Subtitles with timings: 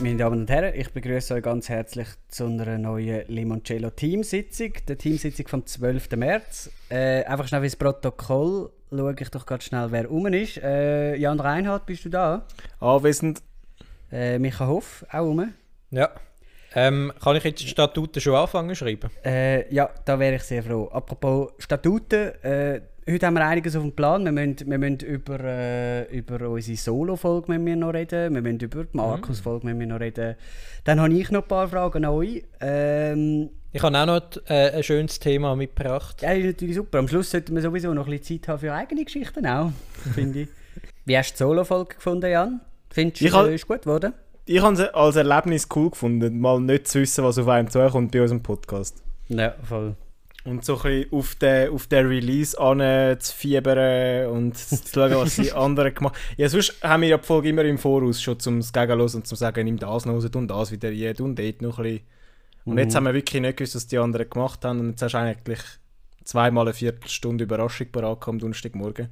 [0.00, 4.96] meine Damen und Herren, ich begrüße euch ganz herzlich zu einer neuen Limoncello Teamsitzung, der
[4.96, 6.10] Teamsitzung vom 12.
[6.12, 6.70] März.
[6.88, 10.58] Äh, einfach schnell wie das Protokoll schaue ich doch ganz schnell, wer rum ist.
[10.58, 12.46] Äh, Jan Reinhardt, bist du da?
[12.80, 13.42] Anwesend.
[14.12, 15.52] Äh, Micha Hoff, auch rum?
[15.90, 16.10] Ja.
[16.74, 19.10] Ähm, kann ich jetzt die Statuten schon anfangen zu schreiben?
[19.24, 20.88] Äh, ja, da wäre ich sehr froh.
[20.92, 24.24] Apropos Statuten, äh, heute haben wir einiges auf dem Plan.
[24.24, 28.34] Wir müssen, wir müssen über, äh, über unsere Solo-Folge noch reden.
[28.34, 30.36] Wir müssen über die Markus-Folge noch reden.
[30.84, 32.44] Dann habe ich noch ein paar Fragen an euch.
[32.60, 36.22] Ähm, Ich habe auch noch äh, ein schönes Thema mitgebracht.
[36.22, 36.98] ja, ist natürlich super.
[36.98, 39.72] Am Schluss sollten wir sowieso noch ein bisschen Zeit haben für eigene Geschichten auch,
[40.14, 40.48] finde ich.
[41.04, 42.60] Wie hast du die Solo-Folge gefunden, Jan?
[42.90, 44.12] Findest du, äh, ist gut geworden?
[44.46, 48.12] Ich habe es als Erlebnis cool gefunden, mal nicht zu wissen, was auf einem zukommt
[48.12, 49.02] bei unserem Podcast.
[49.28, 49.94] Ja, voll.
[50.48, 55.14] Und so ein bisschen auf den, auf den Release an zu fiebern und zu schauen,
[55.14, 56.34] was die anderen gemacht haben.
[56.38, 59.36] Ja, sonst haben wir ja die Folge immer im Voraus schon zum Gegenlos und zum
[59.36, 62.06] sagen, nimm das noch raus und das wieder rein und dort noch ein bisschen.
[62.64, 64.80] Und jetzt haben wir wirklich nicht gewusst, was die anderen gemacht haben.
[64.80, 65.60] Und jetzt hast du eigentlich
[66.24, 69.08] zweimal eine Viertelstunde Überraschung parat am Donnerstagmorgen.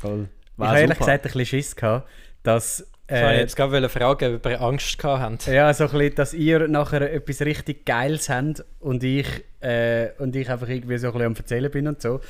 [0.00, 0.28] voll.
[0.52, 1.06] Ich War habe ehrlich super.
[1.06, 2.08] gesagt ein bisschen Schiss gehabt,
[2.42, 2.86] dass...
[3.06, 5.46] Ich wollte Äh, jetzt gerade fragen, ob ihr Angst gehabt habt.
[5.46, 9.26] Ja, so ein bisschen, dass ihr nachher etwas richtig Geiles habt und ich,
[9.60, 12.20] äh, und ich einfach irgendwie so ein bisschen am Erzählen bin und so.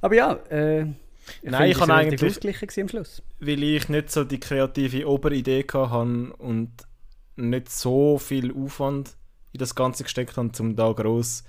[0.00, 0.86] Aber ja, äh,
[1.42, 3.22] Nein, ich es kann relativ eigentlich- ausgeglichen am Schluss.
[3.40, 6.70] weil ich nicht so die kreative Oberidee hatte und
[7.36, 9.10] nicht so viel Aufwand
[9.52, 11.44] in das Ganze gesteckt habe, um da gross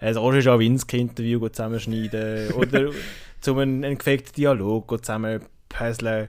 [0.00, 2.90] ein Orange-Awinski-Interview zusammenschneiden oder
[3.40, 6.28] zum einen, einen gefakten Dialog zusammenpuzzeln,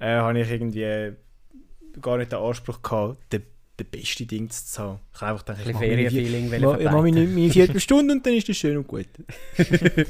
[0.00, 1.12] äh, habe ich irgendwie
[2.02, 3.42] gar nicht den Anspruch gehabt, den,
[3.78, 5.00] den besten Ding zu haben.
[5.14, 8.26] Ich habe einfach gedacht, Ein ich mache meine, mache- ich mache meine, meine Viertelstunde und
[8.26, 9.06] dann ist das schön und gut.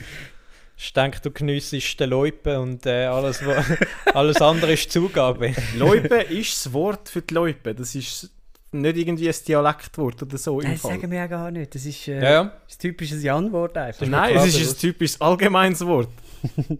[0.82, 3.52] Ich denke, du geniessest den Leupen und äh, alles, wo,
[4.14, 5.52] alles andere ist Zugabe.
[5.76, 7.74] Loipe ist das Wort für die Loipe.
[7.74, 8.30] Das ist
[8.72, 10.92] nicht irgendwie ein Dialektwort oder so im Nein, das Fall.
[10.92, 11.74] sagen wir ja gar nicht.
[11.74, 12.40] Das ist äh, Ja, ja.
[12.44, 14.06] ein typisches Jan-Wort einfach.
[14.06, 16.08] Nein, es ist ein typisches allgemeines Wort.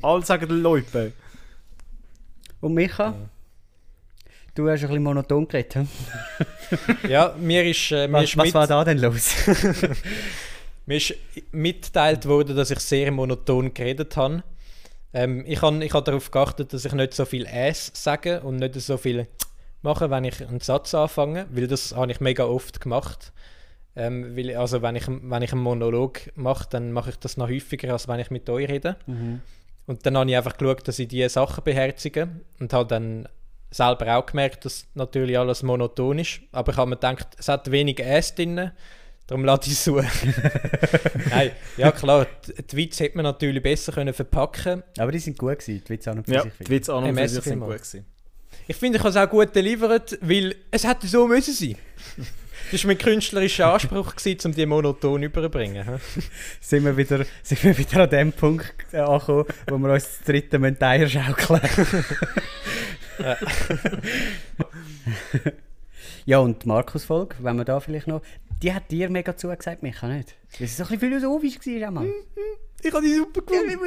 [0.00, 1.12] Alle sagen Loipe.
[2.60, 3.15] Und Micha?
[4.54, 5.75] Du hast ein bisschen monoton geredet.
[5.75, 5.88] hm?
[7.09, 9.32] Ja, mir ist, äh, mir Was, ist, was mit, war da denn los?
[10.87, 11.15] mir ist
[11.53, 14.43] mitgeteilt worden, dass ich sehr monoton geredet habe.
[15.12, 18.56] Ähm, ich habe ich hab darauf geachtet, dass ich nicht so viel «äs» sage und
[18.56, 19.27] nicht so viel
[19.82, 23.32] mache, wenn ich einen Satz anfange, weil das habe ich mega oft gemacht.
[23.97, 27.48] Ähm, weil, also wenn ich, wenn ich einen Monolog mache, dann mache ich das noch
[27.48, 28.97] häufiger, als wenn ich mit euch rede.
[29.90, 32.28] Und dann habe ich einfach geschaut, dass ich diese Sachen beherzige
[32.60, 33.28] und habe dann
[33.72, 36.42] selber auch gemerkt, dass natürlich alles monoton ist.
[36.52, 38.70] Aber ich habe mir gedacht, es hat wenig «äs» drin,
[39.26, 39.96] darum lade ich es zu.
[41.30, 45.36] Nein, ja klar, die, die Witze hätte man natürlich besser können verpacken Aber die sind
[45.36, 47.42] gut gewesen, die Witze an und für Ja, sich, die Witze an und für sich
[47.42, 48.06] sind gut gewesen.
[48.68, 51.74] Ich finde, ich habe es auch gut delivert, weil es hätte so müssen sein.
[52.71, 56.00] Das war mein künstlerischer Anspruch, gewesen, um die monoton überzubringen.
[56.60, 60.22] sind, wir wieder, sind wir wieder an dem Punkt äh, angekommen, wo wir uns das
[60.25, 61.60] dritte Menteier schaukeln.
[63.19, 63.37] Ja.
[66.25, 68.22] ja, und die Markus-Folge, wenn wir da vielleicht noch...
[68.62, 70.37] Die hat dir mega zugesagt, Micha, nicht?
[70.59, 72.06] Weil es so ein bisschen philosophisch auch mal.
[72.82, 73.78] Ich habe die super gefunden.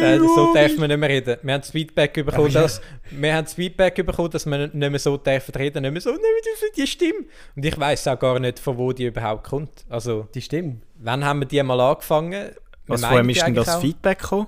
[0.00, 1.36] Nein, so darf man nicht mehr reden.
[1.42, 2.62] Wir haben das Feedback bekommen, ja.
[2.62, 6.00] dass, wir haben das Feedback bekommen, dass wir nicht mehr so dürfen reden, nicht mehr
[6.00, 7.24] so, nicht mehr die Stimme.
[7.54, 9.84] Und ich weiß auch gar nicht, von wo die überhaupt kommt.
[9.88, 10.76] Also, Die Stimme.
[10.98, 12.50] wann haben wir die mal angefangen?
[12.86, 13.80] Was meinen ist denn das auch?
[13.80, 14.46] Feedback gekommen?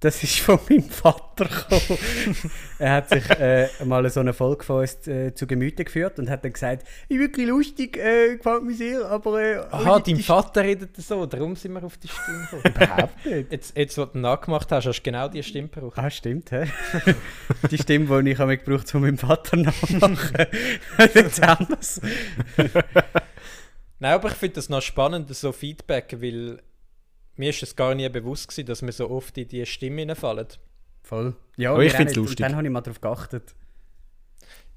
[0.00, 2.36] Das ist von meinem Vater gekommen.
[2.78, 6.28] er hat sich äh, mal so eine Folge von uns äh, zu Gemüte geführt und
[6.28, 9.40] hat dann gesagt, ist wirklich lustig, äh, gefällt mir sehr, aber...
[9.40, 12.62] Äh, Aha, dein Vater redet so, darum sind wir auf die Stimme gekommen.
[12.76, 13.52] Überhaupt nicht.
[13.52, 15.98] Jetzt, jetzt, was du nachgemacht hast, hast du genau die Stimme gebraucht.
[15.98, 16.66] Ah, stimmt, hä?
[17.70, 20.46] die Stimme, die ich habe gebraucht, um meinem Vater nachzumachen.
[21.14, 22.02] Jetzt anders.
[23.98, 26.60] Nein, aber ich finde das noch spannend, so Feedback, weil
[27.36, 30.46] mir ist es gar nie bewusst gewesen, dass wir so oft in die Stimme hineinfallen.
[31.02, 31.36] Voll.
[31.56, 32.08] Ja, Aber ich auch nicht.
[32.10, 32.38] Und lustig.
[32.38, 33.54] Dann habe ich mal darauf geachtet.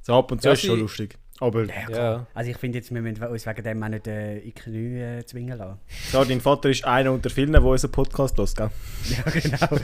[0.01, 1.17] So ab und zu Ja, ist schon lustig.
[1.39, 2.27] Aber Ja.
[2.33, 5.25] Also ich finde jetzt, wir müssen uns wegen dem auch nicht äh, in Knie äh,
[5.25, 5.79] zwingen lassen.
[6.11, 8.69] so, dein Vater ist einer unter vielen, der unseren Podcast hört, gell?
[9.09, 9.81] Ja, genau.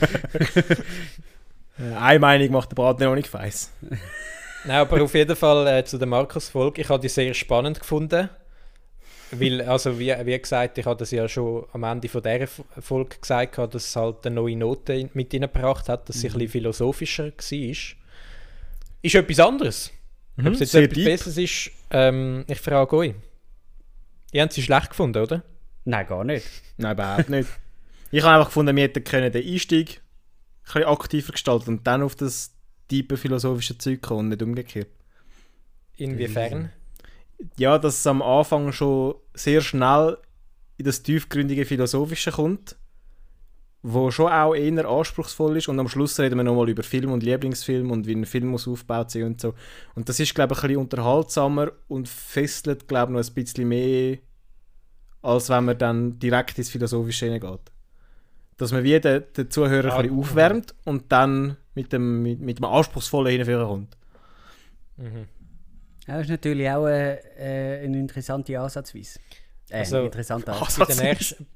[2.00, 3.71] Eine Meinung macht der Braten noch nicht feiss.
[4.66, 6.81] Nein, aber auf jeden Fall äh, zu der Markus-Folge.
[6.81, 8.30] Ich habe die sehr spannend gefunden.
[9.40, 13.18] Weil, also wie, wie gesagt, ich habe das ja schon am Ende von dieser Folge
[13.20, 17.26] gesagt, dass es halt eine neue Note mit reingebracht hat, dass sie ein bisschen philosophischer
[17.26, 17.76] war.
[19.02, 19.92] Ist etwas anderes.
[20.38, 21.06] Ob es jetzt sehr etwas deep.
[21.06, 23.14] Besseres ist, ähm, ich frage euch.
[24.32, 25.44] Ihr habt sie schlecht gefunden, oder?
[25.86, 26.46] Nein, gar nicht.
[26.78, 27.50] Nein, überhaupt nicht.
[28.12, 30.02] Ich habe einfach gefunden, wir hätten können den Einstieg
[30.64, 32.54] ein bisschen aktiver gestalten und dann auf das
[32.88, 34.90] tiefe philosophische Zeug kommen und nicht umgekehrt.
[35.98, 36.72] Inwiefern?
[37.57, 40.18] Ja, dass es am Anfang schon sehr schnell
[40.77, 42.75] in das tiefgründige Philosophische kommt,
[43.81, 47.24] wo schon auch eher anspruchsvoll ist und am Schluss reden wir nochmal über Film und
[47.24, 49.53] Lieblingsfilm und wie ein Film muss aufgebaut sein und so.
[49.94, 53.68] Und das ist, glaube ich, ein bisschen unterhaltsamer und fesselt, glaube ich, noch ein bisschen
[53.68, 54.18] mehr,
[55.21, 57.71] als wenn man dann direkt ins Philosophische hineingeht.
[58.57, 62.39] Dass man wie den, den Zuhörer Ah, ein bisschen aufwärmt und dann mit dem, mit,
[62.39, 63.97] mit dem Anspruchsvollen hinführen kommt.
[64.97, 65.27] Mhm.
[66.07, 69.19] Ja, das ist natürlich auch äh, äh, eine interessante Ansatzweise.
[69.69, 70.78] Äh, Also, ein interessanter Ansatz.
[70.78, 71.48] Bei der nächsten,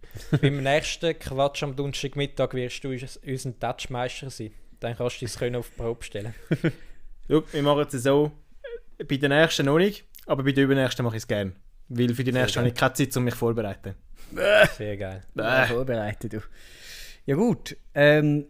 [0.41, 4.51] beim nächsten Quatsch am Donnerstagmittag wirst du uns- unser Touchmeister sein.
[4.79, 6.33] Dann kannst du es können auf die Probe stellen.
[7.29, 8.31] Schau, wir machen es so,
[9.07, 11.51] bei den nächsten noch nicht, aber bei den übernächsten mache ich es gerne.
[11.89, 12.63] Weil für die nächsten geil.
[12.65, 13.93] habe ich keine Zeit, um mich vorzubereiten.
[14.77, 15.23] Sehr geil.
[15.35, 16.39] Ja, vorbereitet, du.
[17.25, 18.45] Ja gut, ähm,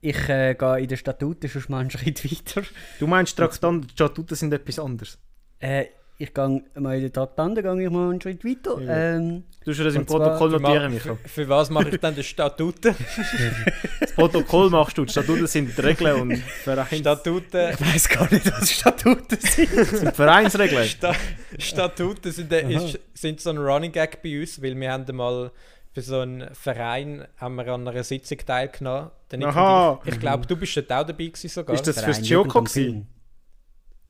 [0.00, 2.62] ich äh, gehe in den Statuten schon mal einen Schritt weiter.
[2.98, 5.18] Du meinst, Traktanten, die Statuten sind etwas anderes.
[5.62, 5.86] Äh,
[6.18, 8.80] ich gehe mal in den Traktanten gehe ich mal einen Schritt weiter.
[8.80, 9.16] Ja.
[9.16, 11.16] Ähm, Du hast das im Protokoll notieren, Michael.
[11.22, 12.94] für, für was mache ich dann den Statuten?
[14.00, 18.30] Das Protokoll machst du, die Statuten sind die Regeln und Vereins Statuten, ich weiß gar
[18.30, 19.68] nicht, was Statuten sind.
[19.86, 20.84] sind Vereinsregeln.
[20.84, 21.14] Sta
[21.58, 25.50] Statuten sind, äh, ist, sind so ein Running Gag bei uns, weil wir haben mal
[25.92, 29.10] für so einen Verein haben wir an einer Sitzung teilgenommen.
[29.42, 30.00] Aha.
[30.04, 31.74] Ich, ich glaube, du bist dort auch dabei gewesen sogar.
[31.74, 33.06] Ist das Verein fürs und gewesen?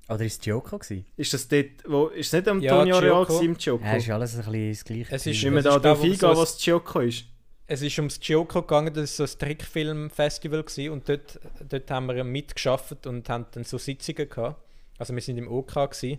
[0.09, 1.07] Oder ist es Gioco gewesen?
[1.17, 3.25] Ist das dort, wo, ist es nicht am Ja, Toni Areal Gioco.
[3.39, 3.85] gewesen, im Gioco?
[3.85, 5.15] Ja, ist alles ein bisschen das Gleiche.
[5.15, 7.25] Es ist- das da drauf ich, eingehen, so was Gioco ist.
[7.69, 12.07] Es ist ums Gioco gegangen, das war so ein Trickfilm-Festival gewesen und dort, dort haben
[12.07, 14.57] wir mitgeschafft und haben dann so Sitzungen gehabt.
[14.99, 16.19] Also wir sind im OK gewesen.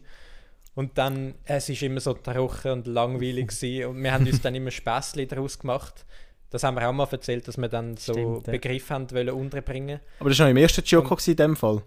[0.75, 4.55] Und dann, es ist immer so trocken und langweilig gewesen und wir haben uns dann
[4.55, 6.05] immer Späßchen daraus gemacht.
[6.49, 8.51] Das haben wir auch mal erzählt, dass wir dann so Stimmt, ja.
[8.53, 9.99] Begriffe haben wollen unterbringen.
[10.19, 11.81] Aber das war noch im ersten Gioco gewesen, in dem Fall.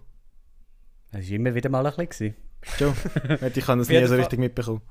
[1.17, 2.35] Das war immer wieder mal ein bisschen.
[2.79, 2.95] Schon.
[2.95, 4.83] ich habe das nie so richtig mitbekommen.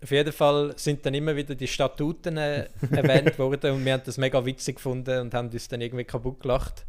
[0.00, 4.02] Auf jeden Fall sind dann immer wieder die Statuten äh, erwähnt worden und wir haben
[4.06, 6.86] das mega witzig gefunden und haben uns dann irgendwie kaputt gelacht.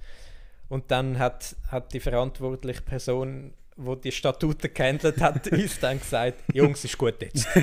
[0.69, 6.35] Und dann hat, hat die verantwortliche Person, die die Statuten gehandelt hat, uns dann gesagt,
[6.53, 7.47] Jungs, ist gut jetzt.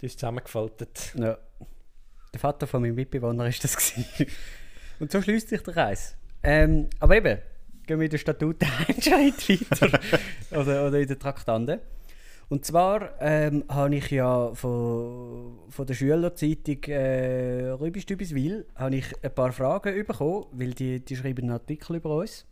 [0.00, 1.12] die ist zusammengefaltet.
[1.14, 1.38] Ja.
[2.32, 3.76] Der Vater von meinem Mitbewohner war das.
[3.76, 4.26] Gewesen.
[4.98, 6.16] Und so schließt sich der Kreis.
[6.42, 7.38] Ähm, aber eben,
[7.86, 8.66] gehen wir in den Statuten
[9.00, 9.48] Schritt
[9.80, 10.00] weiter.
[10.52, 11.80] oder, oder in den Traktanten.
[12.48, 19.34] Und zwar ähm, habe ich ja von, von der Schülerzeitung äh, Rübistübiswil habe ich ein
[19.34, 22.46] paar Fragen bekommen, weil die, die schreiben einen Artikel über uns.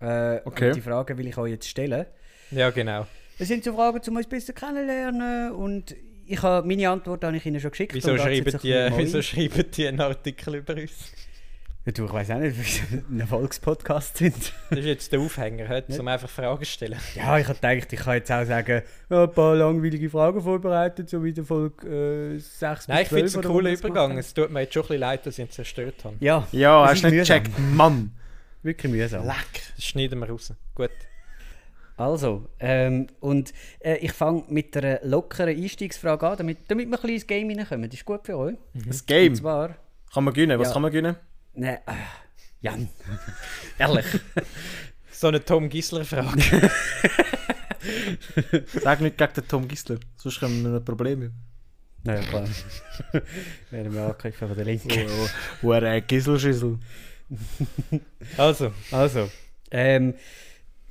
[0.00, 0.68] Äh, Okay.
[0.68, 2.06] Und die Fragen will ich euch jetzt stellen.
[2.50, 3.06] Ja, genau.
[3.38, 5.94] Das sind so Fragen, um uns besser kennenlernen und
[6.26, 7.94] ich habe, meine Antwort habe ich Ihnen schon geschickt.
[7.94, 11.12] Wieso schreiben, die, wieso schreiben die einen Artikel über uns?
[11.88, 12.54] Ja, du, ich weiß auch nicht,
[12.92, 14.52] wie ein Erfolgspodcast sind.
[14.68, 16.98] Das ist jetzt der Aufhänger, heute, um einfach Fragen zu stellen.
[17.14, 21.08] Ja, ich habe gedacht, ich kann jetzt auch sagen, ja, ein paar langweilige Fragen vorbereitet,
[21.08, 24.18] so wie der Folge äh, 6 Nein, ich finde es ein cooler das Übergang.
[24.18, 26.14] Es tut mir jetzt schon ein bisschen leid, dass ich ihn zerstört habe.
[26.16, 26.16] haben.
[26.22, 27.42] Ja, Ja, hast du nicht mühsam.
[27.42, 28.12] gecheckt, Mann.
[28.62, 29.24] wirklich mühsam.
[29.26, 29.62] Leck.
[29.76, 30.52] Das schneiden wir raus.
[30.74, 30.90] Gut.
[31.96, 37.00] Also, ähm, und äh, ich fange mit einer lockeren Einstiegsfrage an, damit, damit wir ein
[37.00, 37.88] bisschen ins Game reinkommen.
[37.88, 38.56] Das ist gut für euch.
[38.74, 39.34] Das Und Game.
[39.34, 39.74] zwar,
[40.12, 40.58] Kann man gewinnen?
[40.58, 40.72] Was Ja.
[40.74, 41.16] kann man gewinnen?
[41.58, 41.92] Ne, äh,
[42.60, 42.88] Jan,
[43.78, 44.06] ehrlich.
[45.10, 46.70] So eine Tom Gisler-Frage.
[48.82, 51.32] Sag nicht gegen den Tom Gisler, sonst haben wir ein Problem.
[52.04, 52.48] Nein, klar.
[53.70, 55.06] Werden wir angegriffen von der Linken.
[55.62, 56.78] Oh, oh, ein Gisselschüssel.
[58.36, 59.28] Also, Also,
[59.70, 60.14] ähm,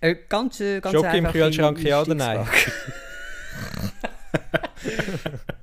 [0.02, 2.48] äh, ganz, äh, ganz Schoki im Kühlschrank, ja oder nein?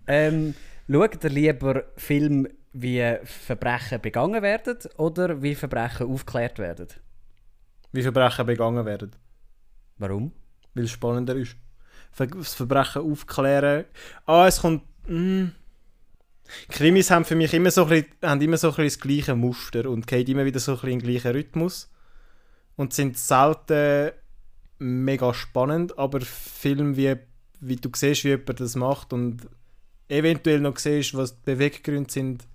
[0.07, 0.55] Ähm,
[0.91, 6.89] schaut ihr lieber Filme, wie Verbrechen begangen werden oder wie Verbrechen aufgeklärt werden?
[7.93, 9.13] Wie Verbrechen begangen werden.
[9.99, 10.33] Warum?
[10.75, 11.57] Weil es spannender ist.
[12.19, 13.85] Das Verbrechen aufklären.
[14.27, 14.83] Ah, es kommt.
[15.09, 15.47] Mm.
[16.69, 19.35] Krimis haben für mich immer so ein bisschen, haben immer so ein bisschen das gleiche
[19.37, 21.91] Muster und gehen immer wieder so ein bisschen in den gleichen Rhythmus.
[22.77, 24.11] Und sind selten
[24.79, 27.15] mega spannend, aber Filme, wie,
[27.61, 29.49] wie du siehst, wie jemand das macht und
[30.09, 32.49] eventuell noch siehst, was die Beweggründe sind,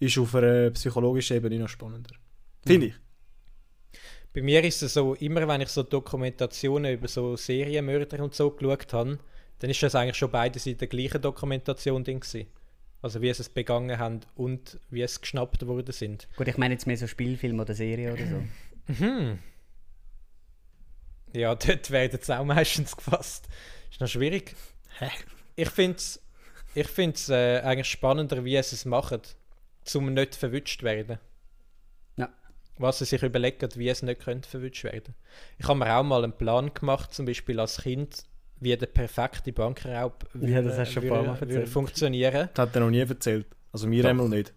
[0.00, 2.10] ist auf einer psychologischen Ebene noch spannender.
[2.66, 2.94] Finde ich.
[4.32, 8.50] bei mir ist es so, immer wenn ich so Dokumentationen über so Serienmörder und so
[8.50, 9.18] geschaut habe,
[9.58, 12.48] dann ist das eigentlich schon beides in der gleichen Dokumentation drin gewesen.
[13.02, 16.28] Also wie sie es begangen haben und wie es geschnappt worden sind.
[16.36, 19.04] Gut, ich meine jetzt mehr so Spielfilm oder Serie oder so.
[19.04, 19.38] Mhm.
[21.32, 23.48] Ja, dort werden sie auch meistens gefasst.
[23.90, 24.54] Ist noch schwierig.
[25.56, 26.20] Ich finde es
[26.74, 29.22] ich find's, äh, eigentlich spannender, wie sie es machen,
[29.96, 31.18] um nicht verwünscht werden.
[32.16, 32.28] Ja.
[32.78, 35.14] Was sie sich überlegen, wie es nicht könnte verwünscht werden.
[35.58, 38.24] Ich habe mir auch mal einen Plan gemacht, zum Beispiel als Kind
[38.60, 41.68] wie der perfekte Bankraub Ja, das hast würde, würde erzählt.
[41.68, 42.48] funktionieren.
[42.54, 43.46] Das hat er noch nie erzählt.
[43.72, 44.52] Also mir einmal nicht.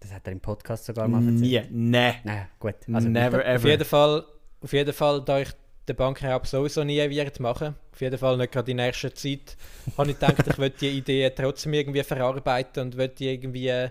[0.00, 1.70] Das hat er im Podcast sogar mal erzählt.
[1.70, 1.90] Nie.
[1.90, 2.14] Nee.
[2.24, 2.74] Nein, gut.
[2.92, 3.50] Also Never bitte.
[3.50, 3.68] Auf ever.
[3.68, 4.24] jeden Fall,
[4.62, 5.50] auf jeden Fall, da ich
[5.88, 9.56] den Bankraub sowieso nie werde machen, auf jeden Fall nicht gerade in nächster Zeit,
[9.96, 13.90] habe ich gedacht, ich will die Idee trotzdem irgendwie verarbeiten und will die irgendwie äh,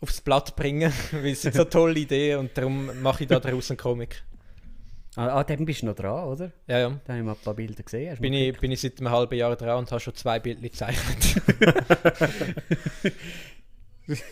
[0.00, 3.70] aufs Blatt bringen, weil es sind so tolle Ideen und darum mache ich da daraus
[3.70, 4.22] einen Comic.
[5.16, 6.52] Ah, ah, dann bist du noch dran, oder?
[6.66, 6.88] Ja, ja.
[7.04, 8.18] Da habe ich mal ein paar Bilder gesehen.
[8.18, 11.42] Bin ich, bin ich seit einem halben Jahr dran und habe schon zwei Bilder gezeichnet.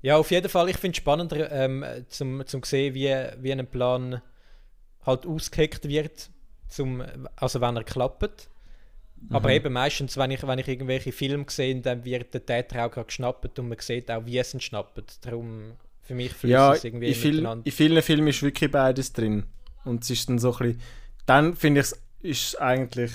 [0.00, 3.66] ja, auf jeden Fall, ich finde es spannender, ähm, zum, zum sehen, wie, wie ein
[3.66, 4.22] Plan
[5.04, 6.30] halt ausgeheckt wird,
[6.68, 7.04] zum,
[7.36, 8.48] also wenn er klappt.
[9.30, 9.54] Aber Mhm.
[9.54, 13.06] eben meistens, wenn ich, wenn ich irgendwelche Filme sehe, dann wird der Täter auch gerade
[13.06, 15.24] geschnappt und man sieht auch, wie es ihn schnappt.
[15.24, 19.12] Darum, für mich fließt Ja, es irgendwie in, viel, in vielen Filmen ist wirklich beides
[19.12, 19.44] drin.
[19.84, 20.80] Und es ist dann so ein bisschen.
[21.26, 23.10] Dann finde ich es ist eigentlich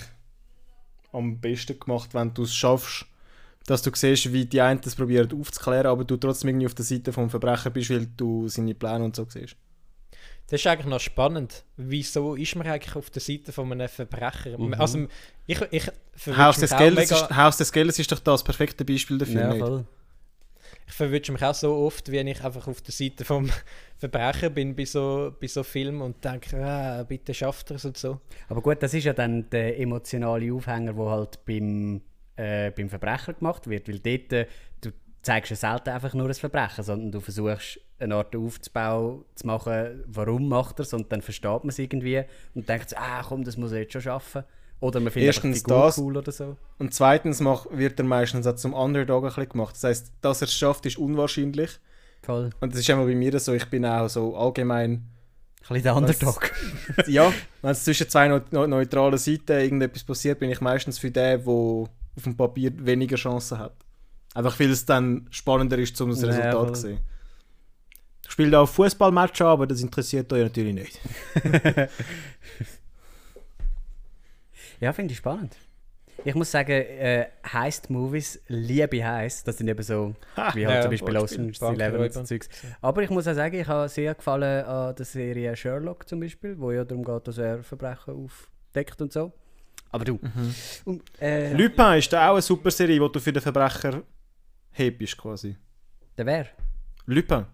[1.12, 3.06] am besten gemacht, wenn du es schaffst,
[3.66, 6.86] dass du siehst, wie die einen das probieren aufzuklären, aber du trotzdem irgendwie auf der
[6.86, 9.56] Seite vom Verbrecher bist, weil du seine Pläne und so siehst.
[10.50, 11.66] Das ist eigentlich noch spannend.
[11.76, 14.58] Wieso ist man eigentlich auf der Seite von einem Verbrecher?
[14.58, 14.74] Mhm.
[14.76, 15.08] Also,
[15.46, 15.92] ich, ich
[16.38, 19.42] Haus des, Geldes ist, Haus des Geldes ist doch das perfekte Beispiel dafür.
[19.42, 19.86] Ja, voll.
[20.88, 23.50] ich verwünsche mich auch so oft, wie ich einfach auf der Seite vom
[23.98, 27.98] Verbrecher bin bei so, bei so Filmen und denke, ah, bitte schafft er es und
[27.98, 28.22] so.
[28.48, 32.02] Aber gut, das ist ja dann der emotionale Aufhänger, der halt beim,
[32.38, 33.90] äh, beim Verbrecher gemacht wird.
[33.90, 34.48] Weil dort,
[35.28, 39.48] du zeigst ja selten einfach nur ein Verbrechen, sondern du versuchst eine Art Aufbau zu
[39.48, 42.24] machen, warum macht er es und dann versteht man es irgendwie
[42.56, 44.44] und denkt, ah komm, das muss er jetzt schon schaffen.
[44.80, 45.98] Oder man findet Erstens das.
[45.98, 46.56] cool oder so.
[46.78, 49.76] Und zweitens mach, wird er meistens auch zum Underdog ein bisschen gemacht.
[49.76, 51.72] Das heißt, dass er es schafft, ist unwahrscheinlich.
[52.22, 52.52] Voll.
[52.60, 55.04] Und das ist immer bei mir so, ich bin auch so allgemein Ein
[55.62, 56.52] bisschen der Underdog.
[57.08, 61.10] ja, wenn es zwischen zwei neu neu- neutralen Seiten irgendetwas passiert, bin ich meistens für
[61.10, 61.90] den, der auf
[62.24, 63.74] dem Papier weniger Chancen hat.
[64.34, 67.00] Einfach weil es dann spannender ist, um das Ja, Resultat zu sehen.
[68.26, 71.00] Ich spiele auch Fußballmatch an, aber das interessiert euch natürlich nicht.
[74.80, 75.56] Ja, finde ich spannend.
[76.24, 79.48] Ich muss sagen, äh, Heist-Movies liebe ich Heist.
[79.48, 80.16] Das sind eben so,
[80.54, 82.24] wie halt Ja, zum Beispiel Ocean's Eleven und so.
[82.24, 82.50] Zeugs.
[82.82, 86.58] Aber ich muss auch sagen, ich habe sehr gefallen an der Serie Sherlock zum Beispiel,
[86.60, 89.32] wo ja darum geht, dass er Verbrechen aufdeckt und so.
[89.92, 90.20] Aber du.
[90.86, 94.02] Und, äh, Lupin ist da auch eine super Serie, wo du für den Verbrecher
[94.78, 95.56] hebst quasi.
[96.18, 96.48] der wer?
[97.06, 97.46] Lupin.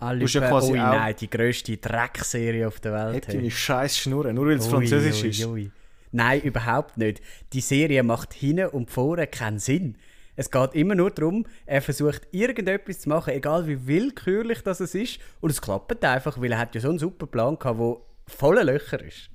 [0.00, 0.50] Ah, Du hast ja Lupin.
[0.52, 3.26] quasi oh auch- nein, die grösste Dreckserie auf der Welt.
[3.26, 5.44] Hat deine scheiß Schnurren, nur weil es französisch Ui, ist.
[5.44, 5.70] ui, ui.
[6.12, 7.20] Nein, überhaupt nicht.
[7.52, 9.98] Die Serie macht hinten und vorne keinen Sinn.
[10.36, 14.94] Es geht immer nur darum, er versucht irgendetwas zu machen, egal wie willkürlich das es
[14.94, 15.18] ist.
[15.40, 17.96] Und es klappt einfach, weil er hat ja so einen super Plan gehabt, der
[18.28, 19.30] voller Löcher ist.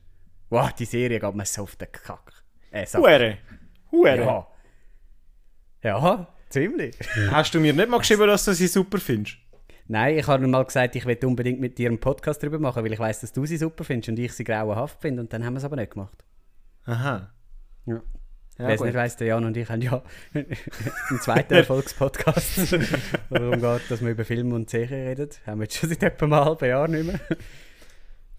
[0.50, 2.32] Wow, die Serie geht mir so auf den Kack.
[2.72, 3.02] Äh, Sack.
[3.02, 3.38] Hure.
[3.92, 4.18] Hure.
[4.18, 4.48] Ja.
[5.84, 6.96] Ja, ziemlich.
[7.32, 9.38] Hast du mir nicht mal geschrieben, dass du sie super findest?
[9.88, 12.94] Nein, ich habe mal gesagt, ich will unbedingt mit dir einen Podcast darüber machen, weil
[12.94, 15.22] ich weiß, dass du sie super findest und ich sie grauenhaft finde.
[15.22, 16.24] Und dann haben wir es aber nicht gemacht.
[16.86, 17.34] Aha.
[17.86, 18.02] Ja.
[18.60, 22.72] Ja, Wer es nicht weiss, der Jan und ich haben ja einen zweiten Erfolgspodcast,
[23.30, 25.30] wo darum geht, dass wir über Filme und Serien reden.
[25.48, 27.20] Haben wir jetzt schon seit etwa einem halben Jahr nicht mehr.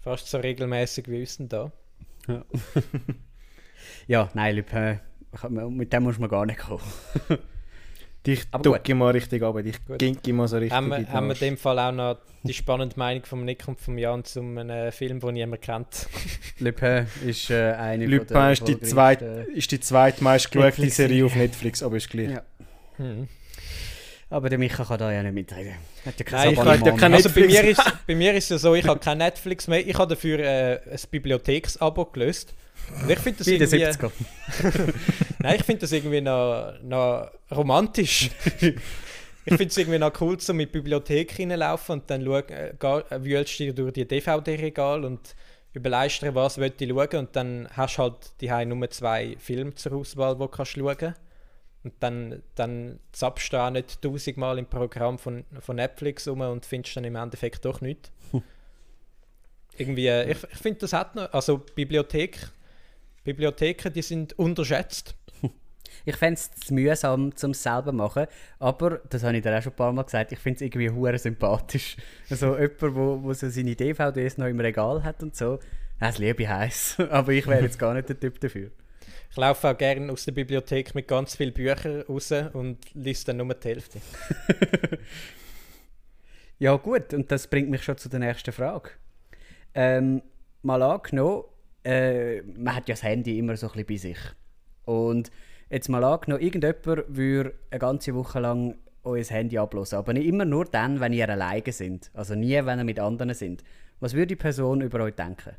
[0.01, 1.71] Fast so regelmäßig wie uns da.
[4.07, 4.99] Ja, nein, Lupin,
[5.69, 6.81] mit dem muss man gar nicht kommen.
[8.25, 11.39] Dich ducke mal richtig ab, dich ginke mal so richtig Haben wir, haben wir in
[11.39, 15.19] dem Fall auch noch die spannende Meinung von Nick und von Jan zu einem Film,
[15.19, 16.07] den niemand kennt.
[16.59, 21.09] Lupin ist äh, eine Lupin der ist die, zweit, ist die zweitmeist geschaute Netflix-Serie.
[21.09, 22.31] Serie auf Netflix, aber ist gleich.
[22.31, 22.43] Ja.
[22.97, 23.27] Hm.
[24.35, 25.75] Aber der Micha kann da ja nicht mitreden.
[26.05, 27.13] Hat ja kein Nein, ich halt ja kein.
[27.13, 29.87] Also bei mir, ist, bei mir ist es ja so, ich habe kein Netflix mehr.
[29.87, 32.53] Ich habe dafür äh, ein Bibliotheksabo gelöst.
[33.01, 34.93] Und ich finde das, Bei den irgendwie, 70er.
[35.39, 38.29] nein, ich find das irgendwie noch, noch romantisch.
[38.59, 38.75] ich
[39.45, 43.57] finde es irgendwie noch cool, so mit die Bibliothek reinlaufen und dann schau, äh, wühlst
[43.61, 45.33] du durch die DVD-Regal und
[45.71, 49.73] überlegst dir, was willst du schauen und dann hast du halt die nur zwei Filme
[49.75, 51.15] zur Auswahl, die du kannst schauen
[51.85, 56.65] und dann, dann zappst du auch nicht tausendmal im Programm von, von Netflix um und
[56.65, 58.11] findest dann im Endeffekt doch nichts.
[59.77, 62.39] Irgendwie, ich, ich finde, das hat noch, also Bibliothek,
[63.23, 65.15] Bibliotheken, die sind unterschätzt.
[66.07, 68.27] Ich fände es mühsam, zum selber machen.
[68.59, 70.91] Aber, das habe ich dir auch schon ein paar Mal gesagt, ich finde es irgendwie
[70.91, 71.97] hure sympathisch.
[72.29, 75.57] Also jemand, wo, wo so seine DVDs noch im Regal hat und so.
[75.99, 76.97] Das liebe ich heiß.
[77.09, 78.69] Aber ich wäre jetzt gar nicht der Typ dafür.
[79.35, 83.37] Ich laufe auch gerne aus der Bibliothek mit ganz vielen Büchern raus und lese dann
[83.37, 83.99] nur die Hälfte.
[86.57, 88.91] Ja gut, und das bringt mich schon zu der nächsten Frage.
[89.73, 90.21] Ähm,
[90.61, 91.43] mal angenommen,
[91.83, 94.17] äh, man hat ja das Handy immer so ein bisschen bei sich.
[94.85, 95.31] Und
[95.69, 100.45] jetzt mal angenommen, irgendjemand würde eine ganze Woche lang euer Handy ablosen, aber nicht immer
[100.45, 102.09] nur dann, wenn ihr alleine sind.
[102.13, 103.65] Also nie, wenn ihr mit anderen sind.
[103.99, 105.57] Was würde die Person über euch denken?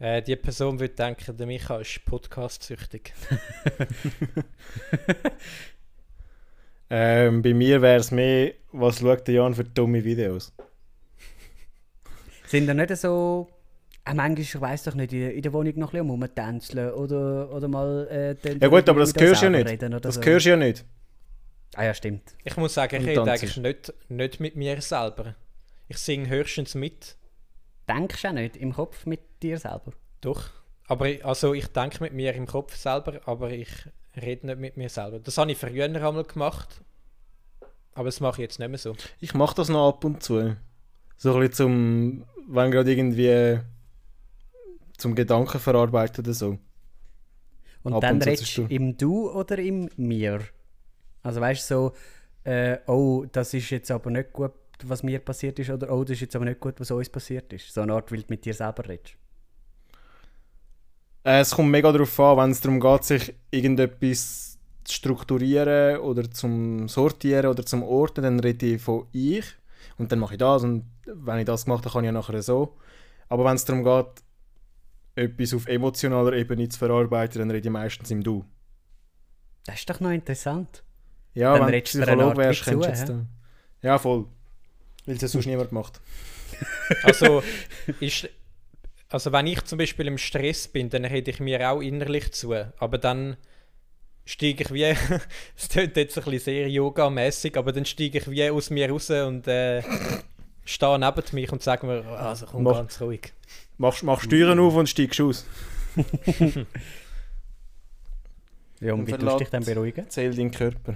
[0.00, 3.12] Äh, die Person würde denken, der Micha ist podcast-süchtig.
[6.90, 10.54] Ähm, bei mir wäre es mehr, was schaut der Jan für dumme Videos?
[12.46, 13.48] Sind ihr nicht so.
[14.06, 17.68] Äh, manchmal, ich weiss doch nicht, in der Wohnung noch ein bisschen rumtänzeln oder, oder
[17.68, 18.08] mal.
[18.08, 19.82] Äh, den- Ja gut, aber das mit euch hörst du ja nicht.
[20.02, 20.22] Das so.
[20.22, 20.84] hörst du ja nicht.
[21.74, 22.22] Ah ja, stimmt.
[22.44, 25.34] Ich muss sagen, ich rede eigentlich nicht, nicht mit mir selber.
[25.88, 27.16] Ich singe höchstens mit.
[27.86, 29.92] Denkst du auch nicht im Kopf mit dir selber?
[30.20, 30.50] Doch.
[30.86, 33.68] Aber ich, also ich denke mit mir im Kopf selber, aber ich
[34.16, 35.18] rede nicht mit mir selber.
[35.18, 36.82] Das habe ich früher einmal gemacht.
[37.94, 38.96] Aber das mache ich jetzt nicht mehr so.
[39.20, 40.56] Ich mache das noch ab und zu.
[41.16, 43.60] So ein bisschen zum, wenn gerade irgendwie
[44.96, 46.58] zum Gedanken verarbeiten oder so.
[47.82, 48.66] Und Ab dann und zu redest du.
[48.68, 50.40] im Du oder im Mir?
[51.22, 54.52] Also weißt du so, äh, oh, das ist jetzt aber nicht gut,
[54.84, 57.52] was mir passiert ist, oder oh, das ist jetzt aber nicht gut, was uns passiert
[57.52, 57.72] ist.
[57.72, 59.16] So eine Art, weil du mit dir selber redest.
[61.24, 66.30] Äh, es kommt mega darauf an, wenn es darum geht, sich irgendetwas zu strukturieren oder
[66.30, 69.44] zum Sortieren oder zum Orten, dann rede ich von ich
[69.98, 72.42] und dann mache ich das und wenn ich das gemacht habe, kann ich ja nachher
[72.42, 72.76] so.
[73.28, 74.06] Aber wenn es darum geht,
[75.14, 78.44] etwas auf emotionaler Ebene zu verarbeiten, dann rede ich meistens im Du.
[79.66, 80.82] Das ist doch noch interessant.
[81.34, 83.24] Ja, Dann wenn du Art wärst, könntest du jetzt.
[83.82, 84.26] Ja, voll.
[85.04, 86.00] Weil es ja sonst niemand macht.
[87.02, 87.42] Also,
[88.00, 88.28] ist,
[89.10, 92.54] also wenn ich zum Beispiel im Stress bin, dann rede ich mir auch innerlich zu.
[92.78, 93.36] Aber dann
[94.24, 94.84] steige ich wie,
[95.56, 99.10] es klingt jetzt ein bisschen sehr yoga-mäßig, aber dann steige ich wie aus mir raus
[99.10, 99.82] und äh,
[100.64, 103.32] stehe neben mich und sage mir, also komm Mach- ganz ruhig.
[103.78, 105.46] Machst, machst Steuern auf und steigst aus.
[108.80, 110.08] Ja, und Und wie tust du dich dann beruhigen?
[110.08, 110.94] Zähl deinen Körper.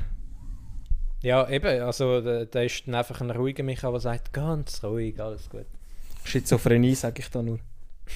[1.22, 5.20] Ja, eben, also da, da ist dann einfach ein ruhiger Micha, der sagt, ganz ruhig,
[5.20, 5.66] alles gut.
[6.24, 7.58] Schizophrenie, sage ich da nur.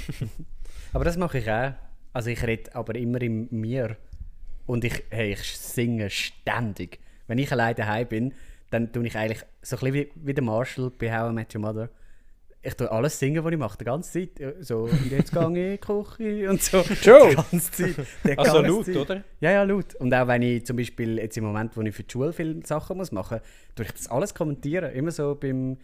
[0.93, 1.73] Aber das mache ich auch.
[2.13, 3.97] Also ich rede aber immer in mir.
[4.65, 6.99] Und ich, hey, ich singe ständig.
[7.27, 8.35] Wenn ich alleine daheim bin,
[8.71, 11.55] dann tue ich eigentlich so ein bisschen wie, wie der Marshall bei How I Met
[11.55, 11.91] Your Mother.
[12.63, 14.57] Ich tue alles singen, was ich mache, die ganze Zeit.
[14.61, 16.79] So, jetzt gehe ich Küche und so.
[17.03, 17.31] Joe!
[17.31, 18.07] Die ganze Zeit.
[18.25, 18.97] Die Also ganze laut, Zeit.
[18.97, 19.25] oder?
[19.41, 19.95] Ja, ja, laut.
[19.97, 22.67] Und auch wenn ich zum Beispiel jetzt im Moment, wo ich für die Schule viele
[22.67, 24.91] Sachen muss machen muss, tue ich das alles kommentieren.
[24.95, 25.77] Immer so beim,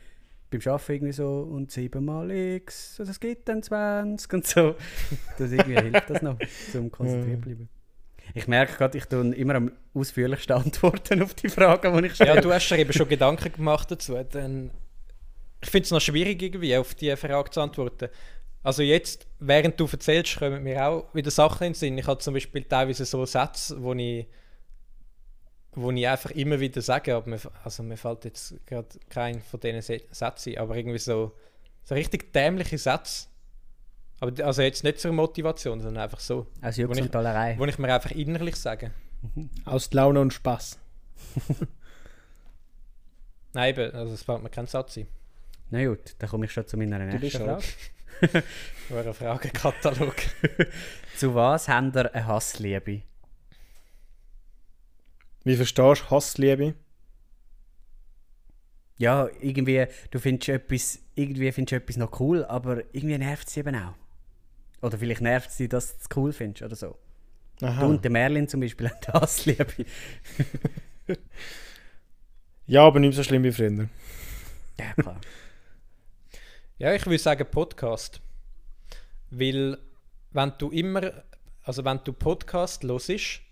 [0.58, 4.74] beim Arbeiten irgendwie so und 7 mal x, das gibt dann 20 und so.
[5.38, 6.38] Das irgendwie hilft das noch,
[6.70, 7.68] zum konzentriert bleiben.
[8.34, 12.36] Ich merke gerade, ich tue immer am ausführlichsten antworten auf die Fragen, die ich stelle.
[12.36, 14.16] Ja, du hast dir eben schon Gedanken gemacht dazu.
[14.30, 14.70] Dann,
[15.60, 18.08] ich finde es noch schwierig, irgendwie auf diese Frage zu antworten.
[18.62, 21.98] Also jetzt, während du erzählst, kommen mir auch wieder Sachen in den Sinn.
[21.98, 24.26] Ich habe zum Beispiel teilweise so Sätze, wo ich,
[25.74, 29.58] wo ich einfach immer wieder sage, aber mir, also mir fällt jetzt gerade kein von
[29.60, 31.32] diesen Se- Sätzen ein, aber irgendwie so,
[31.84, 33.26] so richtig dämliche Sätze.
[34.20, 37.56] Aber also jetzt nicht zur Motivation, sondern einfach so, Aus Jux Wo ich- und Tollerei.
[37.58, 38.90] wo ich mir einfach innerlich sage.
[39.64, 40.78] Aus Laune und Spaß.
[43.54, 45.06] Nein, eben, also es fällt mir kein Satz ein.
[45.70, 47.44] Na gut, dann komme ich schon zu meiner Du bist nächsten.
[47.44, 48.44] Frage.
[48.90, 50.14] Nur ein Fragenkatalog.
[51.16, 53.02] Zu was habt ihr eine Hassliebe?
[55.44, 56.74] Wie verstehst du Hassliebe?
[58.98, 63.54] Ja, irgendwie, du findest etwas, irgendwie findest du etwas noch cool, aber irgendwie nervt es
[63.54, 63.94] dich eben auch.
[64.80, 66.98] Oder vielleicht nervt es dich, dass du es cool findest oder so.
[67.62, 67.80] Aha.
[67.80, 69.86] Du und der Merlin zum Beispiel haben Hassliebe.
[72.66, 73.88] Ja, aber nicht so schlimm wie früher.
[74.78, 75.20] Ja, klar.
[76.78, 78.20] Ja, ich würde sagen Podcast.
[79.30, 79.78] Weil,
[80.30, 81.24] wenn du immer,
[81.64, 83.42] also wenn du Podcast hörst,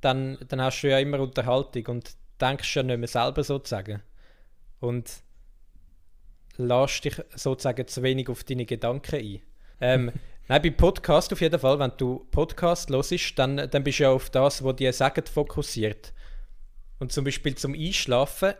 [0.00, 4.02] dann, dann hast du ja immer Unterhaltung und denkst ja nicht mehr selber sozusagen.
[4.80, 5.22] Und
[6.56, 9.40] lässt dich sozusagen zu wenig auf deine Gedanken ein.
[9.80, 10.12] Ähm,
[10.48, 14.10] nein, bei Podcast auf jeden Fall, wenn du Podcast hörst, dann, dann bist du ja
[14.10, 16.12] auf das, was die sagen, fokussiert.
[16.98, 18.54] Und zum Beispiel zum Einschlafen,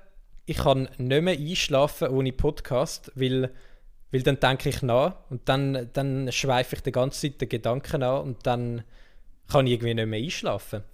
[0.47, 3.53] ich kann nicht mehr einschlafen ohne Podcast, weil,
[4.13, 8.03] weil dann denke ich nach und dann, dann schweife ich die ganze Zeit den Gedanken
[8.03, 8.85] an und dann
[9.49, 10.85] kann ich irgendwie nicht mehr einschlafen.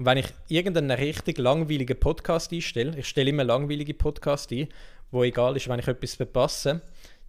[0.00, 4.68] Wenn ich irgendeinen richtig langweiligen Podcast einstelle, ich stelle immer langweilige Podcasts ein,
[5.10, 6.82] wo egal ist, wenn ich etwas verpasse,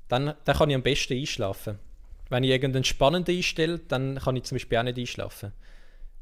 [0.07, 1.79] dann, dann kann ich am besten einschlafen.
[2.29, 5.51] Wenn ich irgendeinen spannenden einstelle, dann kann ich zum Beispiel auch nicht einschlafen.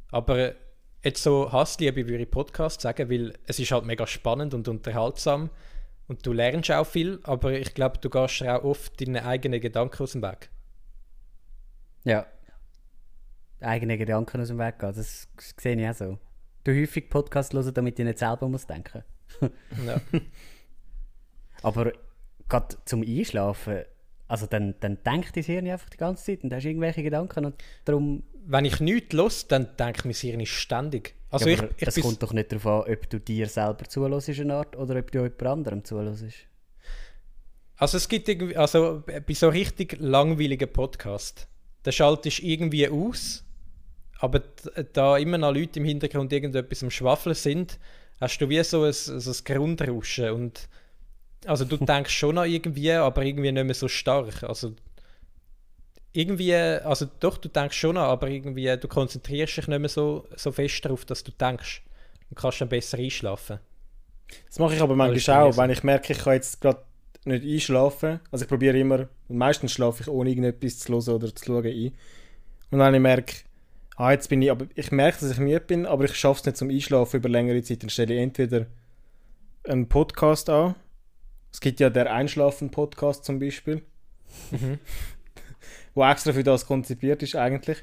[0.10, 0.54] Aber
[1.04, 5.50] jetzt so Hassliebe würde ich Podcast sagen, weil es ist halt mega spannend und unterhaltsam
[6.08, 10.02] und du lernst auch viel, aber ich glaube, du gehst auch oft deine eigenen Gedanken
[10.02, 10.50] aus dem Weg.
[12.06, 12.26] Ja.
[13.60, 16.20] Eigene Gedanken aus dem Weg gehen, das sehe ich auch so.
[16.68, 19.02] Du häufig Podcast hören, damit ich nicht selber muss denken.
[19.86, 20.02] Ja.
[21.64, 21.94] Aber
[22.50, 23.86] gerade zum Einschlafen,
[24.28, 27.64] also dann, dann denkt dein Hirn einfach die ganze Zeit und hast irgendwelche Gedanken und
[27.86, 28.24] darum...
[28.50, 31.16] Wenn ich nichts los, dann denke ich, mein Hirn ist ständig.
[31.30, 33.86] Also ja, ich, ich es bin- kommt doch nicht darauf an, ob du dir selber
[33.86, 36.26] zuhörst, eine Art, oder ob du jemand anderem zuhörst.
[37.78, 41.48] Also es gibt irgendwie, also bei so richtig langweiligen Podcast,
[41.84, 43.46] da schaltest du irgendwie aus,
[44.20, 47.80] aber d- da immer noch Leute im Hintergrund irgendetwas am Schwafeln sind,
[48.20, 50.68] hast du wie so ein, so ein Grundrauschen und
[51.46, 54.44] also du denkst schon noch irgendwie, aber irgendwie nicht mehr so stark.
[54.44, 54.74] Also
[56.14, 60.26] irgendwie, also doch, du denkst schon noch, aber irgendwie, du konzentrierst dich nicht mehr so,
[60.36, 61.84] so fest darauf, dass du denkst
[62.30, 63.60] und kannst dann besser einschlafen.
[64.48, 66.82] Das mache ich aber manchmal auch, wenn ich merke, ich kann jetzt gerade
[67.26, 68.20] nicht einschlafen.
[68.32, 71.66] Also ich probiere immer, und meistens schlafe ich ohne irgendetwas zu hören oder zu schauen
[71.66, 71.94] ein.
[72.72, 73.34] Und wenn ich merke,
[73.98, 76.46] ah, jetzt bin ich, aber ich merke, dass ich müde bin, aber ich schaffe es
[76.46, 78.66] nicht zum Einschlafen über längere Zeit, dann stelle ich entweder
[79.68, 80.76] einen Podcast an.
[81.52, 83.82] Es gibt ja der Einschlafen-Podcast zum Beispiel,
[84.52, 84.78] Mhm.
[85.96, 87.78] wo extra für das konzipiert ist eigentlich.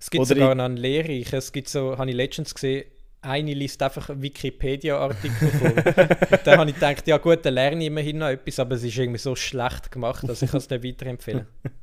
[0.00, 1.32] Es gibt Oder sogar ich- noch einen Lehrreich.
[1.32, 2.84] Es gibt so, habe ich letztens gesehen,
[3.20, 5.68] eine liest einfach Wikipedia-Artikel vor.
[6.38, 8.82] Und dann habe ich gedacht, ja gut, dann lerne ich immerhin noch etwas, aber es
[8.82, 11.46] ist irgendwie so schlecht gemacht, dass ich es nicht weiterempfehlen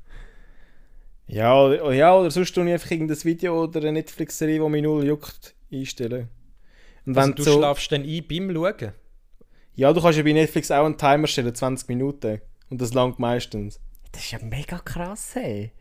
[1.29, 4.81] Ja, oder, ja, oder sonst tue ich einfach irgendein Video oder eine Netflix-Serie, die mich
[4.81, 6.27] null juckt, einstellen.
[7.05, 8.93] Und Also du so, schlafst dann ein beim Schauen.
[9.75, 12.41] Ja, du kannst ja bei Netflix auch einen Timer stellen, 20 Minuten.
[12.69, 13.79] Und das langt meistens.
[14.11, 15.71] Das ist ja mega krass, hey.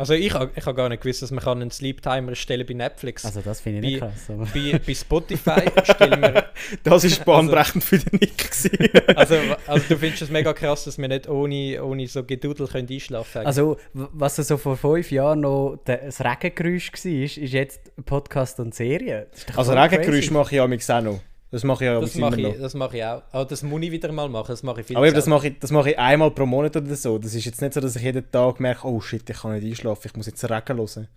[0.00, 2.72] Also ich habe ich ha gar nicht gewusst, dass man kann einen Sleep-Timer stellen bei
[2.72, 3.22] Netflix.
[3.26, 4.30] Also das finde ich nicht Wie- krass.
[4.30, 4.46] Aber.
[4.46, 6.44] bei, bei Spotify stellen wir...
[6.84, 8.50] Das war bahnbrechend für den Nick.
[9.16, 9.36] Also,
[9.66, 13.32] also du findest es mega krass, dass wir nicht ohne, ohne so Gedudel können einschlafen
[13.32, 13.46] können.
[13.46, 18.74] Also, was so vor fünf Jahren noch das Regengeräusch war, ist, ist jetzt Podcast und
[18.74, 19.26] Serie.
[19.34, 21.20] Ist also Regengeräusch mache ich auch auch noch.
[21.50, 22.54] Das mache ich ja das immer mache noch.
[22.54, 23.22] ich, das mache ich auch.
[23.32, 24.52] Aber das muss ich wieder mal machen.
[24.52, 26.76] Das mache ich viel Aber eben, das mache, ich, das mache ich einmal pro Monat
[26.76, 27.18] oder so.
[27.18, 29.64] Das ist jetzt nicht so, dass ich jeden Tag merke, oh shit, ich kann nicht
[29.66, 31.08] einschlafen, ich muss jetzt Regen hören.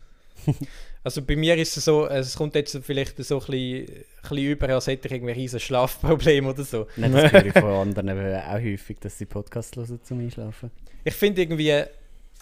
[1.05, 4.37] Also bei mir ist es so, es kommt jetzt vielleicht so ein bisschen, ein bisschen
[4.37, 6.87] über, als hätte ich irgendwie ein Schlafproblem oder so.
[6.95, 10.71] Nein, das höre ich von anderen auch häufig, dass sie Podcasts hören zum Einschlafen.
[11.03, 11.83] Ich finde irgendwie,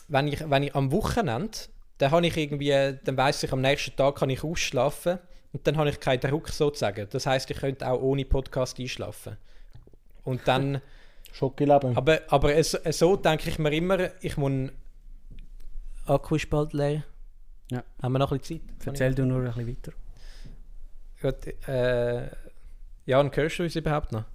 [0.08, 1.58] wenn ich, wenn ich am Wochenende,
[2.02, 5.20] dann habe ich irgendwie, dann weiß ich, am nächsten Tag kann ich ausschlafen
[5.54, 7.08] und dann habe ich keinen Druck sozusagen.
[7.10, 9.38] Das heißt, ich könnte auch ohne Podcast einschlafen.
[10.24, 10.82] Und dann,
[11.32, 11.96] Schockeleben.
[11.96, 14.72] aber, aber es, so denke ich mir immer, ich muss...
[16.08, 17.04] Akku ist bald leer.
[17.70, 17.84] Ja.
[18.02, 18.88] Haben wir noch ein bisschen Zeit?
[18.88, 19.92] Erzähl du nur ein bisschen weiter.
[21.22, 22.28] Gut, äh,
[23.06, 24.26] Jan, hörst du uns überhaupt noch?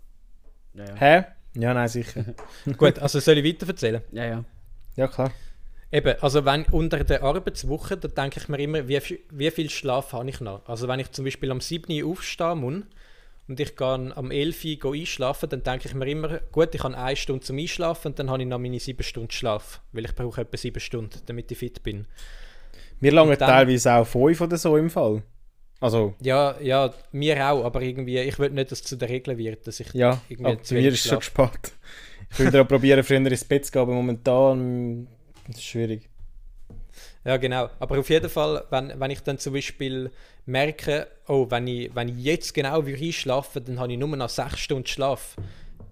[0.74, 0.94] Ja, ja.
[0.94, 1.24] Hä?
[1.54, 2.24] Ja, nein, sicher.
[2.76, 4.02] Gut, also soll ich weiter erzählen?
[4.12, 4.44] ja, ja.
[4.94, 5.32] ja, klar.
[5.96, 9.70] Eben, also wenn unter der Arbeitswoche, da denke ich mir immer, wie, viel- wie viel
[9.70, 10.60] Schlaf habe ich noch?
[10.68, 11.90] Also wenn ich zum Beispiel am 7.
[12.02, 12.82] Uhr aufstehen muss
[13.48, 14.64] und ich gehe am 11.
[14.84, 18.18] Uhr einschlafen, dann denke ich mir immer, gut, ich habe eine Stunde zum Einschlafen und
[18.18, 21.50] dann habe ich noch meine 7 Stunden Schlaf, weil ich brauche etwa 7 Stunden, damit
[21.50, 22.06] ich fit bin.
[23.00, 25.22] Wir langen dann- teilweise auch 5 oder so im Fall.
[25.80, 29.36] Also, Ja, ja, mir auch, aber irgendwie, ich will nicht, dass es zu der Regel
[29.38, 31.72] wird, dass ich ja, irgendwie zu mir ist schon gespart.
[32.32, 35.06] Ich würde auch probieren, früher ins Bett zu gehen, aber momentan
[35.48, 36.08] das ist schwierig.
[37.24, 37.68] Ja, genau.
[37.80, 40.10] Aber auf jeden Fall, wenn, wenn ich dann zum Beispiel
[40.46, 44.28] merke, oh, wenn ich, wenn ich jetzt genau würde einschlafen dann habe ich nur noch
[44.28, 45.36] sechs Stunden Schlaf,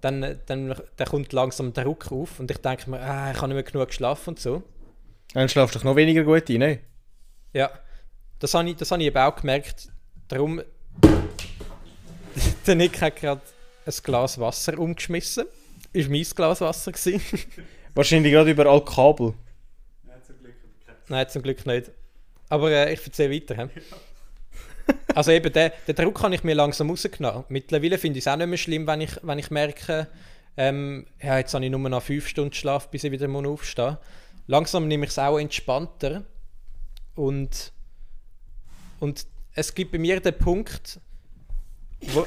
[0.00, 3.48] dann, dann, dann kommt langsam der Druck auf und ich denke mir, ah, ich habe
[3.48, 4.62] nicht mehr genug geschlafen und so.
[5.32, 6.80] Dann schlafst du noch weniger gut ein, ne?
[7.52, 7.70] Ja,
[8.38, 9.88] das habe ich, das habe ich eben auch gemerkt.
[10.28, 10.62] Darum,
[12.66, 13.40] der Nick hat gerade
[13.86, 15.46] ein Glas Wasser umgeschmissen.
[15.92, 17.20] Ist mein Glas Wasser gewesen.
[17.94, 19.34] Wahrscheinlich gerade überall Kabel.
[21.08, 21.90] Nein, zum Glück nicht.
[22.48, 23.56] Aber äh, ich erzähle weiter.
[23.56, 23.68] hä?
[25.14, 27.44] also eben, den, den Druck habe ich mir langsam rausgenommen.
[27.48, 30.08] Mittlerweile finde ich es auch nicht mehr schlimm, wenn ich, wenn ich merke,
[30.56, 33.98] ähm, ja, jetzt habe ich nur noch fünf Stunden Schlaf, bis ich wieder mal aufstehe.
[34.46, 36.24] Langsam nehme ich es auch entspannter.
[37.14, 37.72] Und,
[39.00, 41.00] und es gibt bei mir den Punkt,
[42.00, 42.26] wo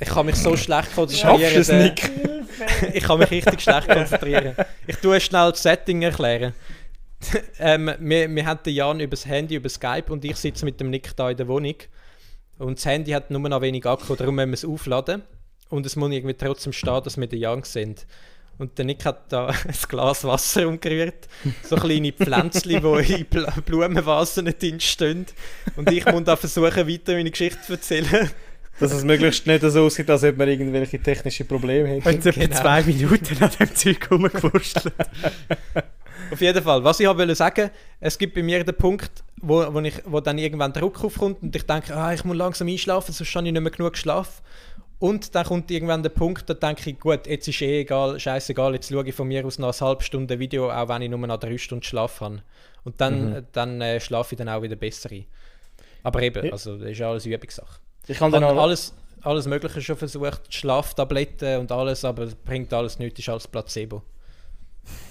[0.00, 1.60] ich kann mich so schlecht konzentrieren.
[1.60, 2.10] Es, Nick?
[2.94, 4.54] ich kann mich richtig schlecht konzentrieren.
[4.86, 6.54] Ich tue schnell das Setting erklären.
[7.58, 10.80] ähm, wir, wir haben den Jan über das Handy, über Skype und ich sitze mit
[10.80, 11.74] dem Nick da in der Wohnung.
[12.58, 15.22] Und das Handy hat nur noch wenig Akku, darum müssen wir es aufladen.
[15.68, 17.94] Und es muss irgendwie trotzdem stehen, dass wir den Jan sehen.
[18.58, 21.28] Und der Nick hat da ein Glas Wasser umgerührt.
[21.62, 25.26] So kleine Pflänzchen, die in Bl Blumenvasen drin stehen.
[25.76, 28.30] Und ich muss da versuchen, weiter meine Geschichte zu erzählen.
[28.78, 32.08] Dass es möglichst nicht so aussieht, als ob man irgendwelche technische Probleme hätte.
[32.08, 32.60] Und etwa Genau.
[32.60, 34.94] zwei Minuten an dem Zeug rumgewurstelt.
[36.32, 39.80] Auf jeden Fall, was ich wollte sagen, es gibt bei mir den Punkt, wo, wo,
[39.80, 43.34] ich, wo dann irgendwann Druck aufkommt und ich denke, ah, ich muss langsam einschlafen, sonst
[43.34, 44.42] habe ich nicht mehr genug Schlaf.
[44.98, 48.74] Und dann kommt irgendwann der Punkt, da denke ich, gut, jetzt ist eh egal, scheißegal,
[48.74, 51.18] jetzt schaue ich von mir aus noch eine halbe Stunde Video, auch wenn ich nur
[51.18, 52.42] noch drei Stunden Schlaf habe.
[52.84, 53.46] Und dann, Mhm.
[53.52, 55.24] dann äh, schlafe ich dann auch wieder besser ein.
[56.02, 56.52] Aber eben, Ja.
[56.52, 57.80] also das ist alles Übungssache.
[58.08, 62.98] Ich kann habe dann alles, alles Mögliche schon versucht, Schlaftabletten und alles, aber bringt alles
[62.98, 64.02] nichts, ist alles Placebo.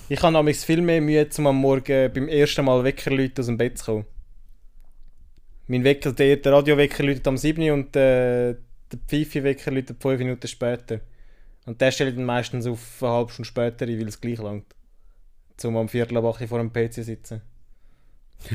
[0.10, 3.58] Ich habe nämlich viel mehr Mühe, um am Morgen beim ersten Mal Weckerleuten aus dem
[3.58, 4.06] Bett zu kommen.
[5.68, 7.70] Mein Wecker, der, der Radiowecker läutet am 7.
[7.72, 8.56] und äh,
[8.92, 11.00] der Pfeife-Wecker läutet 5 Minuten später.
[11.66, 14.40] Und der stelle ich dann meistens auf eine halbe Stunde später ein, weil es gleich
[14.40, 14.66] langt.
[15.64, 17.42] Um am Viertel ab vor dem PC zu sitzen.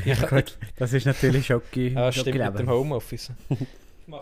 [0.04, 1.88] Ja, gut, das ist natürlich Schocki.
[1.88, 2.68] Ja, stimmt mit dem.
[2.68, 3.30] Homeoffice.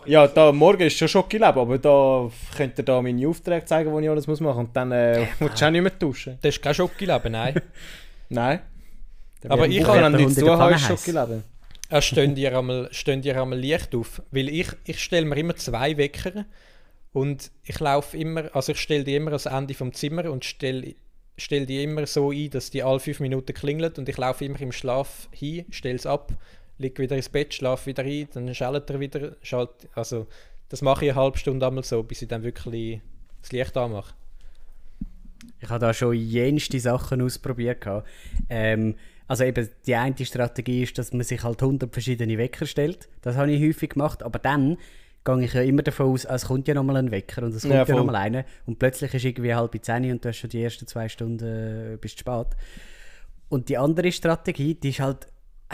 [0.05, 4.03] Ja, da morgen ist schon Schocki-Leben, aber da könnt ihr da meine Aufträge zeigen, die
[4.03, 4.67] ich alles muss machen muss.
[4.67, 6.37] Und dann äh, musst du auch nicht mehr duschen.
[6.41, 7.61] Das ist kein Schocki-Leben, nein.
[8.29, 8.61] Nein.
[9.47, 10.87] Aber ich ich kann der nichts zu haben, ist.
[10.87, 11.43] Schocki-Leben.
[11.89, 14.21] Er stehen dir einmal, stehen dir einmal Licht auf.
[14.31, 16.45] Weil ich, ich stelle mir immer zwei Wecker
[17.11, 20.95] und ich laufe immer, also ich stelle die immer ans Ende vom Zimmer und stelle
[21.37, 24.61] stell die immer so ein, dass die alle fünf Minuten klingeln und ich laufe immer
[24.61, 26.31] im Schlaf hin, stelle es ab,
[26.77, 30.27] liege wieder ins Bett, schlafe wieder ein, dann schaltet er wieder, schalt, also
[30.69, 33.01] das mache ich eine halbe Stunde einmal so, bis ich dann wirklich
[33.41, 34.13] das Licht anmache.
[35.59, 37.85] Ich habe da schon jenste Sachen ausprobiert.
[38.49, 38.95] Ähm,
[39.27, 43.07] also eben die eine Strategie ist, dass man sich halt 100 verschiedene Wecker stellt.
[43.21, 44.23] Das habe ich häufig gemacht.
[44.23, 44.77] Aber dann
[45.23, 47.73] gehe ich ja immer davon aus, es kommt ja nochmal ein Wecker und es kommt
[47.73, 48.45] Ja, ja, nochmal einer.
[48.65, 51.97] Und plötzlich ist irgendwie halb zehn und du hast schon die ersten zwei Stunden äh,
[51.97, 52.47] bist spät.
[53.49, 55.27] Und die andere Strategie, die ist halt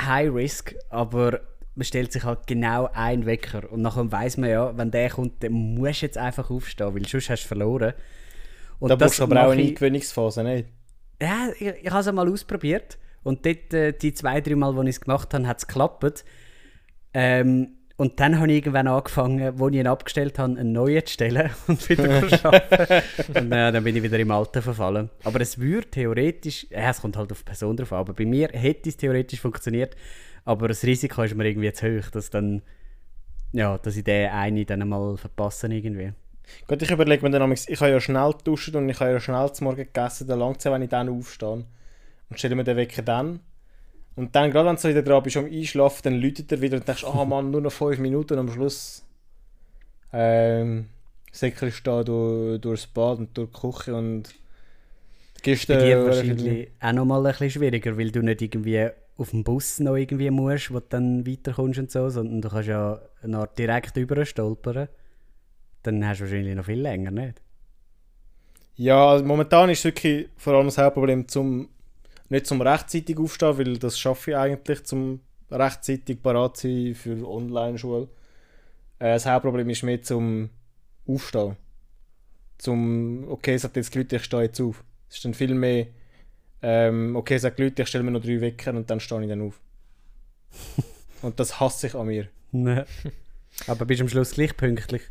[0.05, 1.41] High Risk, aber
[1.75, 3.71] man stellt sich halt genau einen Wecker.
[3.71, 7.07] Und nachher weiß man ja, wenn der kommt, dann musst du jetzt einfach aufstehen, weil
[7.07, 7.93] sonst hast du verloren.
[8.79, 10.67] Und Da brauchst du aber auch eine Eingewöhnungsphase, nicht?
[11.21, 14.81] ja, ich, ich habe es mal ausprobiert und dort, äh, die zwei, drei Mal, wo
[14.83, 16.23] ich es gemacht habe, hat es geklappt.
[17.13, 21.15] Ähm, und dann habe ich irgendwann angefangen, wo ich ihn abgestellt habe, einen neuen zu
[21.15, 22.61] stellen und wieder geschaffen.
[23.35, 25.09] und äh, dann bin ich wieder im Alten verfallen.
[25.25, 28.25] Aber es würde theoretisch, ja, es kommt halt auf die Person drauf an, aber bei
[28.25, 29.97] mir hätte es theoretisch funktioniert,
[30.45, 32.61] aber das Risiko ist mir irgendwie zu hoch, dass dann,
[33.51, 36.13] ja, dass ich den einen dann mal verpasse irgendwie.
[36.69, 39.51] Gut, ich überlege mir dann, ich habe ja schnell duschen und ich habe ja schnell
[39.51, 41.65] zum Morgen gegessen, dann langt es wenn ich dann aufstehe.
[42.29, 43.41] Und stelle mir den Wecker dann.
[44.19, 46.75] Und dann, gerade wenn du so wieder dran bist, am Einschlafen, dann läutet er wieder
[46.75, 49.05] und denkst, ah Mann, nur noch 5 Minuten und am Schluss
[50.11, 50.87] ähm,
[51.31, 54.35] säckelst du da durch, durchs Bad und durch die Küche und
[55.41, 58.89] gibst Bei dir äh, wahrscheinlich auch noch mal ein bisschen schwieriger, weil du nicht irgendwie
[59.15, 62.67] auf dem Bus noch irgendwie musst, wo du dann weiterkommst und so, sondern du kannst
[62.67, 64.89] ja eine Art direkt über stolpern.
[65.83, 67.41] Dann hast du wahrscheinlich noch viel länger, nicht?
[68.75, 71.69] Ja, also momentan ist wirklich vor allem das Hauptproblem zum
[72.29, 78.07] nicht zum rechtzeitig aufstehen, weil das schaffe ich eigentlich zum rechtzeitig parat sein für Online-Schule.
[78.99, 80.49] Äh, das Hauptproblem ist mehr zum
[81.07, 81.55] Aufstehen.
[82.57, 84.83] Zum, okay, hat jetzt Leute, ich stehe jetzt auf.
[85.09, 85.87] Es ist dann viel mehr,
[86.61, 89.29] ähm, okay, es hat Leute, ich stelle mir noch drei Wecker und dann stehe ich
[89.29, 89.59] dann auf.
[91.21, 92.27] und das hasse ich an mir.
[92.51, 92.85] Nein.
[93.67, 95.03] Aber bist am Schluss gleich pünktlich.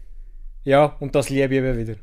[0.64, 1.96] Ja, und das liebe ich eben wieder.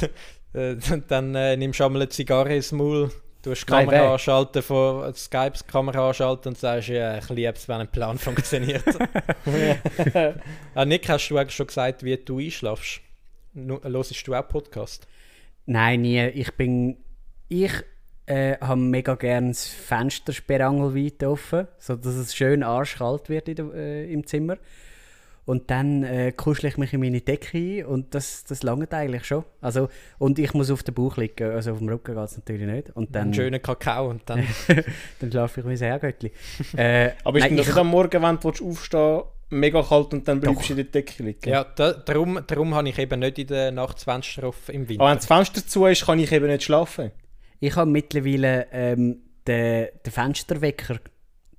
[0.54, 0.76] Äh,
[1.08, 3.10] dann äh, nimmst du einmal eine Zigarre ins Maul,
[3.42, 7.80] du hast die Kamera anschalten, von Skype-Kamera anschalten und sagst, ja, ich liebe es, wenn
[7.80, 8.84] ein Plan funktioniert.
[10.74, 13.00] ah, Nick, hast du eigentlich schon gesagt, wie du einschlafst?
[13.54, 15.06] Hörst du auch Podcast?
[15.66, 16.26] Nein, nie.
[16.28, 16.96] Ich bin.
[17.48, 17.72] Ich
[18.26, 24.04] äh, habe mega gerne das Fenster sperrangelweit offen, sodass es schön arschkalt wird in äh,
[24.06, 24.56] im Zimmer.
[25.44, 29.24] Und dann äh, kuschle ich mich in meine Decke ein und das, das langt eigentlich
[29.24, 29.44] schon.
[29.60, 32.66] Also, und ich muss auf den Bauch liegen, also auf dem Rücken geht es natürlich
[32.66, 32.90] nicht.
[32.90, 34.46] Und dann, Einen schönen Kakao und dann...
[35.18, 36.30] dann schlafe ich wie ein Herrgöttli.
[36.76, 40.26] äh, Aber ist nein, das ich- nicht am Morgen, wenn du aufstehen mega kalt und
[40.28, 41.48] dann bleibst du in der Decke liegen?
[41.50, 44.88] ja, da, darum, darum habe ich eben nicht in der Nacht das Fenster offen im
[44.88, 45.02] Winter.
[45.02, 47.10] Aber wenn das Fenster zu ist, kann ich eben nicht schlafen.
[47.60, 50.98] Ich habe mittlerweile ähm, den, den Fensterwecker,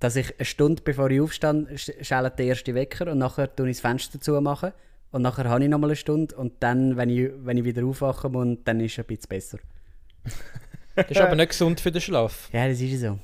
[0.04, 3.70] dass ich eine Stunde bevor ich aufstehe, sch- schellt der erste Wecker und nachher tue
[3.70, 4.74] ich das Fenster zumachen.
[5.12, 8.32] Und nachher habe ich nochmal eine Stunde und dann, wenn ich, wenn ich wieder aufwachen
[8.32, 9.60] muss, dann ist es ein bisschen besser.
[10.96, 12.50] Das ist aber nicht gesund für den Schlaf.
[12.52, 13.18] Ja, das ist so.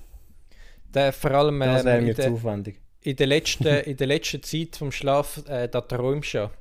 [0.93, 2.79] Der, vor allem Das ähm, wäre in, mir zu der, aufwendig.
[3.01, 6.51] in, der letzten, in der letzten Zeit vom Schlaf, äh, da träumst du ja.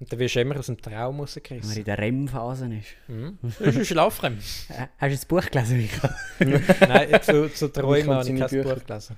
[0.00, 1.76] Und dann wirst du immer aus dem Traum Wenn man rausgerissen.
[1.78, 2.86] in der REM-Phase ist.
[3.08, 3.38] Mhm.
[3.42, 4.38] Das ist ein Schlafrem.
[4.38, 4.68] Hast
[5.00, 6.14] du das Buch gelesen, Micha?
[6.86, 8.74] Nein, zu, zu Ich Träumen kann habe ich kein Bücher.
[8.76, 9.16] Buch gelesen.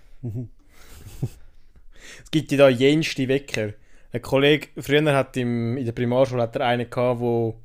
[2.25, 3.75] Es gibt ja da jenste Wecker.
[4.13, 7.61] Ein Kollege früher hat im, in der Primarschule hat er einen gehabt, wo,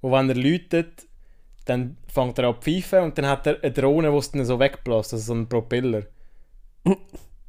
[0.00, 1.06] wo wenn er läutet,
[1.66, 4.44] dann fängt er an zu pfeifen und dann hat er eine Drohne, die es dann
[4.44, 6.04] so wegbläst, also so einen Propeller.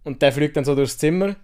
[0.03, 1.35] Und der fliegt dann so durchs Zimmer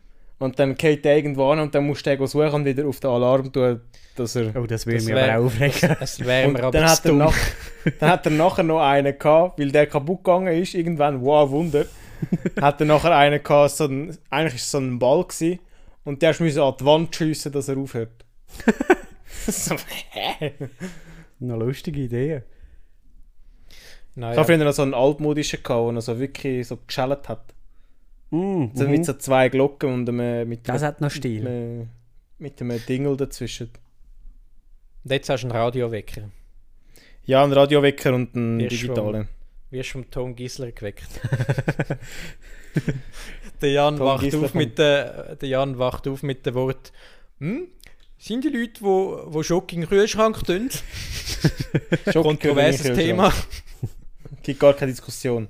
[0.44, 3.00] und dann geht der irgendwo an und dann musst du den suchen und wieder auf
[3.00, 3.82] den Alarm tun,
[4.16, 4.56] dass er...
[4.56, 5.98] Oh, das würde Das mich wär- aber auch aufregen.
[6.00, 7.36] Es wäre Und mir dann aber hat, zu er nach,
[8.00, 11.86] dann hat er nachher noch einen gehabt, weil der kaputt gegangen ist, irgendwann, wow, Wunder,
[12.62, 15.60] hat er nachher einen gehabt, so ein, eigentlich ist es so ein Ball gewesen,
[16.06, 18.26] und der musste an die Wand schiessen, dass er aufhört.
[19.48, 19.76] so,
[20.12, 20.52] hä?
[21.40, 22.42] Noch lustige Idee.
[24.12, 24.36] Ich Naja.
[24.38, 27.53] habe früher noch so einen altmodischen gehabt, der so wirklich so geschellt hat.
[28.36, 28.92] Mm, So mhm.
[28.92, 31.48] Mit so zwei Glocken und einem, mit, Das einem, hat noch Stil.
[31.48, 31.90] einem,
[32.40, 33.70] mit einem Dingel dazwischen.
[35.04, 36.30] Und jetzt hast du einen Radiowecker.
[37.26, 39.28] Ja, ein Radiowecker und einen schon- digitalen.
[39.70, 41.06] Wirst vom Tom Gisler geweckt.
[43.62, 46.54] der, Jan Tom wacht Gisler auf vom- mit der, der Jan wacht auf mit dem
[46.56, 46.92] Wort
[47.40, 47.68] hm?
[48.18, 50.70] Sind die Leute, die wo, wo Schock in den Kühlschrank tun?
[52.14, 53.34] Kontroverses Thema.
[54.44, 55.50] Gibt gar keine Diskussion.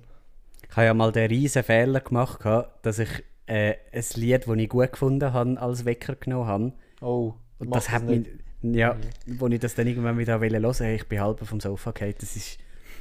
[0.73, 2.39] Ich habe ja mal den riesen Fehler gemacht,
[2.81, 6.73] dass ich äh, ein Lied, das ich gut gefunden habe, als Wecker genommen habe.
[6.99, 7.35] Oh.
[7.59, 8.27] Und das hat nicht.
[8.63, 11.91] mich, ja, wo ich das dann irgendwann wieder hören wollte, ich bin halb vom Sofa
[11.91, 12.15] gefallen.
[12.19, 12.57] Das ist,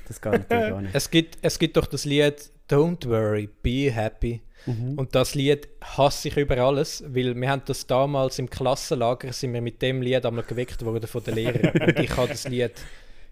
[0.06, 0.94] das geht natürlich gar nicht.
[0.94, 4.42] Es gibt, es gibt doch das Lied Don't Worry, Be Happy.
[4.66, 4.98] Mhm.
[4.98, 9.54] Und das Lied hasse ich über alles, weil wir haben das damals im Klassenlager, sind
[9.54, 11.72] wir mit dem Lied einmal geweckt worden von den Lehrern.
[11.82, 12.72] Und ich habe das Lied,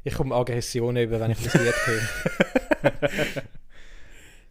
[0.03, 3.42] ich komme Aggressionen über, wenn ich das Lied höre.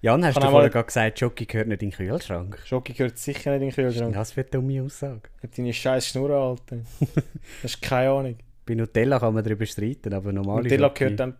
[0.01, 2.57] Jan, hast Kann du vorher mal- gerade gesagt, Jockey gehört nicht in den Kühlschrank?
[2.65, 4.13] Schoki gehört sicher nicht in den Kühlschrank.
[4.13, 5.23] Das wird eine dumme Aussage.
[5.43, 6.77] Hab deine scheiß Schnur Alter.
[7.61, 8.37] Das ist keine Ahnung.
[8.65, 11.35] Bei Nutella kann man darüber streiten, aber normale Nutella Schoki- gehört dann.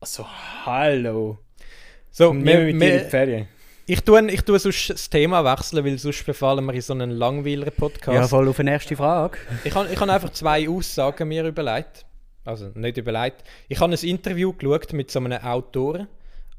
[0.00, 0.26] Also,
[0.66, 1.38] hallo.
[2.10, 3.48] So, wir, wir mit dir in die Ferien.
[3.86, 7.10] ich, tue, ich tue sonst das Thema wechseln, weil sonst befallen wir in so einen
[7.10, 8.14] langweiligen Podcast.
[8.14, 9.38] Ja, voll auf die nächste Frage.
[9.62, 12.06] Ich habe ich hab einfach zwei Aussagen mir überlegt.
[12.44, 13.44] Also nicht überlegt.
[13.68, 16.08] Ich habe ein Interview geschaut mit so einem Autor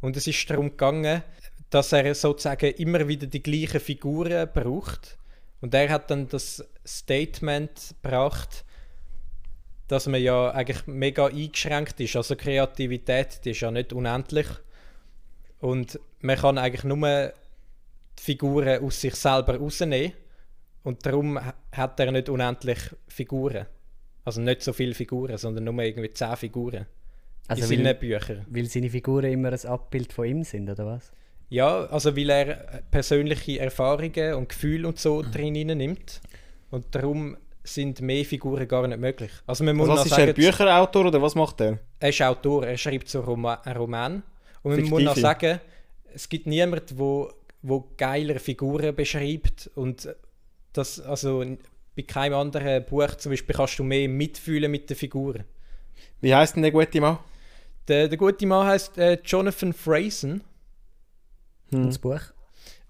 [0.02, 1.24] und es ist darum gegangen,
[1.70, 5.18] dass er sozusagen immer wieder die gleichen Figuren braucht.
[5.62, 8.66] Und er hat dann das Statement gebracht,
[9.88, 12.16] dass man ja eigentlich mega eingeschränkt ist.
[12.16, 14.48] Also Kreativität, die ist ja nicht unendlich.
[15.60, 17.34] Und man kann eigentlich nur
[18.18, 20.14] die Figuren aus sich selber rausnehmen.
[20.84, 23.66] Und darum ha- hat er nicht unendlich Figuren.
[24.24, 26.86] Also nicht so viele Figuren, sondern nur irgendwie 10 Figuren
[27.50, 28.46] Also in seinen weil, Büchern.
[28.48, 31.12] weil seine Figuren immer ein Abbild von ihm sind, oder was?
[31.50, 36.22] Ja, also weil er persönliche Erfahrungen und Gefühle und so drin nimmt.
[36.70, 39.32] Und darum sind mehr Figuren gar nicht möglich.
[39.48, 41.80] Also man muss Also, was ist er sagen, Bücherautor oder was macht er?
[42.00, 44.24] er ist Autor, er schreibt so Roma einen Roman.
[44.62, 45.04] Und man muss Fiktive.
[45.04, 45.60] noch sagen,
[46.14, 47.32] es gibt niemanden, wo,
[47.62, 49.70] wo geilere Figuren beschreibt.
[49.76, 50.08] Und
[50.74, 51.44] das, also
[51.96, 55.44] bei keinem anderen Buch zum Beispiel kannst du mehr mitfühlen mit den Figuren.
[56.22, 57.20] Wie heißt denn der gute Mann?
[57.90, 60.44] Der, der gute Mann heißt äh, Jonathan Frazen.
[61.72, 61.80] Hm.
[61.80, 62.22] Und das Buch?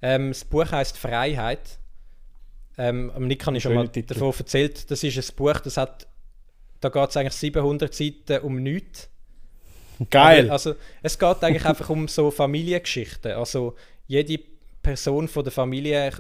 [0.01, 1.79] Ähm, das Buch heißt Freiheit.
[2.77, 4.13] Ähm, am Nick habe ich schon mal Titel.
[4.13, 4.89] davon erzählt.
[4.91, 6.07] Das ist ein Buch, das hat,
[6.79, 9.09] da geht es eigentlich 700 Seiten um nichts.
[10.09, 10.45] Geil.
[10.45, 13.33] Aber, also es geht eigentlich einfach um so Familiengeschichten.
[13.33, 13.75] Also
[14.07, 14.41] jede
[14.81, 16.13] Person von der Familie,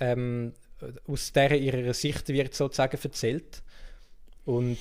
[0.00, 0.54] ähm,
[1.06, 3.62] aus der ihrer Sicht wird sozusagen erzählt.
[4.44, 4.78] Und,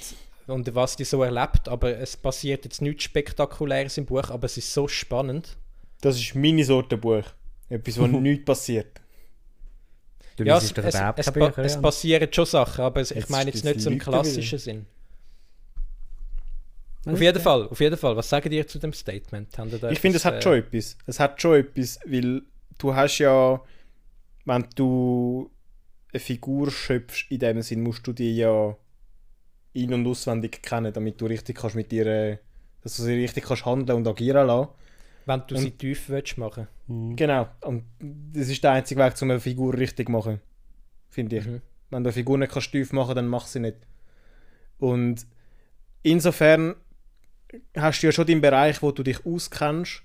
[0.48, 1.68] und was die so erlebt.
[1.68, 5.58] Aber es passiert jetzt nichts Spektakuläres im Buch, aber es ist so spannend.
[6.02, 7.24] Das ist meine Sorte Buch.
[7.70, 9.02] Etwas, wo nichts passiert.
[10.36, 13.30] Du ja, es, doch es, es, pa es passieren schon Sachen, aber es, ich Jetzt
[13.30, 14.86] meine ist jetzt nicht so im klassischen Sinn.
[17.06, 18.18] Auf jeden Fall, auf jeden Fall.
[18.18, 19.50] Was sagen ihr zu dem Statement?
[19.92, 20.98] Ich finde, es hat äh, schon etwas.
[21.06, 22.42] Es hat schon etwas, weil
[22.78, 23.62] du hast ja,
[24.46, 25.52] wenn du
[26.12, 28.76] eine Figur schöpfst, in dem Sinn musst du die ja
[29.76, 32.38] in- und auswendig kennen, damit du richtig kannst mit ihr, äh,
[32.82, 34.70] dass du sie richtig kannst handeln und agieren lassen.
[35.26, 36.68] Wenn du Und- sie tief willst machen.
[36.88, 37.16] Mhm.
[37.16, 37.48] Genau.
[37.62, 37.84] Und
[38.34, 40.40] das ist der einzige Weg, um eine Figur richtig zu machen.
[41.10, 41.46] Finde ich.
[41.46, 41.62] Mhm.
[41.90, 43.78] Wenn du eine Figur nicht kannst tief machen dann mach sie nicht.
[44.78, 45.26] Und
[46.04, 46.76] insofern
[47.76, 50.04] hast du ja schon deinen Bereich, wo du dich auskennst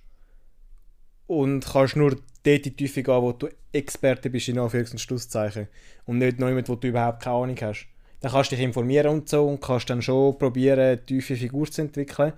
[1.27, 5.01] und kannst nur dort in die Tiefe gehen, wo du Experte bist, in Anführungs- und
[5.01, 5.68] Schlusszeichen.
[6.07, 7.87] Und nicht noch jemand, wo du überhaupt keine Ahnung hast.
[8.21, 11.71] Dann kannst du dich informieren und so und kannst dann schon probieren, eine tiefe Figur
[11.71, 12.33] zu entwickeln.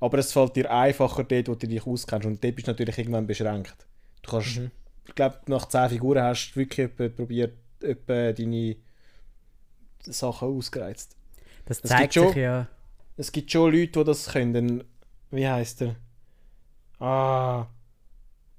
[0.00, 2.26] Aber es fällt dir einfacher dort, wo du dich auskennst.
[2.26, 3.86] Und dort bist du natürlich irgendwann beschränkt.
[4.22, 4.70] Du kannst Mhm.
[5.06, 8.76] ich glaube, nach 10 Figuren hast du wirklich probiert, etwa deine
[10.02, 11.16] Sachen ausgereizt.
[11.66, 12.66] Das Es zeigt gibt schon- sich ja.
[13.16, 14.84] Es gibt schon Leute, die das können.
[15.30, 15.96] Wie heißt er?
[16.98, 17.66] Ah.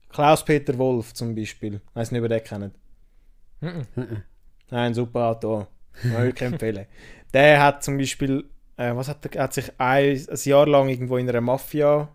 [0.10, 1.76] Klaus-Peter Wolf zum Beispiel.
[1.90, 2.76] Ich weiß nicht, ob ihr den kennt.
[3.62, 4.24] Mhm.
[4.70, 5.68] Nein, super Autor.
[6.04, 6.86] Empfehlen.
[7.34, 8.46] Der hat zum Beispiel
[8.78, 12.10] äh, was hat er, hat sich ein, ein Jahr lang irgendwo in einer Mafia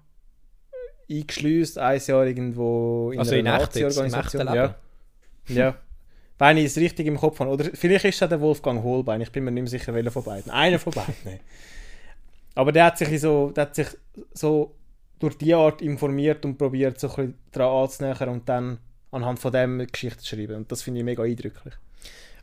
[1.10, 4.46] eingeschleust, ein Jahr irgendwo in Also in einer Nazi-Organisation.
[4.46, 4.76] Ja.
[5.48, 5.76] ja.
[6.38, 7.50] Wenn ich es richtig im Kopf habe.
[7.50, 10.24] Oder vielleicht ist es der Wolfgang Holbein, ich bin mir nicht mehr sicher, welcher von
[10.24, 10.50] beiden.
[10.50, 11.40] Einer von beiden.
[12.54, 13.88] Aber der hat sich so, der hat sich
[14.32, 14.74] so
[15.18, 18.78] durch die Art informiert und probiert, so ein bisschen daran anzunähern und dann
[19.10, 20.56] anhand von dem eine Geschichte zu schreiben.
[20.56, 21.74] Und das finde ich mega eindrücklich.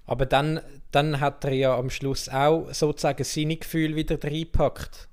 [0.10, 5.08] Aber dann, dann hat er ja am Schluss auch sozusagen seine Gefühle wieder reingepackt.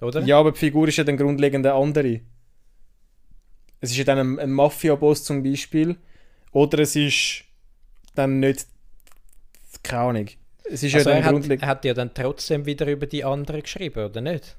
[0.00, 0.22] Oder?
[0.22, 2.22] Ja, aber die Figur ist ja dann grundlegend eine andere.
[3.80, 5.98] Es ist ja dann ein, ein Mafia-Boss zum Beispiel.
[6.52, 7.44] Oder es ist
[8.14, 8.66] dann nicht.
[9.82, 10.26] Keine Ahnung.
[10.64, 11.62] Es ist also ja er, dann hat, grundlegend.
[11.62, 14.56] er hat ja dann trotzdem wieder über die anderen geschrieben, oder nicht?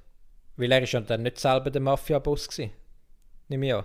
[0.58, 2.70] Weil er ist ja dann nicht selber der Mafia-Boss gewesen.
[3.48, 3.84] Nimm ich an.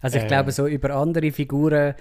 [0.00, 0.28] Also ich Äh.
[0.28, 1.94] glaube, so über andere Figuren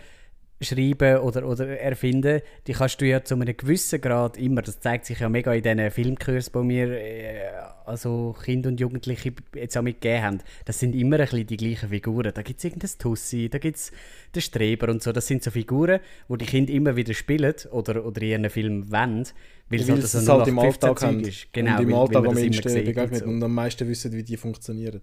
[0.61, 5.05] schreiben oder, oder erfinden, die kannst du ja zu einem gewissen Grad immer, das zeigt
[5.05, 7.49] sich ja mega in diesen Filmkursen, die wir äh,
[7.85, 10.37] also Kinder und Jugendliche jetzt auch mitgegeben haben.
[10.63, 12.31] Das sind immer ein bisschen die gleichen Figuren.
[12.33, 13.91] Da gibt es irgendein Tussi, da gibt es
[14.33, 15.11] den Streber und so.
[15.11, 18.89] Das sind so Figuren, die die Kinder immer wieder spielen oder, oder in ihren Film
[18.89, 19.25] wollen,
[19.69, 21.19] weil Weil halt so es halt im 0815 Alltag haben.
[21.21, 21.47] ist.
[21.51, 23.87] Genau, und im weil- weil Alltag man am das immer sieht und und am meisten
[23.89, 25.01] wissen, wie die funktionieren.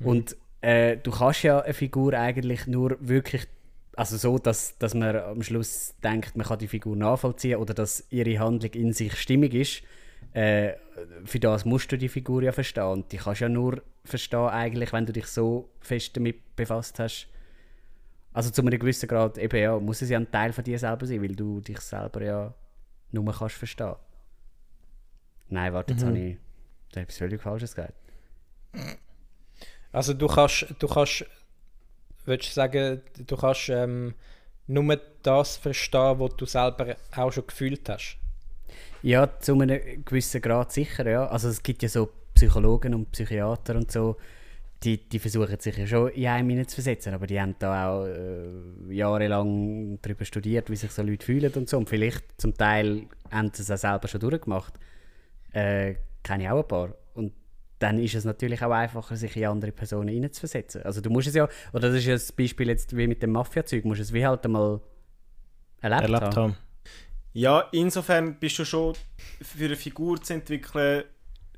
[0.00, 3.46] Und äh, du kannst ja eine Figur eigentlich nur wirklich,
[3.96, 8.04] also so, dass, dass man am Schluss denkt, man kann die Figur nachvollziehen oder dass
[8.10, 9.82] ihre Handlung in sich stimmig ist.
[10.32, 10.74] Äh,
[11.24, 12.84] für das musst du die Figur ja verstehen.
[12.84, 16.98] Und die kannst du ja nur verstehen, eigentlich, wenn du dich so fest damit befasst
[16.98, 17.28] hast.
[18.32, 21.06] Also zu einem gewissen Grad eben ja, muss es ja ein Teil von dir selber
[21.06, 22.54] sein, weil du dich selber ja
[23.12, 23.94] nur kannst verstehen.
[25.48, 26.08] Nein, warte, jetzt Mhm.
[26.08, 26.36] habe ich
[26.92, 27.94] da etwas völlig Falsches gesagt.
[29.94, 31.24] Also du kannst, du kannst,
[32.24, 34.14] würdest sagen, du kannst ähm,
[34.66, 38.16] nur das verstehen, was du selber auch schon gefühlt hast.
[39.02, 41.26] Ja, zu einem gewissen Grad sicher, ja.
[41.28, 44.16] Also es gibt ja so Psychologen und Psychiater und so,
[44.82, 47.88] die, die versuchen sich ja schon in einem hinein zu versetzen, aber die haben da
[47.88, 51.78] auch äh, jahrelang darüber studiert, wie sich so Leute fühlen und so.
[51.78, 54.74] Und vielleicht zum Teil haben sie es auch selber schon durchgemacht.
[55.52, 56.94] Äh, kenne ich auch ein paar.
[57.84, 60.84] Dann ist es natürlich auch einfacher, sich in andere Personen hineinzuversetzen.
[60.84, 63.32] Also du musst es ja, oder das ist ja das Beispiel jetzt wie mit dem
[63.32, 64.80] Mafia-Zeug, musst es wie halt einmal
[65.82, 66.36] erlebt, erlebt haben.
[66.36, 66.56] haben.
[67.34, 68.94] Ja, insofern bist du schon
[69.42, 71.04] für eine Figur zu entwickeln,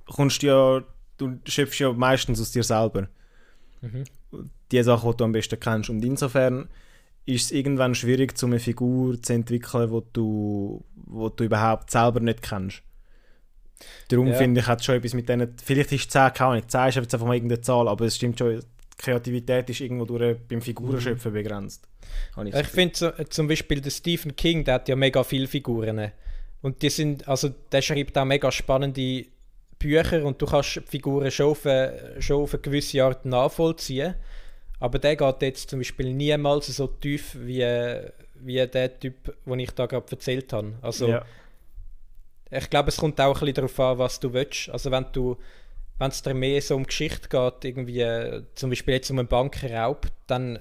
[0.04, 0.82] kommst du ja,
[1.16, 3.06] du schöpfst ja meistens aus dir selber.
[3.80, 4.02] Mhm.
[4.72, 5.90] Die Sachen, die du am besten kennst.
[5.90, 6.68] Und insofern
[7.24, 12.18] ist es irgendwann schwierig, um eine Figur zu entwickeln, wo du, wo du überhaupt selber
[12.18, 12.82] nicht kennst.
[14.08, 14.34] Darum Ja.
[14.34, 15.54] finde ich, hat schon etwas mit denen.
[15.62, 18.38] Vielleicht ist 10, keine Ahnung, 10 ist jetzt einfach mal irgendeine Zahl, aber es stimmt
[18.38, 18.62] schon, die
[18.98, 21.86] Kreativität ist irgendwo durch, beim Figurenschöpfen begrenzt.
[22.34, 26.12] Habe ich Ich finde zum Beispiel der Stephen King, der hat ja mega viele Figuren.
[26.62, 29.26] Und die sind, also der schreibt auch mega spannende
[29.78, 34.14] Bücher und du kannst Figuren schon auf, eine- schon auf eine gewisse Art nachvollziehen.
[34.80, 37.64] Aber der geht jetzt zum Beispiel niemals so tief wie,
[38.40, 40.72] wie der Typ, den ich da gerade erzählt habe.
[40.82, 41.24] Also ja.
[42.50, 44.68] Ich glaube, es kommt auch ein bisschen darauf an, was du willst.
[44.70, 45.36] Also wenn du
[45.98, 49.28] wenn es dir mehr so um Geschichte geht, irgendwie äh, zum Beispiel jetzt um einen
[49.28, 50.58] Bankenraub, dann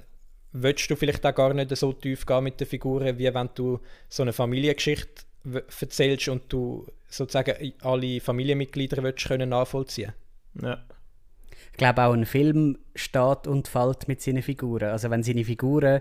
[0.53, 3.81] willst du vielleicht auch gar nicht so tief gehen mit den Figuren, wie wenn du
[4.07, 10.13] so eine Familiengeschichte w- erzählst und du sozusagen alle Familienmitglieder willst können nachvollziehen.
[10.61, 10.81] ja.
[11.71, 14.91] Ich glaube auch ein Film steht und fällt mit seinen Figuren.
[14.91, 15.99] Also wenn seine Figuren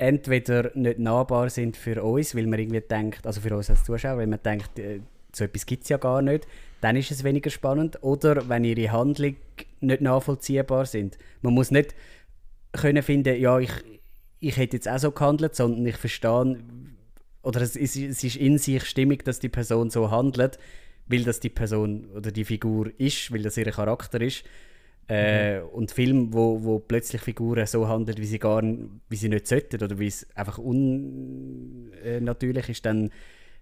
[0.00, 4.16] entweder nicht nahbar sind für uns, weil man irgendwie denkt, also für uns als Zuschauer,
[4.16, 5.00] weil man denkt, äh,
[5.32, 6.46] so etwas gibt es ja gar nicht,
[6.80, 8.02] dann ist es weniger spannend.
[8.02, 9.36] Oder wenn ihre Handlung
[9.80, 11.18] nicht nachvollziehbar sind.
[11.42, 11.94] Man muss nicht
[12.72, 13.72] können finden, ja, ich,
[14.40, 16.56] ich hätte jetzt auch so gehandelt, sondern ich verstehe,
[17.42, 20.58] oder es ist, es ist in sich stimmig, dass die Person so handelt,
[21.06, 24.44] weil das die Person oder die Figur ist, weil das ihr Charakter ist.
[25.10, 29.46] Äh, Und Filme, wo, wo plötzlich Figuren so handeln, wie sie gar wie sie nicht
[29.48, 30.58] sollten oder wie es einfach
[32.02, 33.10] unnatürlich ist, dann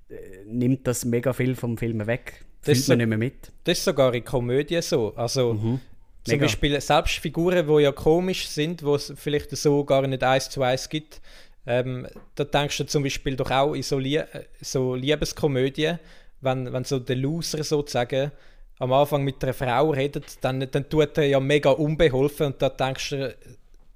[0.08, 2.44] äh, nimmt das mega viel vom Film weg.
[2.64, 3.52] Das ist man so- nicht mehr mit.
[3.64, 5.14] Das ist sogar in Komödien so.
[5.16, 5.80] Also zum
[6.26, 6.44] Mega.
[6.44, 10.62] Beispiel selbst Figuren, die ja komisch sind, wo es vielleicht so gar nicht eins zu
[10.62, 11.20] eins gibt,
[11.66, 15.98] ähm, da denkst du zum Beispiel doch auch in so, Lie äh, so Liebeskomödien,
[16.40, 18.32] wenn, wenn so der Loser sozusagen
[18.78, 22.68] am Anfang mit einer Frau redet, dann, dann tut er ja mega unbeholfen und da
[22.68, 23.36] denkst du,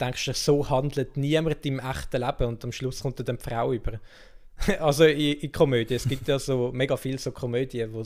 [0.01, 3.73] denkst du, so handelt niemand im echten Leben und am Schluss kommt dann die Frau
[3.73, 4.01] über.
[4.81, 8.05] also in, in Komödien, es gibt ja so mega viele so Komödien, wo,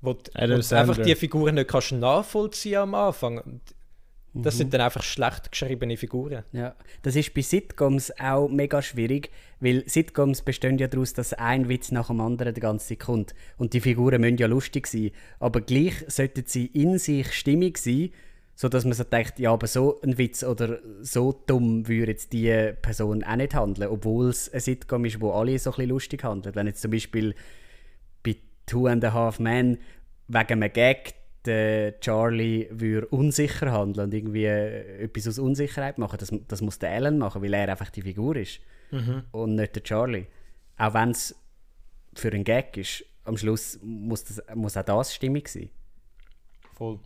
[0.00, 3.38] wo du einfach die Figuren nicht kannst nachvollziehen am Anfang.
[3.38, 3.60] Und
[4.34, 6.44] Das sind dann einfach schlecht geschriebene Figuren.
[6.52, 9.30] Ja, das ist bei Sitcoms auch mega schwierig,
[9.60, 13.34] weil Sitcoms bestehen ja daraus, dass ein Witz nach dem anderen die ganze Zeit kommt.
[13.58, 15.10] Und die Figuren müssen ja lustig sein.
[15.38, 18.10] Aber gleich sollten sie in sich stimmig sein,
[18.54, 22.72] sodass man so denkt, ja, aber so ein Witz oder so dumm würde jetzt die
[22.80, 26.24] Person auch nicht handeln, obwohl es ein Sitcom ist, wo alle so ein bisschen lustig
[26.24, 26.54] handeln.
[26.54, 27.34] Wenn jetzt zum Beispiel
[28.22, 29.78] bei Two and a Half Men
[30.28, 31.14] wegen einem Gag
[31.44, 36.78] der Charlie würde unsicher handeln und irgendwie äh, etwas aus Unsicherheit machen, das, das muss
[36.78, 38.60] der Alan machen, weil er einfach die Figur ist
[39.32, 40.26] und nicht der Charlie.
[40.76, 41.34] Auch wenn es
[42.14, 45.70] für einen Gag ist, am Schluss muss, das, muss auch das stimmig sein.
[46.74, 46.98] Voll.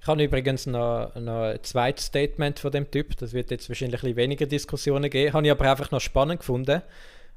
[0.00, 3.16] Ich habe übrigens noch, noch ein zweites Statement von dem Typ.
[3.18, 5.32] Das wird jetzt wahrscheinlich ein weniger Diskussionen geben.
[5.32, 6.82] Habe ich aber einfach noch spannend gefunden.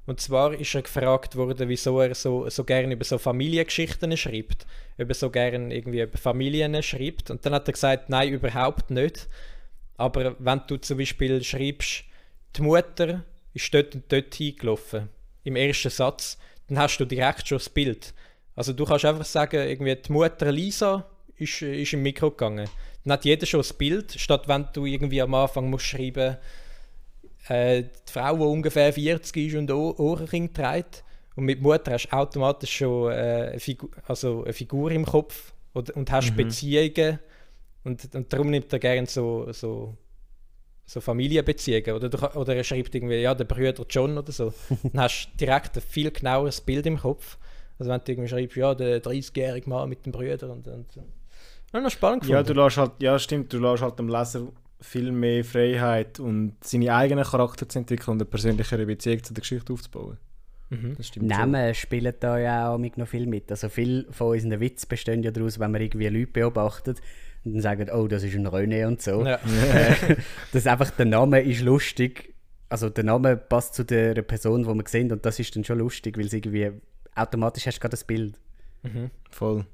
[0.05, 4.65] Und zwar ist er gefragt worden, wieso er so, so gerne über so Familiengeschichten schreibt.
[4.97, 7.31] Ob er so gerne irgendwie über Familien schreibt.
[7.31, 9.29] Und dann hat er gesagt, nein, überhaupt nicht.
[9.95, 12.03] Aber wenn du zum Beispiel schreibst,
[12.55, 13.23] die Mutter
[13.53, 15.09] ist dort und dort hingelaufen,
[15.43, 16.37] im ersten Satz,
[16.67, 18.13] dann hast du direkt schon das Bild.
[18.55, 22.69] Also du kannst einfach sagen, irgendwie die Mutter Lisa ist, ist im Mikro gegangen.
[23.03, 26.37] Dann hat jeder schon das Bild, statt wenn du irgendwie am Anfang musst schreiben
[27.49, 31.03] äh, die Frau, die ungefähr 40 ist und Ohr- Ohrenring trägt.
[31.35, 33.15] Und mit Mutter hast du automatisch schon äh,
[33.51, 37.19] eine, Figu also eine Figur im Kopf und, und hast Beziehungen.
[37.83, 39.97] Und, und darum nimmt er gerne so, so,
[40.85, 41.95] so Familienbeziehungen.
[41.95, 44.53] Oder, du, oder er schreibt irgendwie, ja, der Brüder John oder so.
[44.83, 47.37] Dann hast du direkt ein viel genaueres Bild im Kopf.
[47.79, 51.03] Also wenn du irgendwie schreibst, ja, der 30-jährige Mann mit dem Brüder und, und so.
[51.73, 52.55] Ja, noch spannend Ja, gefunden.
[52.59, 54.47] du lässt halt, ja, stimmt, du lässt halt dem Leser
[54.83, 59.41] viel mehr Freiheit und seine eigenen Charakter zu entwickeln und eine persönlichere Beziehung zu der
[59.41, 60.17] Geschichte aufzubauen.
[60.69, 60.95] Mhm.
[60.97, 61.11] Das.
[61.17, 63.49] Namen spielen da ja auch mit noch viel mit.
[63.49, 67.01] Also viel von unseren Witzen bestehen ja daraus, wenn man irgendwie Leute beobachtet
[67.45, 69.25] und dann sagen, oh, das ist ein René und so.
[69.25, 69.39] Ja.
[70.51, 72.33] Dass einfach der Name ist lustig.
[72.69, 75.79] Also der Name passt zu der Person, die wir sehen und das ist dann schon
[75.79, 76.71] lustig, weil es irgendwie
[77.15, 78.39] automatisch hast du gerade das Bild.
[78.81, 79.11] Mhm.
[79.29, 79.65] Voll.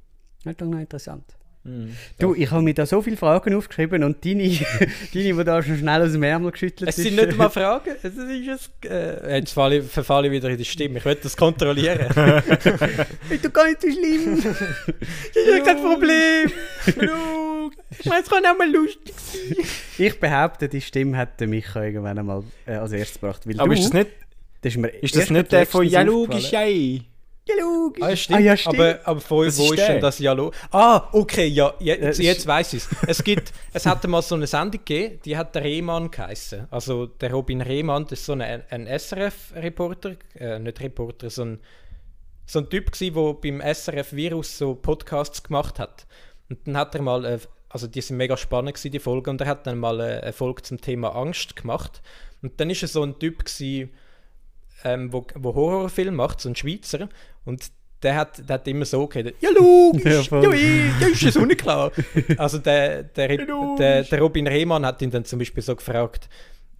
[0.43, 1.38] Das ist doch noch interessant.
[1.63, 1.95] Mhm.
[2.17, 4.43] Du, ich habe mir da so viele Fragen aufgeschrieben und deine,
[5.13, 8.15] deine die da schon schnell aus dem Ärmel geschüttelt Es sind nicht mal Fragen, es
[8.15, 10.99] ist ein, äh, jetzt falle ich, verfalle ich wieder in die Stimme.
[10.99, 11.99] Ich will das kontrollieren.
[13.29, 14.41] Ist doch gar nicht so schlimm.
[14.41, 16.51] das ist kein Problem.
[16.85, 19.13] Schau, ich meine, es kann auch mal lustig
[19.97, 23.41] Ich behaupte, die Stimme hat der Micha irgendwann einmal äh, als erstes gebracht.
[23.57, 24.09] Aber du, ist das nicht,
[24.61, 26.61] das ist, mir ist das nicht der von Ja, logisch, ja.
[27.49, 28.03] Ja, logisch.
[28.03, 28.39] Ah, stimmt.
[28.39, 28.75] Ah, ja, stimmt.
[28.79, 29.87] Aber, aber Das wo ist ist der.
[29.89, 30.51] denn das Jalo?
[30.71, 32.89] Ah, okay, ja, jetzt, Das ist- jetzt weiß ich es.
[33.07, 36.67] Es gibt, es hat mal so eine Sendung gegeben, die hat der Rehmann geheißen.
[36.69, 41.59] Also der Robin Rehmann, das ist so ein, ein SRF-Reporter, äh, nicht Reporter, so ein,
[42.45, 46.05] so ein Typ der beim SRF Virus so Podcasts gemacht hat.
[46.49, 47.39] Und dann hat er mal, äh,
[47.69, 50.33] also die sind mega spannend gewesen, die Folgen, und er hat dann mal äh, eine
[50.33, 52.01] Folge zum Thema Angst gemacht.
[52.41, 53.89] Und dann ist er so ein Typ gsi,
[54.83, 57.09] ähm, wo, wo Horrorfilm macht, so ein Schweizer.
[57.49, 57.71] Und
[58.03, 60.43] der hat, der hat immer so geredet, ja logisch, Ja, ja, voll.
[60.43, 60.53] ja,
[61.01, 61.91] ja ist das unklar.
[62.37, 63.77] also der, der, logisch.
[63.79, 66.29] der, der Robin Rehmann hat ihn dann zum Beispiel so gefragt,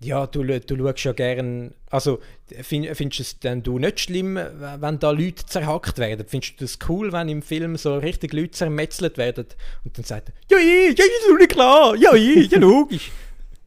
[0.01, 2.19] ja, du, du schaust ja gern, also
[2.61, 4.39] find, findest du es denn du nicht schlimm,
[4.79, 6.25] wenn da Leute zerhackt werden?
[6.25, 9.47] Findest du das cool, wenn im Film so richtig Leute zermetzelt werden?
[9.83, 13.11] Und dann sagt er, ja, ja, ja, ist doch klar, ja, ja, ja, logisch.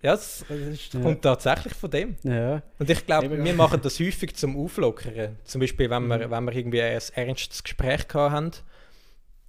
[0.03, 2.17] Ja, das, das kommt tatsächlich von dem.
[2.25, 2.61] Ja.
[2.79, 3.55] Und ich glaube, wir ja.
[3.55, 5.37] machen das häufig zum Auflockern.
[5.45, 6.09] Zum Beispiel, wenn Mhm.
[6.09, 8.51] wir, wenn wir irgendwie ein ernstes Gespräch gehabt haben.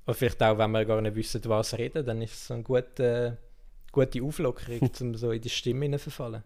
[0.06, 2.64] Oder vielleicht auch, wenn wir gar nicht wissen, was reden, dann ist es so eine
[2.64, 3.38] gute,
[3.92, 6.44] gute Auflockerung, um so in die Stimme hinein verfallen.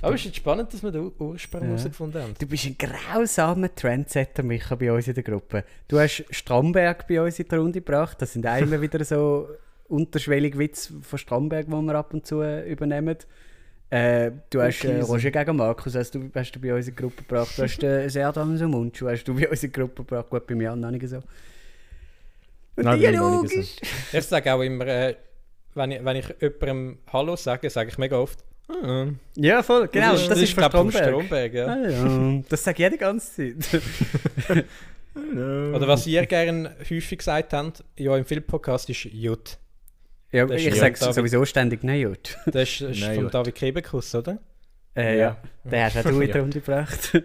[0.00, 1.66] Aber es ist jetzt spannend, dass wir den Ur- Ursprung Ja.
[1.68, 2.34] herausgefunden haben.
[2.38, 5.64] Du bist ein grausamer Trendsetter, Micha, bei uns in der Gruppe.
[5.88, 8.22] Du hast Stromberg bei uns in die Runde gebracht.
[8.22, 9.48] Das sind auch immer wieder so
[9.88, 13.16] unterschwellige Witze von Stromberg, die wir ab und zu äh, übernehmen.
[13.90, 15.00] Äh, du hast äh.
[15.00, 17.56] Roger gegen Markus hast du, hast du bei uns in die Gruppe gebracht.
[17.56, 20.30] Du hast äh, Serdan so Mundschuh hast du bei uns in die Gruppe gebracht.
[20.30, 21.16] Gut, bei mir auch noch nicht so.
[22.76, 23.76] Und Nein, die bei mir noch nicht logisch.
[24.12, 25.14] Ich sage auch immer, äh,
[25.74, 28.42] wenn, ich, wenn ich jemandem Hallo sage, sage ich mega oft.
[28.68, 29.06] "Ah."
[29.36, 30.12] Ja, voll, genau.
[30.12, 31.52] Das, ist, von glaub ich, von Stromberg.
[31.52, 31.66] Stromberg ja.
[31.66, 32.42] Ah, ja.
[32.48, 33.84] Das sage ich die ganze Zeit.
[35.14, 39.58] Oder was ihr gerne häufig gesagt habt, ja, im Filmpodcast ist Jut.
[40.34, 42.36] Ja, Das ich sage sowieso ständig gut.
[42.46, 43.30] Das ist, ist von.
[43.30, 44.38] David Kebekus, oder?
[44.96, 45.36] Äh, Ja.
[45.64, 45.70] ja.
[45.70, 46.40] Den hast auch du in die Ja.
[46.40, 47.22] Runde gebracht.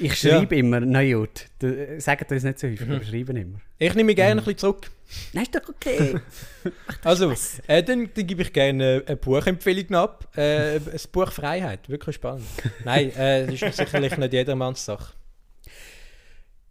[0.00, 1.46] Ich schreibe immer «Nein, gut».
[1.58, 3.58] Du- Sagt uns nicht so häufig, aber schreiben immer.
[3.78, 4.90] Ich nehme mich gerne ein bisschen zurück.
[5.32, 6.14] Nein, ist doch okay.
[7.04, 7.32] Also,
[7.66, 10.28] äh, dann, dann gebe ich gerne eine Buchempfehlung ab.
[10.36, 12.44] Äh, das Buch Freiheit, wirklich spannend.
[12.84, 15.14] Nein, äh, das ist sicherlich nicht jedermanns Sache.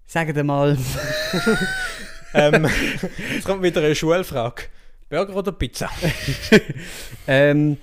[0.06, 0.78] Sagt mal,
[2.34, 2.66] Ähm,
[3.34, 4.64] jetzt kommt wieder eine Schulfrage.
[5.12, 5.89] Burger oder Pizza?
[7.28, 7.78] Ähm,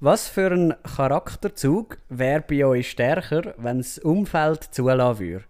[0.00, 5.44] was für ein Charakterzug wäre bei euch stärker, wenn das Umfeld zulassen würde?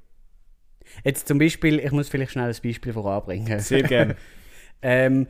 [1.03, 3.59] Jetzt zum Beispiel, ich muss vielleicht schnell ein Beispiel voranbringen.
[3.61, 4.17] Sehr gerne.
[4.87, 5.29] Ähm,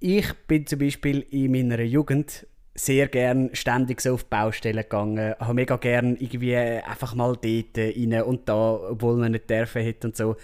[0.00, 5.54] ich bin zum Beispiel in meiner Jugend sehr gern ständig so auf Baustellen gegangen, habe
[5.54, 10.16] mega gern irgendwie einfach mal dort rein und da, obwohl man nicht dürfen hätte und
[10.16, 10.34] so.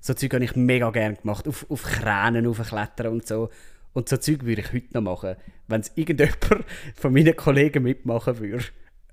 [0.00, 3.50] So Zeug habe ich mega gern gemacht, auf, auf Kränen aufklettern und so.
[3.94, 5.36] Und so Zeug würde ich heute noch machen,
[5.68, 6.64] wenn es irgendjemand
[6.94, 8.64] von meinen Kollegen mitmachen würde.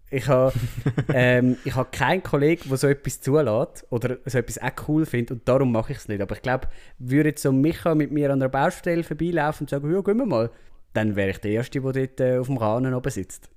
[0.10, 0.52] Ich habe
[1.14, 5.32] ähm, ich habe keinen Kollegen, der so etwas zulässt oder so etwas auch cool findet
[5.32, 6.20] und darum mache ich es nicht.
[6.20, 6.68] Aber ich glaube,
[6.98, 10.26] würde jetzt so Micha mit mir an einer Baustelle vorbeilaufen und sagen, ja, gehen wir
[10.26, 10.50] mal,
[10.94, 13.50] dann wäre ich der Erste, der dort äh, auf dem Rahnen oben sitzt.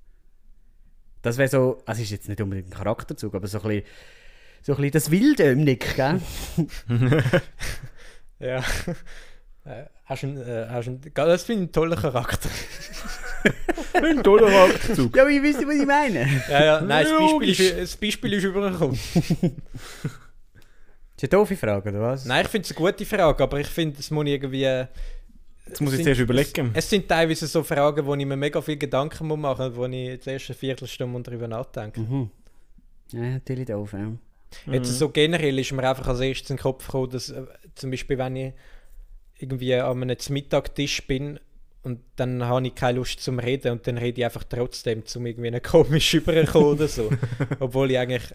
[1.21, 3.85] Das wäre so, also ist jetzt nicht unbedingt ein Charakterzug, aber so ein bisschen,
[4.61, 6.21] so ein bisschen das Wildömnig, gell?
[8.37, 8.61] Ja.
[10.05, 12.49] Äh, hast du einen, äh, hast einen, das finde ich einen tollen Charakter.
[13.93, 15.15] Ein toller Charakterzug.
[15.15, 16.27] ja, wisst ihr, was ich meine?
[16.49, 18.99] Ja, ja, nein, das Beispiel ist, das Beispiel ist übergekommen.
[21.15, 22.25] Das ist eine doofe Frage, oder was?
[22.25, 24.63] Nein, ich finde es eine gute Frage, aber ich finde, es muss irgendwie...
[25.67, 26.71] Jetzt muss ich sind- zuerst überlegen.
[26.73, 29.85] Es sind teilweise so Fragen, wo ich mir mega viel Gedanken muss machen muss, wo
[29.85, 32.01] ich die erste Viertelstunde darüber nachdenke.
[32.01, 32.29] Mhm.
[33.11, 34.11] Ja, natürlich doof, ja.
[34.71, 37.43] Jetzt so generell ist mir einfach als erstes in den Kopf gekommen, dass äh,
[37.75, 38.53] zum Beispiel, wenn ich
[39.37, 41.39] irgendwie an einem Mittagtisch bin
[41.83, 45.25] und dann habe ich keine Lust zum Reden und dann rede ich einfach trotzdem, zum
[45.25, 47.09] irgendwie komisch überkommen oder so.
[47.59, 48.33] Obwohl ich eigentlich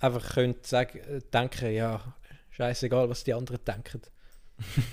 [0.00, 2.00] einfach könnte sagen, äh, denken, ja,
[2.50, 4.02] scheißegal, was die anderen denken.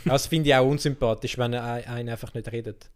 [0.06, 2.90] Das finde ich auch unsympathisch, wenn ein- einer einfach nicht redet.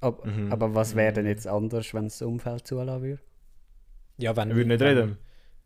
[0.00, 0.52] Ab, Mhm.
[0.52, 3.22] Aber was wäre denn jetzt anders, wenn das Umfeld zulassen würde?
[4.18, 5.18] Ja, wenn, Er würde nicht wenn- reden.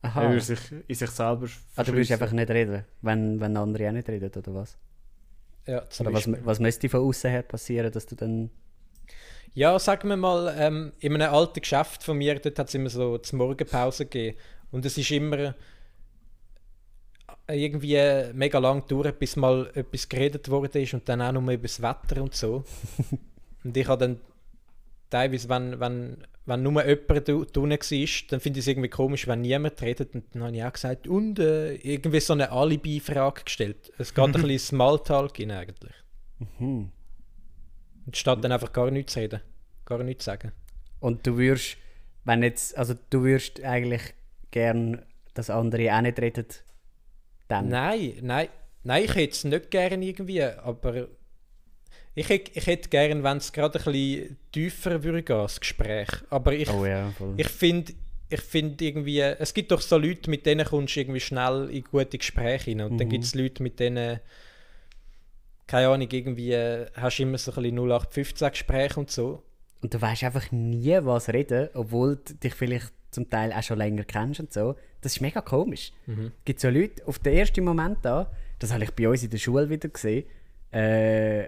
[0.03, 0.23] Aha.
[0.23, 1.47] Er würde sich in sich selber
[1.77, 4.79] ah, du würdest einfach nicht reden, wenn, wenn andere auch nicht reden, oder was?
[5.71, 8.51] Ja, Oder was, was müsste von außen her passieren, dass du dann...
[9.55, 12.91] Ja, sagen wir mal, ähm, in einem alten Geschäft von mir, dort hat es immer
[12.91, 14.37] so die Morgenpause gegeben.
[14.73, 15.55] Und es ist immer
[17.47, 21.53] äh, irgendwie mega lang gedauert, bis mal etwas geredet worden ist und dann auch nur
[21.53, 22.65] über das Wetter und so.
[23.65, 24.21] und ich habe dann
[25.09, 26.17] teilweise, wenn, wenn,
[26.47, 30.15] wenn nur jemand da drinnen war, dann finde ich es irgendwie komisch, wenn niemand redet.
[30.15, 33.93] Und dann habe ich auch gesagt, und äh, irgendwie so eine Alibi-Frage gestellt.
[33.99, 35.95] Es geht ein bisschen Smalltalk in eigentlich.
[36.59, 36.91] Mhm.
[38.07, 39.41] Und statt dann einfach gar nichts zu reden.
[39.85, 40.53] Gar nichts sagen.
[40.99, 41.77] Und du würdest,
[42.25, 44.03] wenn jetzt, also du würdest eigentlich
[44.51, 45.03] gern,
[45.35, 46.47] dass andere auch nicht reden,
[47.49, 47.69] dann...
[47.69, 48.49] Nein, nein,
[48.83, 51.09] nein, ich hätte es nicht gerne irgendwie, aber
[52.15, 56.09] ich, hätt- ich hätte gerne, wenn es gerade ein bisschen tiefer würde gehen, das Gespräch.
[56.31, 57.93] Aber ich, Oh ja, ich finde
[58.33, 61.83] ich find irgendwie, es gibt doch so Leute, mit denen kommst du irgendwie schnell in
[61.83, 63.11] gute Gespräche rein und dann Mhm.
[63.11, 64.21] gibt es Leute, mit denen,
[65.67, 69.43] keine Ahnung, irgendwie äh, hast du immer so ein bisschen 0815 Gespräche und so.
[69.83, 73.79] Und du weißt einfach nie, was reden, obwohl du dich vielleicht zum Teil auch schon
[73.79, 74.77] länger kennst und so.
[75.01, 75.93] Das ist mega komisch.
[76.07, 76.27] Mhm.
[76.39, 79.31] Es gibt so Leute, auf den ersten Moment da, das habe ich bei uns in
[79.31, 80.25] der Schule wieder gesehen,
[80.73, 81.47] äh,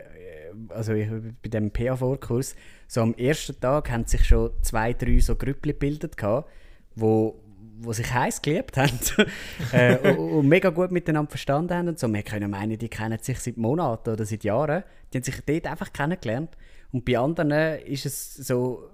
[0.68, 1.09] also ich,
[1.42, 2.55] bei dem PA-Vorkurs,
[2.86, 6.50] so am ersten Tag haben sich schon zwei, drei so Grüppli gebildet gehabt,
[6.94, 7.42] wo,
[7.80, 8.98] wo sich heiß geliebt haben
[9.72, 12.12] äh, und, mega gut miteinander verstanden haben und so.
[12.12, 14.84] Wir können meinen, die kennen sich seit Monaten oder seit Jahren.
[15.12, 16.57] Die haben sich dort einfach kennengelernt.
[16.92, 17.50] Und bei anderen
[17.84, 18.90] ist es so,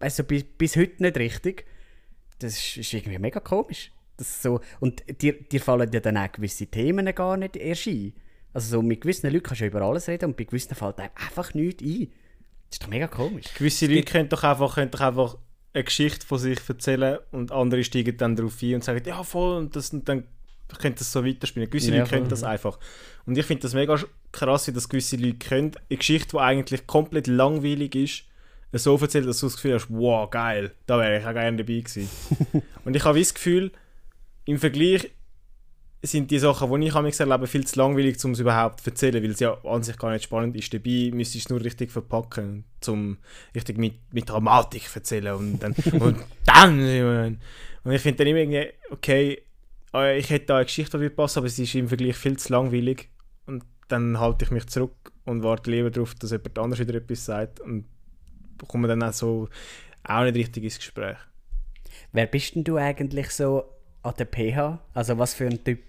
[0.00, 1.66] du, bis, bis heute nicht richtig.
[2.38, 3.90] Das ist, ist irgendwie mega komisch.
[4.16, 8.12] Das so, und dir, dir fallen ja dann auch gewisse Themen gar nicht erst ein.
[8.54, 10.98] Also so mit gewissen Leuten kannst du ja über alles reden und bei gewissen fällt
[10.98, 12.08] einem einfach nichts ein.
[12.70, 13.46] Das ist doch mega komisch.
[13.54, 15.36] Gewisse Leute können doch, einfach, können doch einfach
[15.74, 19.58] eine Geschichte von sich erzählen und andere steigen dann darauf ein und sagen, ja voll,
[19.58, 20.24] und, das, und dann
[20.80, 21.68] können das so weiterspielen.
[21.68, 22.78] Gewisse Ja, Leute können das einfach.
[23.26, 23.98] Und ich finde das mega
[24.32, 25.72] krass, wie das gewisse Leute können.
[25.90, 28.24] Eine Geschichte, die eigentlich komplett langweilig ist,
[28.72, 31.80] so erzählen, dass du das Gefühl hast, wow, geil, da wäre ich auch gerne dabei
[31.80, 32.08] gewesen.
[32.84, 33.72] und ich habe das Gefühl,
[34.44, 35.10] im Vergleich
[36.06, 39.22] sind die Sachen, die ich manchmal erlebe, viel zu langweilig, um es überhaupt zu erzählen,
[39.22, 40.72] weil es ja an sich gar nicht spannend ist.
[40.72, 43.18] Dabei müsstest du es nur richtig verpacken, zum
[43.54, 47.38] richtig mit, mit Dramatik erzählen und dann und dann
[47.84, 49.42] und ich finde dann immer irgendwie, okay,
[49.92, 52.52] äh, ich hätte da eine Geschichte die passen, aber es ist im Vergleich viel zu
[52.52, 53.10] langweilig
[53.46, 57.24] und dann halte ich mich zurück und warte lieber darauf, dass jemand anderes wieder etwas
[57.26, 57.86] sagt und
[58.66, 59.48] komme dann auch so
[60.02, 61.16] auch nicht richtig ins Gespräch.
[62.12, 63.73] Wer bist denn du eigentlich so
[64.04, 64.78] an der PH?
[64.92, 65.80] Also was für ein Typ?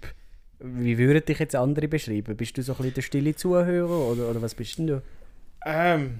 [0.58, 2.36] Wie würden dich jetzt andere beschreiben?
[2.36, 5.02] Bist du so ein bisschen der stille Zuhörer oder, oder was bist denn du?
[5.64, 6.18] Ähm,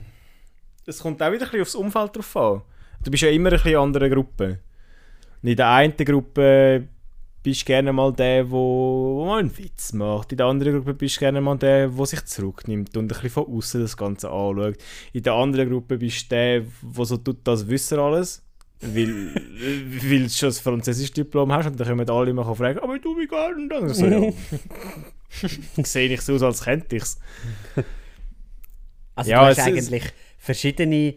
[0.85, 2.63] es kommt auch wieder ein bisschen aufs Umfeld drauf an.
[3.03, 4.59] Du bist ja immer ein bisschen in anderen Gruppen.
[5.43, 6.87] Und in der einen Gruppe
[7.43, 10.33] bist du gerne mal der, wo mal einen Witz macht.
[10.33, 13.31] In der anderen Gruppe bist du gerne mal der, der sich zurücknimmt und ein bisschen
[13.31, 14.77] von außen das Ganze anschaut.
[15.13, 18.46] In der anderen Gruppe bist du der, der so tut, das wissen alles.
[18.81, 22.99] Weil, weil du schon das französische Diplom hast und dann kommen alle immer fragen, aber
[22.99, 23.97] du, wie geht denn das?
[23.99, 24.33] So, ja.
[25.85, 27.19] Sehe ich so aus, als könnte ich es.
[29.15, 30.05] Also Ja, du hast es ist- eigentlich
[30.39, 31.15] verschiedene,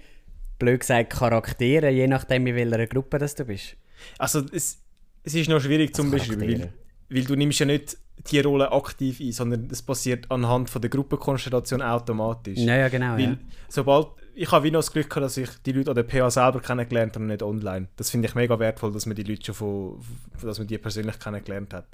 [0.57, 3.76] blöd gesagt, Charaktere, je nachdem in welcher Gruppe das du bist.
[4.18, 4.82] Also es,
[5.24, 6.74] es ist noch schwierig zum Also beschreiben, weil,
[7.10, 7.97] weil du nimmst ja nicht
[8.28, 12.59] die Rolle aktiv ein, sondern es passiert anhand von der Gruppenkonstellation automatisch.
[12.59, 13.13] Ja, ja, genau.
[13.13, 13.38] Weil Ja.
[13.70, 16.30] sobald, ich habe wie noch das Glück gehabt, dass ich die Leute an der PA
[16.30, 17.88] selber kennengelernt habe und nicht online.
[17.95, 19.99] Das finde ich mega wertvoll, dass man die Leute schon von,
[20.41, 21.88] dass man die persönlich kennengelernt hat.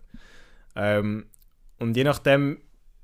[0.75, 1.25] Ähm,
[1.79, 2.59] und je nachdem,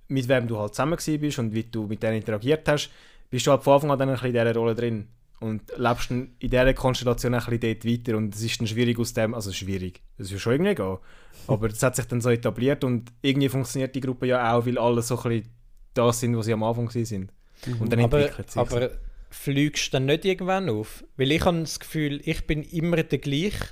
[0.07, 2.89] mit wem du halt zusammen bist und wie du mit denen interagiert hast,
[3.30, 5.07] bist du halt von Anfang an dann ein bisschen in dieser Rolle drin.
[5.41, 8.99] Und lebst dann in dieser Konstellation ein bisschen dort weiter und es ist dann schwierig
[8.99, 10.99] aus dem, also schwierig, es ist ja schon irgendwie egal,
[11.47, 14.77] aber es hat sich dann so etabliert und irgendwie funktioniert die Gruppe ja auch, weil
[14.77, 15.49] alle so ein bisschen
[15.95, 17.31] das sind, was sie am Anfang sind.
[17.79, 18.91] Und dann aber, entwickelt sich aber
[19.29, 21.03] fliegst du dann nicht irgendwann auf?
[21.17, 23.65] Weil ich habe das Gefühl, ich bin immer der gleiche.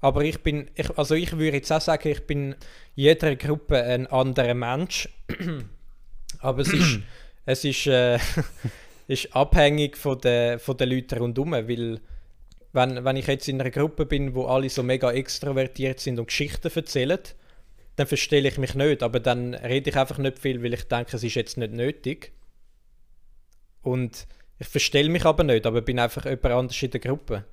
[0.00, 2.56] Aber ich bin, ich, also ich würde jetzt auch sagen, ich bin in
[2.94, 5.08] jeder Gruppe ein anderer Mensch.
[6.40, 7.00] aber es ist,
[7.46, 8.18] es ist, äh,
[9.06, 11.52] ist abhängig von den, von den Leuten rundherum.
[11.52, 12.00] Weil
[12.72, 16.26] wenn, wenn ich jetzt in einer Gruppe bin, wo alle so mega extrovertiert sind und
[16.26, 17.20] Geschichten erzählen,
[17.96, 19.02] dann verstelle ich mich nicht.
[19.02, 22.32] Aber dann rede ich einfach nicht viel, weil ich denke, es ist jetzt nicht nötig.
[23.82, 24.26] Und
[24.58, 27.44] ich verstelle mich aber nicht, aber bin einfach jemand anders in der Gruppe.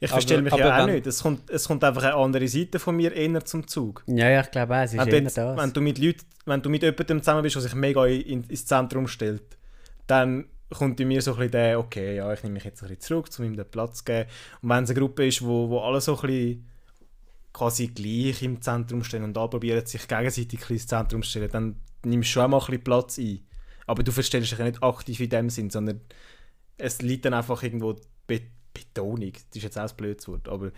[0.00, 1.06] Ich verstehe mich aber ja auch nicht.
[1.06, 4.02] Es kommt, es kommt einfach eine andere Seite von mir eher zum Zug.
[4.06, 5.56] ja, ja, ich glaube auch, es ist Wenn jetzt, das.
[5.56, 8.64] wenn du mit Leuten, wenn du mit jemandem zusammen bist, der sich mega in, ins
[8.64, 9.58] Zentrum stellt,
[10.06, 12.88] dann kommt in mir so ein bisschen der, okay, ja, ich nehme mich jetzt ein
[12.88, 14.28] bisschen zurück, um ihm den Platz zu geben.
[14.62, 16.68] Und wenn es eine Gruppe ist, wo, wo alle so ein bisschen
[17.52, 21.76] quasi gleich im Zentrum stehen und alle probieren, sich gegenseitig ins Zentrum zu stellen, dann
[22.04, 23.46] nimmst du schon mal ein bisschen Platz ein.
[23.86, 26.00] Aber du verstellst dich ja nicht aktiv in dem Sinn, sondern
[26.76, 27.96] es liegt dann einfach irgendwo
[28.26, 28.42] Be
[28.74, 29.32] Betonung.
[29.32, 30.70] Das ist jetzt auch ein blödes Wort, aber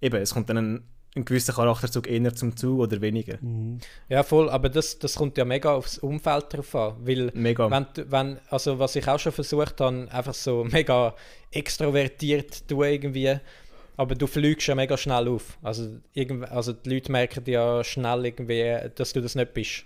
[0.00, 3.36] eben, es kommt dann ein, ein gewisser Charakterzug eher zum Zug oder weniger.
[3.40, 3.78] Mhm.
[4.08, 6.94] Ja, voll, aber das, das kommt ja mega aufs Umfeld drauf an.
[7.00, 7.70] Weil, Mega.
[7.70, 11.14] wenn, wenn, also was ich auch schon versucht habe, einfach so mega
[11.50, 13.36] extrovertiert zu tun irgendwie,
[13.96, 15.58] aber du fliegst ja mega schnell auf.
[15.62, 15.98] Also,
[16.50, 19.84] also die Leute merken ja schnell irgendwie, dass du das nicht bist.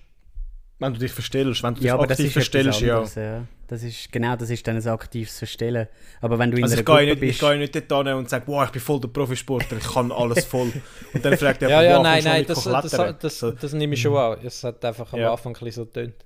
[0.79, 2.97] Wenn du dich verstellst, wenn du dich ja, aber das aktiv verstellst, ja.
[2.97, 3.45] anderes, ja.
[3.67, 5.89] Das ist, genau, das ist dann ein aktives Verstellen.
[6.21, 7.41] Aber wenn du in Also einer ich gehe Gruppe nicht, ich bist...
[7.41, 10.45] gehe nicht dort hin und sage, wow, ich bin voll der Profisportler, ich kann alles
[10.45, 10.71] voll.
[11.15, 13.51] Und dann fragt er, Ja, ja, wow, nein, nein, das, das, das, So.
[13.51, 14.39] das, nehme ich schon an.
[14.45, 15.33] Es hat einfach am Ja.
[15.33, 16.25] Anfang ein bisschen so getönt.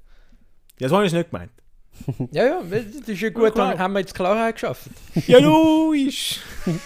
[0.81, 1.53] Ja, so habe ich es nicht gemeint.
[2.33, 4.89] Ja, ja, das ist ja gut, dann haben wir jetzt Klarheit geschafft.
[5.27, 6.41] Ja, logisch!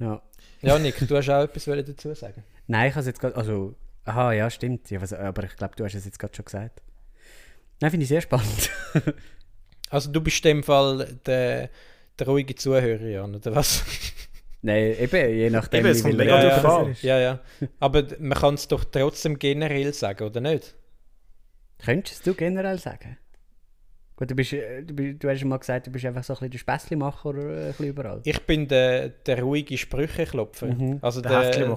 [0.00, 0.20] Ja.
[0.60, 2.42] Ja, Nick, du hast auch etwas dazu sagen.
[2.66, 3.36] Nein, ich habe es jetzt gerade...
[3.36, 4.90] Also, aha, ja, stimmt.
[4.90, 6.82] Ja, was, aber ich glaube, du hast es jetzt gerade schon gesagt.
[7.80, 8.70] Nein, finde ich sehr spannend.
[9.90, 11.70] Also du bist in dem Fall der,
[12.18, 13.84] der ruhige Zuhörer, Jan, oder was?
[14.62, 16.96] Nein, eben, je nachdem, Eben, es wie kommt mega ja, drauf an.
[17.02, 17.40] Ja, ja.
[17.78, 20.74] Aber man kann es doch trotzdem generell sagen, oder nicht?
[21.78, 23.18] Könntest du generell sagen?
[24.16, 26.36] Gut, du, bist, äh, du, du hast schon mal gesagt, du bist einfach so ein
[26.36, 28.20] bisschen der Späßlimacher oder äh, ein bisschen überall.
[28.24, 30.66] Ich bin der, der ruhige Sprücheklopfer.
[30.66, 30.98] Mhm.
[31.02, 31.76] Also Der der,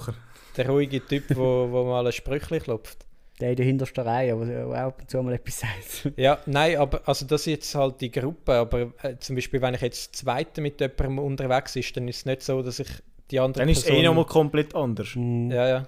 [0.56, 3.06] der ruhige Typ, wo, wo mal ein Sprüchli klopft.
[3.40, 5.60] Der in der hintersten Reihe, der auch ab und zu mal etwas
[6.02, 6.18] sagt.
[6.18, 9.74] Ja, nein, aber also das ist jetzt halt die Gruppe, aber äh, zum Beispiel, wenn
[9.76, 12.90] ich jetzt zweite mit jemandem unterwegs ist, dann ist es nicht so, dass ich
[13.30, 15.16] die andere Dann ist es eh nochmal komplett anders.
[15.16, 15.52] Mhm.
[15.52, 15.88] Ja, ja.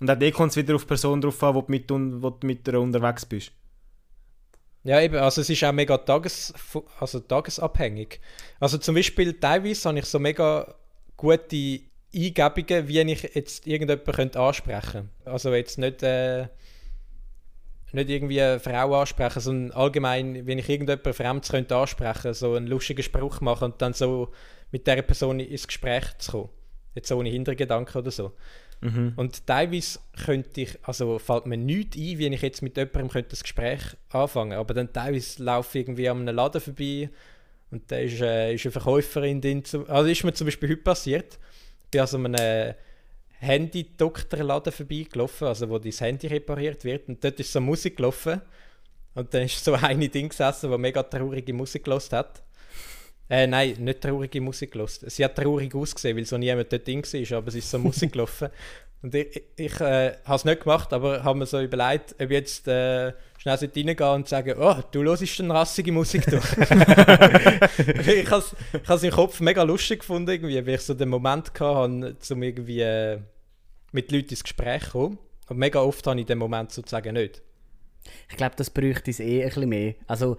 [0.00, 2.30] Und auch eh kommt es wieder auf die Person drauf an, wo du mit, wo
[2.30, 3.52] du mit der unterwegs bist.
[4.88, 6.54] Ja, eben, also es ist auch mega tages,
[6.98, 8.20] also tagesabhängig.
[8.58, 10.74] Also zum Beispiel teilweise habe ich so mega
[11.14, 11.80] gute
[12.14, 15.30] Eingebungen, wie ich jetzt irgendjemanden ansprechen könnte.
[15.30, 16.46] Also jetzt nicht, äh,
[17.92, 22.66] nicht irgendwie eine Frau ansprechen, sondern allgemein, wenn ich irgendjemanden Fremdes könnte ansprechen, so einen
[22.66, 24.32] lustigen Spruch machen und dann so
[24.70, 26.48] mit der Person ins Gespräch zu kommen.
[26.94, 28.32] Jetzt ohne Hintergedanken oder so.
[28.80, 29.12] Mhm.
[29.16, 33.30] Und teilweise könnte ich, also fällt mir nichts ein, wie ich jetzt mit jemandem könnte
[33.30, 37.10] das Gespräch anfangen Aber dann teilweise laufe ich irgendwie an einem Laden vorbei
[37.70, 39.62] und da ist, äh, ist eine Verkäuferin drin.
[39.88, 41.38] Also ist mir zum Beispiel heute passiert.
[41.84, 42.74] Ich bin also an einem
[43.40, 47.08] Handy-Doktorladen vorbeigelaufen, also wo dein Handy repariert wird.
[47.08, 48.40] Und dort ist so Musik gelaufen.
[49.14, 52.42] Und dann ist so eine Ding gesessen, die mega traurige Musik gelost hat.
[53.30, 54.90] Äh, nein, nicht traurige Musik gehört.
[55.06, 58.12] Sie hat traurig ausgesehen, weil so niemand dort drin war, aber es ist so Musik
[58.12, 58.48] gelaufen.
[59.00, 62.30] Und ich, ich äh, habe es nicht gemacht, aber habe mir so überlegt, ob ich
[62.30, 66.52] jetzt äh, schnell reingehen und sagen, oh, du hörst dann rassige Musik durch.
[66.58, 68.44] ich habe
[68.88, 72.80] es im Kopf mega lustig gefunden, irgendwie, weil ich so den Moment hatte, um irgendwie
[72.80, 73.20] äh,
[73.92, 75.18] mit Leuten ins Gespräch zu kommen.
[75.48, 77.40] Und mega oft habe ich den Moment sozusagen nicht.
[78.28, 79.94] Ich glaube, das bräuchte es eh ein bisschen mehr.
[80.06, 80.36] Also,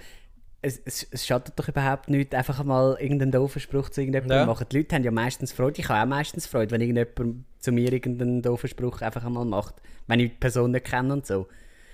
[0.61, 4.45] es, es, es schadet doch überhaupt nicht, einfach mal irgendeinen doofen Spruch zu irgendjemandem Ja.
[4.45, 4.65] machen.
[4.71, 5.79] Die Leute haben ja meistens Freude.
[5.81, 9.75] Ich habe auch meistens Freude, wenn irgendjemand zu mir irgendeinen doofen Spruch einfach einmal macht.
[10.07, 11.47] Wenn ich die Person nicht kenne und so.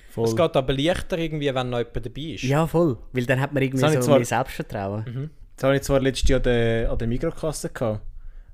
[0.10, 0.26] Voll.
[0.30, 2.44] Es geht aber leichter, irgendwie, wenn noch jemand dabei ist.
[2.44, 2.98] Ja, voll.
[3.12, 5.30] Weil dann hat man irgendwie so zwar- mehr Selbstvertrauen.
[5.58, 8.02] Das habe ich zwar letztes Jahr an der, an der Mikrokasse gehabt.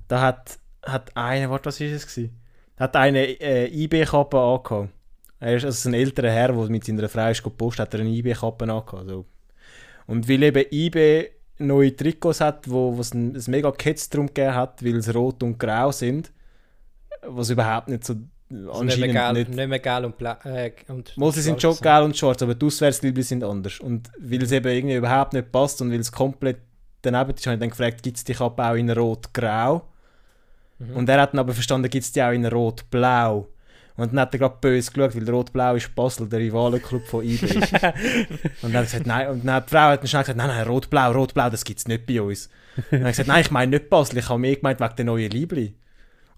[0.07, 2.35] Da hat, hat einer, warte, was ist es gewesen?
[2.77, 4.89] Hat eine äh, IB-Kappe angehabt.
[5.39, 8.09] Er ist also ein älterer Herr, der mit seiner Frau ist gepostet, hat er eine
[8.09, 8.93] IB-Kappe angehabt.
[8.93, 9.25] Also.
[10.07, 11.29] Und weil eben IB
[11.59, 15.43] neue Trikots hat, wo es ein, ein mega Ketz drum gegeben hat, weil es rot
[15.43, 16.31] und grau sind,
[17.23, 18.15] was überhaupt nicht so
[18.49, 21.61] Also nicht, mehr geil, nicht nicht mehr geil und, bla äh, und Mal, sie sind
[21.61, 23.79] schon gelb und schwarz, aber die Auswärtsliebli sind anders.
[23.79, 26.57] Und weil es eben irgendwie überhaupt nicht passt und weil es komplett
[27.01, 29.87] daneben ist, habe ich dann gefragt, gibt es die Kappe auch in rot-grau?
[30.79, 30.95] Mhm.
[30.95, 33.47] Und er hat dann aber verstanden, gibt es die auch in rot-blau?
[33.97, 37.45] Und dann hat er gerade böse geschaut, weil rot-blau ist Basel, der Rivalenclub von IB
[37.45, 37.73] ist.
[38.61, 40.47] und dann hat gesagt, nein, und dann hat die Frau hat dann schnell gesagt, nein,
[40.47, 42.49] nein, rot-blau, rot-blau, das gibt es nicht bei uns.
[42.77, 45.05] Und dann hat gesagt, nein, ich meine nicht Basel, ich habe mehr gemeint wegen der
[45.05, 45.75] neuen Liebli.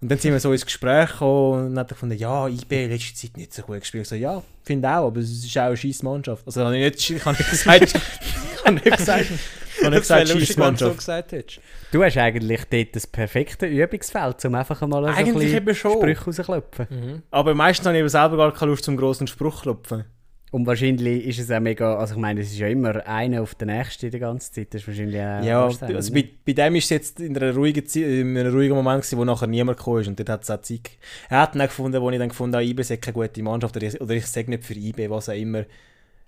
[0.00, 2.88] Und dann sind wir so ins Gespräch gekommen und dann hat er gefunden, ja, IB
[2.88, 4.02] letzte Zeit nicht so gut gespielt.
[4.02, 6.42] Ich so, ja, finde auch, aber es ist auch eine scheiß Mannschaft.
[6.46, 9.26] Also habe ich nicht, ich habe nicht gesagt, ich habe nicht gesagt,
[9.84, 10.98] ich habe nicht gesagt, lustig, scheiß wenn du so Mannschaft.
[10.98, 11.60] gesagt hättest.
[11.92, 15.92] Du hast eigentlich dort das perfekte Übungsfeld, um einfach mal so ein Eigentlich bisschen.
[15.92, 16.86] Sprüche rauszuklopfen.
[16.90, 17.22] Mhm.
[17.30, 20.04] Aber meistens habe ich eben selber gar keine Lust zum grossen Spruch klopfen.
[20.54, 23.56] Und wahrscheinlich ist es auch mega, also ich meine, es ist ja immer einer auf
[23.56, 26.76] den nächsten die ganze Zeit, das ist wahrscheinlich auch Ja, anstrengend, also bei, bei dem
[26.76, 29.78] ist es jetzt in, einer ruhigen Zeit, in einem ruhigen Moment gewesen, wo nachher niemand
[29.78, 30.90] gekommen ist und dort hat es auch Zeit.
[31.28, 33.84] Er hat dann gefunden, wo ich dann gefunden habe, IB sei keine gute Mannschaft oder
[33.84, 35.64] ich, oder ich sage nicht für IB, was auch immer.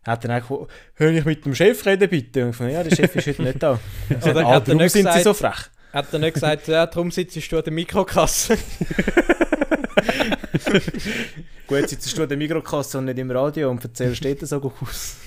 [0.06, 2.44] Hat dann auch hör ich mit dem Chef reden bitte?
[2.44, 3.78] Und ich fand, ja, der Chef ist heute nicht da.
[4.22, 5.68] Oder hat er nicht sind sie gesagt- so frech.
[5.92, 8.56] Hat er nicht gesagt, ja, darum sitzt du an der Mikrokasse?
[11.66, 14.72] Gut, jetzt sitzt du an der Mikrokasse und nicht im Radio und erzählst dort so
[14.80, 15.16] aus.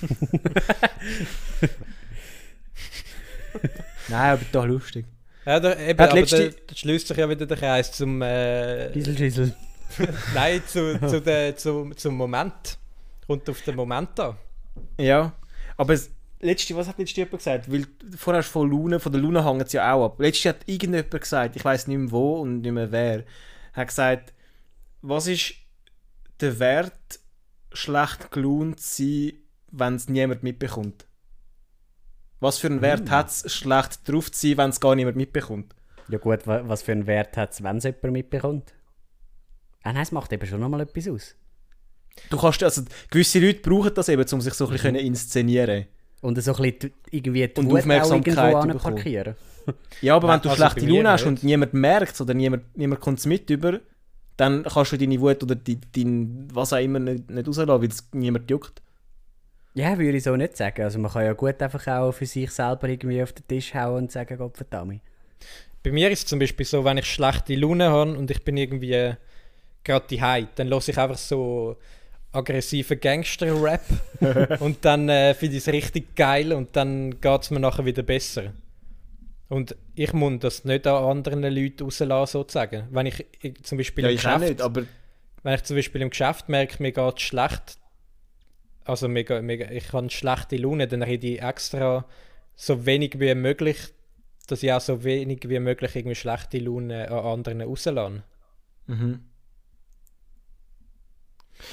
[4.08, 5.04] Nein, aber doch lustig.
[5.44, 8.92] Ja, da, eben, Hat aber letzte- da, schließt sich ja wieder der Kreis zum, äh,
[8.92, 9.54] Schissel, Schissel.
[10.34, 12.78] nein, zu, zu der, zu, zum Moment.
[13.26, 14.36] Kommt auf den Moment an.
[14.98, 15.32] Ja,
[15.76, 16.10] aber das
[16.40, 17.70] letzte, was hat letzte jemand gesagt?
[17.72, 20.20] Weil vorher von Lune, von der Lune hängt es ja auch ab.
[20.20, 23.24] Letzte hat irgendjemand gesagt, ich weiß nicht mehr wo und nicht mehr wer,
[23.72, 24.32] hat gesagt,
[25.02, 25.54] was ist
[26.40, 27.20] der Wert,
[27.72, 29.32] schlecht gelaunt zu sein,
[29.70, 31.06] wenn es niemand mitbekommt?
[32.40, 35.74] Was für einen Wert hat es, schlecht drauf zu sein, wenn es gar niemand mitbekommt?
[36.08, 38.74] Ja gut, wa- was für einen Wert hat es, wenn es jemand mitbekommt?
[39.82, 41.36] Ah nein, es macht eben schon nochmal etwas aus.
[42.28, 45.86] Du kannst, also gewisse Leute brauchen das eben, um sich so ein bisschen inszenieren
[46.20, 48.94] Und so ein bisschen irgendwie die Und Wut auch Aufmerksamkeit irgendwo bekommen.
[48.96, 49.34] parkieren.
[50.00, 53.00] Ja, aber wenn du also schlechte Laune hast und niemand merkt es oder niemand, niemand
[53.00, 53.80] kommt es mit über,
[54.36, 57.88] dann kannst du deine Wut oder die, dein was auch immer nicht, nicht rauslassen, weil
[57.88, 58.80] es niemand juckt.
[59.74, 60.82] Ja, würde ich so nicht sagen.
[60.82, 64.04] Also man kann ja gut einfach auch für sich selber irgendwie auf den Tisch hauen
[64.04, 65.02] und sagen, Gott verdammt.
[65.82, 68.56] Bei mir ist es zum Beispiel so, wenn ich schlechte Laune habe und ich bin
[68.56, 69.14] irgendwie äh,
[69.84, 71.76] gerade die dann höre ich einfach so
[72.32, 73.82] aggressiven Gangster-Rap
[74.60, 78.02] und dann äh, finde ich es richtig geil und dann geht es mir nachher wieder
[78.02, 78.52] besser.
[79.48, 82.86] Und ich muss das nicht an anderen Leuten rauslassen, sozusagen.
[82.92, 84.84] Wenn ich, ich zum Beispiel Ja, im Geschäft, nicht, aber
[85.42, 87.78] wenn ich zum Beispiel im Geschäft merke, mir geht es schlecht,
[88.84, 92.06] also mega, mega, ich habe schlechte Laune, dann rede ich extra
[92.54, 93.78] so wenig wie möglich,
[94.46, 98.22] dass ich auch so wenig wie möglich irgendwie schlechte Laune an anderen rauslasse.
[98.86, 99.20] mhm.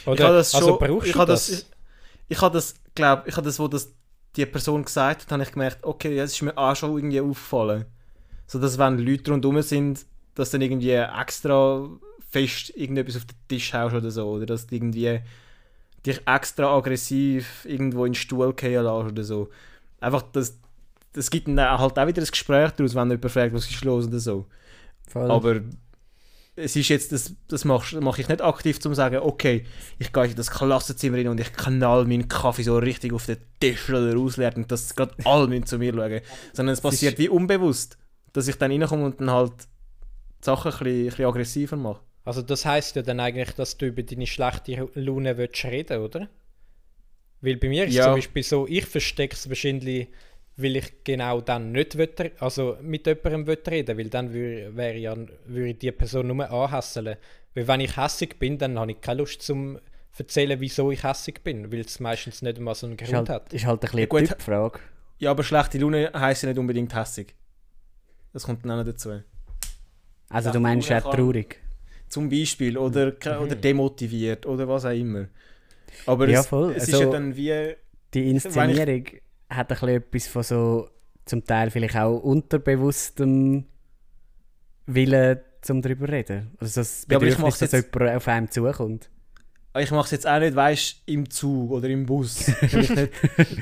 [0.05, 1.47] Oder, ich habe das schon, also brauchst ich du das?
[1.47, 1.65] das, ich,
[2.29, 3.93] ich habe das, glaube ich, habe das, wo das
[4.35, 7.85] die Person gesagt hat, habe ich gemerkt, okay, das ist mir auch schon irgendwie aufgefallen.
[8.45, 11.89] So dass wenn Leute rundherum sind, dass dann irgendwie extra
[12.29, 15.21] fest irgendetwas auf den Tisch haust oder so, oder dass du irgendwie
[16.05, 19.49] dich extra aggressiv irgendwo in den Stuhl fallen lässt oder so.
[19.99, 20.57] Einfach, das,
[21.13, 24.07] das gibt dann halt auch wieder ein Gespräch daraus, wenn jemand fragt, was ist los
[24.07, 24.45] oder so.
[25.07, 25.31] Voll.
[25.31, 25.61] Aber
[26.57, 29.65] es ist jetzt, das, das mache mach ich nicht aktiv, um zu sagen, okay,
[29.99, 33.37] ich gehe in das Klassenzimmer rein und ich knall meinen Kaffee so richtig auf den
[33.59, 36.21] Tisch oder ausleert und dass gerade alle müssen zu mir schauen.
[36.53, 37.97] Sondern es passiert wie unbewusst,
[38.33, 39.53] dass ich dann reinkomme und dann halt
[40.41, 42.01] die Sachen ein bisschen, ein bisschen aggressiver mache.
[42.25, 46.27] Also das heißt ja dann eigentlich, dass du über deine schlechte Laune willst reden, oder?
[47.41, 48.05] Weil bei mir ist Ja.
[48.05, 50.07] zum Beispiel so, ich verstecke es wahrscheinlich
[50.57, 54.97] weil ich genau dann nicht will, also mit jemandem will reden weil dann würde, wäre
[54.97, 57.15] ja, würde die Person nur anhässeln.
[57.53, 59.79] Weil wenn ich hässig bin, dann habe ich keine Lust zum
[60.17, 63.43] erzählen, wieso ich hässig bin, weil es meistens nicht mal so einen Ist Grund halt,
[63.43, 63.53] hat.
[63.53, 64.27] ist halt ein bisschen Ja, eine.
[64.27, 64.79] Typfrage.
[65.19, 67.35] Ja, aber schlechte Laune heisst ja nicht unbedingt hässig.
[68.33, 69.21] Das kommt dann auch noch dazu.
[70.29, 71.59] Also Ja, du meinst kann- traurig.
[72.09, 72.77] Zum Beispiel.
[72.77, 74.45] Oder, ke- oder demotiviert.
[74.47, 75.27] Oder was auch immer.
[76.07, 76.71] Aber Ja, es, voll.
[76.75, 77.75] es ist Also- ja dann wie...
[78.13, 79.05] Die Inszenierung
[79.49, 80.89] hat ein bisschen etwas von so,
[81.25, 83.65] zum Teil vielleicht auch unterbewusstem
[84.85, 86.51] Willen, zum darüber zu reden.
[86.59, 89.09] Also das Ja, aber ich Bedürfnis, dass jetzt- jemand auf einem zukommt.
[89.77, 92.47] Ich mache es jetzt auch nicht, weißt im Zug oder im Bus.
[92.73, 93.11] Nicht,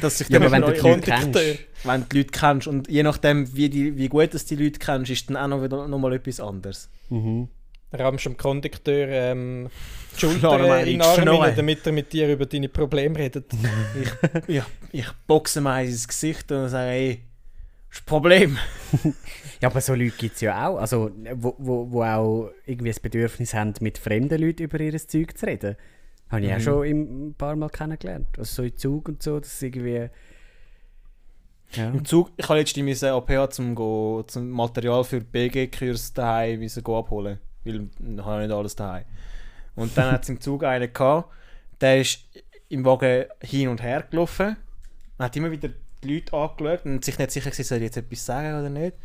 [0.01, 1.36] dass ich Ja, aber wenn du die Leute kennst.
[1.83, 2.67] wenn du die Leute kennst.
[2.67, 5.61] Und je nachdem, wie, die, wie gut dass die Leute kennst, ist dann auch noch,
[5.63, 6.89] wieder, noch mal etwas anderes.
[7.09, 7.49] Mhm.
[7.93, 9.69] Rammst dem Kondukteur ähm,
[10.15, 13.45] die Schulter meine in den Arm rein, damit er mit dir über deine Probleme redet.
[14.47, 14.61] Ich,
[14.91, 17.21] ich boxe mir ins Gesicht und sage, ey,
[17.89, 18.57] das ist Problem.
[19.61, 22.99] Ja, aber so Leute gibt es ja auch, also, wo, wo, wo auch irgendwie das
[22.99, 25.77] Bedürfnis haben, mit fremden Leuten über ihr Zeug zu reden.
[26.29, 26.61] Habe ich auch Mhm.
[26.61, 28.27] schon im- ein paar Mal kennengelernt.
[28.38, 30.09] Also so im Zug und so, dass es irgendwie...
[31.71, 31.89] Ja.
[31.89, 37.39] Im Zug, ich habe letztens müssen APH zum, go, zum Material für BG-Kurs daheim abholen,
[37.66, 39.05] weil ich habe nicht alles daheim.
[39.76, 41.30] Und dann hat es im Zug einen gehabt,
[41.82, 42.20] der ist
[42.70, 44.55] im Wagen hin und her gelaufen,
[45.18, 45.70] man hat immer wieder
[46.03, 48.95] die Leute angeschaut und sich nicht sicher gewesen, soll ich jetzt etwas sagen oder nicht.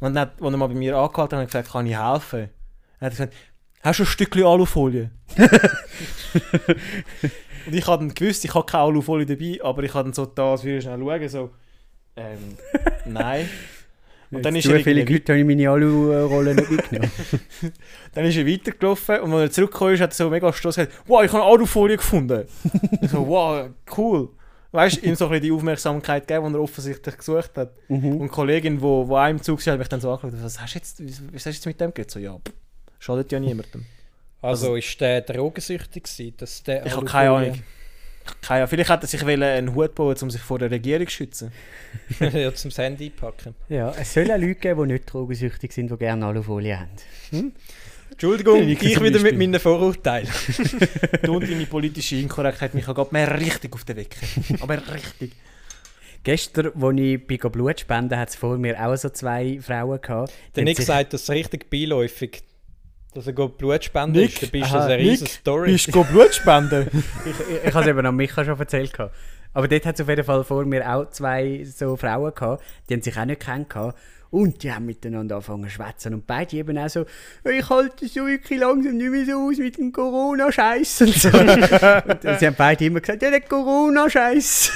[0.00, 2.50] Und dann, als er mal bei mir angehalten hat, ich gesagt, kann ich helfen?
[3.00, 3.34] Er hat gesagt,
[3.82, 5.10] hast du ein Stückchen Alufolie?
[7.66, 10.26] und ich habe dann gewusst, ich habe keine Alufolie dabei, aber ich habe dann so
[10.26, 11.50] da, als würde ich schnell schauen, so,
[12.16, 12.56] ähm,
[13.06, 13.48] nein.
[14.30, 17.10] Und dann ist, er viele Leute habe ich meine Alu-Rolle nicht mitgenommen.
[18.14, 20.92] dann ist er weitergelaufen und als er zurückgekommen ist, hat er so mega stolz gesagt,
[21.06, 22.44] wow, ich habe eine Alufolie gefunden.
[23.00, 24.30] ich so, wow, cool.
[24.72, 27.72] Weißt du, ihm so ein bisschen die Aufmerksamkeit gegeben, die er offensichtlich gesucht hat.
[27.88, 28.16] mhm.
[28.16, 30.42] Und die Kollegin, die wo, wo auch im Zug war, hat mich dann so angeschaut,
[30.42, 31.00] was hast du jetzt,
[31.32, 32.10] was hast du jetzt mit dem geredet?
[32.10, 32.52] So, ja, pff,
[32.98, 33.86] schadet ja niemandem.
[34.42, 37.62] Also, ist der drogensüchtig gewesen, dass der Ich habe keine Ahnung.
[38.42, 38.68] Keine Ahnung.
[38.68, 41.52] Vielleicht hat er sich einen Hut bauen, um sich vor der Regierung zu schützen.
[42.20, 43.54] ja, zum Handy packen.
[43.68, 47.52] Ja, es soll auch Leute geben, die nicht drogensüchtig sind, die gerne Alufolie haben.
[48.10, 50.28] Entschuldigung, Ich ich wieder mit meinen Vorurteilen.
[51.22, 54.26] Du und deine politische Inkorrektheit mich gerade mehr richtig auf den Wecker.
[54.60, 55.32] Aber richtig.
[56.22, 60.32] Gestern, als ich bei Blut spenden hat es vor mir auch so zwei Frauen gehabt.
[60.54, 62.42] Der haben Nick sagt das richtig beiläufig,
[63.16, 64.34] dass er geht Blut spenden Nick?
[64.34, 64.42] ist.
[64.42, 65.72] Dann bist Aha, das eine riesige Story.
[65.72, 66.88] Bist du Blut spenden?
[67.24, 68.92] Ich, ich, ich habe es eben an Micha schon erzählt.
[68.92, 69.14] gehabt.
[69.54, 72.94] Aber dort hat es auf jeden Fall vor mir auch zwei so Frauen gehabt, die
[72.94, 73.98] haben sich auch nicht gehabt.
[74.30, 76.12] Und die haben miteinander angefangen zu schwätzen.
[76.12, 77.06] Und beide eben auch so,
[77.44, 81.00] ich halte es so wirklich langsam nicht mehr so aus mit dem Corona-Scheiß.
[81.02, 81.28] Und, so.
[81.38, 84.72] und sie haben beide immer gesagt, ja, der Corona-Scheiß.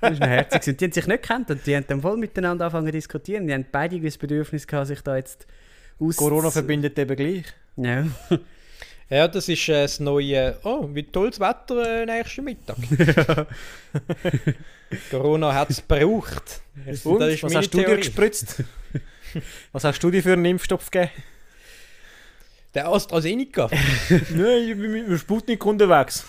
[0.00, 0.68] das ist herzig.
[0.68, 3.48] Und die haben sich nicht gekannt und die haben dann voll miteinander angefangen zu diskutieren.
[3.48, 5.48] Die haben beide das Bedürfnis gehabt, sich da jetzt
[5.98, 6.16] aus...
[6.16, 7.44] Corona verbindet eben gleich.
[7.76, 8.06] Ja.
[9.08, 10.58] Ja, das ist äh, das neue.
[10.64, 12.76] Oh, wie tolles Wetter äh, nächsten Mittag.
[15.12, 16.60] Corona hat es gebraucht.
[16.84, 18.00] Das Und, ist was hast du dir Theorie.
[18.00, 18.64] gespritzt?
[19.70, 21.12] was hast du dir für einen Impfstoff gegeben?
[22.74, 23.70] Der AstraZeneca.
[24.10, 26.24] Nein, ich bin mit einem Sputnik unterwegs.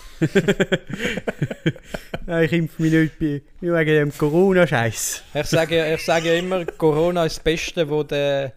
[2.26, 5.24] Ja, ich impfe mich nicht bei, wegen dem Corona-Scheiß.
[5.34, 8.52] ich, sage, ich sage immer, Corona ist das Beste, wo der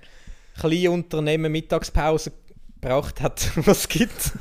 [0.59, 2.31] kleine Unternehmen Mittagspause
[2.79, 4.31] gebraucht hat, was es gibt.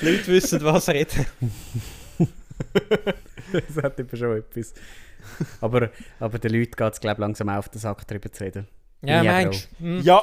[0.00, 1.26] Die Leute wissen, was reden.
[3.52, 4.74] das hat eben schon etwas.
[5.60, 5.90] Aber,
[6.20, 8.68] aber den Leuten geht es, glaube ich, langsam auf den Sack, darüber zu reden.
[9.02, 9.84] Ja, Ja, meinst du?
[9.84, 10.00] Hm.
[10.02, 10.22] Ja,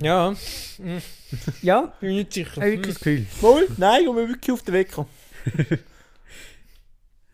[0.00, 0.34] Ja,
[1.62, 2.56] Ja, bin nicht sicher.
[2.60, 3.26] habe ich wirklich das Gefühl.
[3.40, 3.68] wohl?
[3.76, 5.06] Nein, ich bin wirklich auf den Wecker.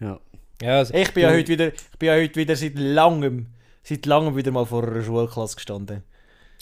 [0.00, 0.20] Ja.
[0.62, 3.46] Ja, also, Ich bin ja heute wieder, ich bin ja heute wieder seit langem,
[3.82, 6.02] seit langem wieder mal vor einer Schulklasse gestanden.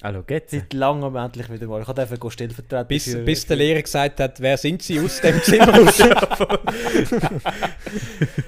[0.03, 0.51] Hallo, geht's?
[0.51, 1.81] Seit langem endlich wieder mal.
[1.83, 5.21] Ich habe einfach stellvertretend bis, für- bis der Lehrer gesagt hat, wer sind Sie aus
[5.21, 5.99] dem Zimmer raus?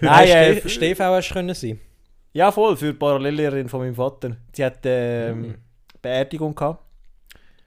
[0.00, 1.78] Nein, äh, Ste Stefan hast können sein.
[2.32, 4.36] Ja, voll, für die Parallellehrerin von meinem Vater.
[4.52, 5.54] Sie hat ähm, Mhm.
[6.02, 6.82] Beerdigung gehabt.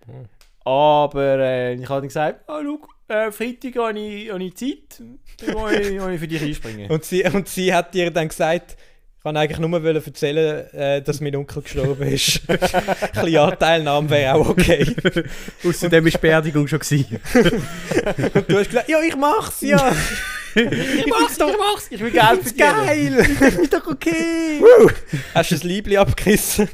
[0.05, 0.25] Mhm.
[0.65, 2.79] Aber äh, ich habe dann gesagt, ah, schau,
[3.15, 6.91] äh, Freitag habe ich, habe ich Zeit, dann kann ich, kann ich für dich einspringen.
[6.91, 8.75] Und sie, und sie hat dir dann gesagt,
[9.17, 12.41] ich kann eigentlich nur wollen erzählen, äh, dass mein Onkel gestorben ist.
[12.49, 14.95] Ein bisschen Anteilnahme wäre auch okay.
[15.67, 16.79] Außerdem war die Beerdigung schon.
[16.79, 17.19] Gewesen.
[18.33, 19.91] Und du hast gesagt, ja, ich mach's, ja.
[20.55, 22.55] ich mach's, ich mach's, ich will Geld verdienen.
[22.57, 23.13] Geil.
[23.63, 24.61] ist doch okay!
[25.33, 26.69] Hast du das Liebling abgerissen?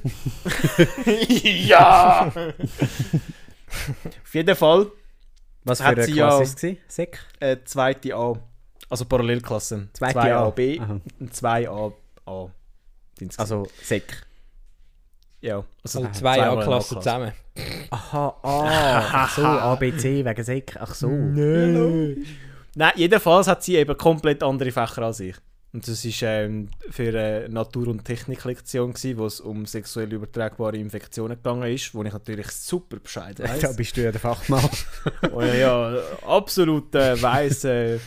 [1.46, 2.32] ja!
[4.24, 4.88] Auf jeden Fall
[5.64, 6.78] Was für Hat eine sie Klasse ja- war es?
[6.96, 7.20] Sek?
[7.40, 8.34] äh, zweite A.
[8.90, 9.88] Also Parallelklasse.
[9.94, 10.50] Zweite 2A A.
[10.52, 11.00] B Aha.
[11.20, 11.94] und 2A
[12.26, 12.48] A.
[13.20, 13.40] Die gewesen.
[13.40, 14.24] Also Sek.
[15.42, 16.96] ja, Also äh, zwei A-Klassen A-Klasse.
[16.96, 17.32] zusammen.
[17.92, 20.76] Aha, ah, ach so, ABC wegen Sek.
[20.80, 21.08] Ach so.
[21.10, 25.36] Nein, jedenfalls hat sie eben komplett andere Fächer als ich.
[25.74, 31.36] Und das war ähm, für eine Natur- und Techniklektion, wo es um sexuell übertragbare Infektionen
[31.38, 33.76] gegangen ist, wo ich natürlich super Bescheid Da weiß.
[33.76, 34.70] bist du ja der Fachmann.
[35.32, 35.96] und ja,
[36.28, 37.64] absolut äh, weiss.
[37.64, 38.00] Äh,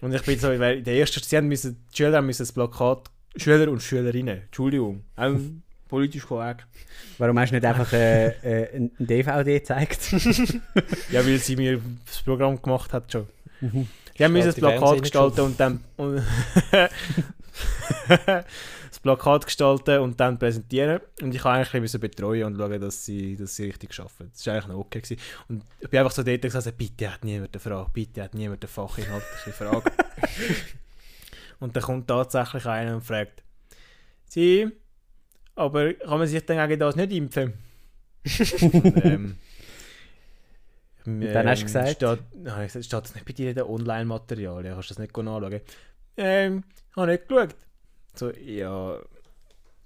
[0.00, 2.52] und ich bin so, weil der erste, sie haben müssen, die Schüler haben müssen das
[2.52, 5.34] Plakat, Schüler und Schülerinnen, Entschuldigung, auch
[5.88, 6.66] politisch korrekt.
[7.18, 10.12] Warum hast du nicht einfach äh, äh, ein DVD gezeigt?
[11.10, 13.26] Ja, weil sie mir das Programm gemacht hat schon.
[13.60, 15.80] Die haben müssen das Plakat gestalten und dann.
[15.96, 16.22] Und
[18.08, 21.00] das Plakat gestalten und dann präsentieren.
[21.20, 24.30] Und ich habe eigentlich ein bisschen betreuen und schauen, dass sie, dass sie richtig arbeiten.
[24.32, 25.00] Das war eigentlich noch okay.
[25.00, 25.20] Gewesen.
[25.48, 28.62] Und ich bin einfach so dort gesagt, bitte hat niemand eine Frage, bitte hat niemand
[28.62, 29.92] eine fachinhaltliche Frage.
[31.64, 33.42] Und dann kommt tatsächlich einer und fragt,
[34.26, 34.70] Sie,
[35.54, 37.54] aber kann man sich dann gegen das nicht impfen?
[38.60, 39.36] und, ähm,
[41.06, 41.90] dann hast du gesagt?
[41.92, 44.74] Steht, nein, ich gesagt, steht das nicht bei dir in den Online-Materialien?
[44.74, 45.60] Kannst du das nicht anschauen?
[46.18, 47.56] Ähm, ich habe nicht geschaut.
[48.14, 48.98] So, ja.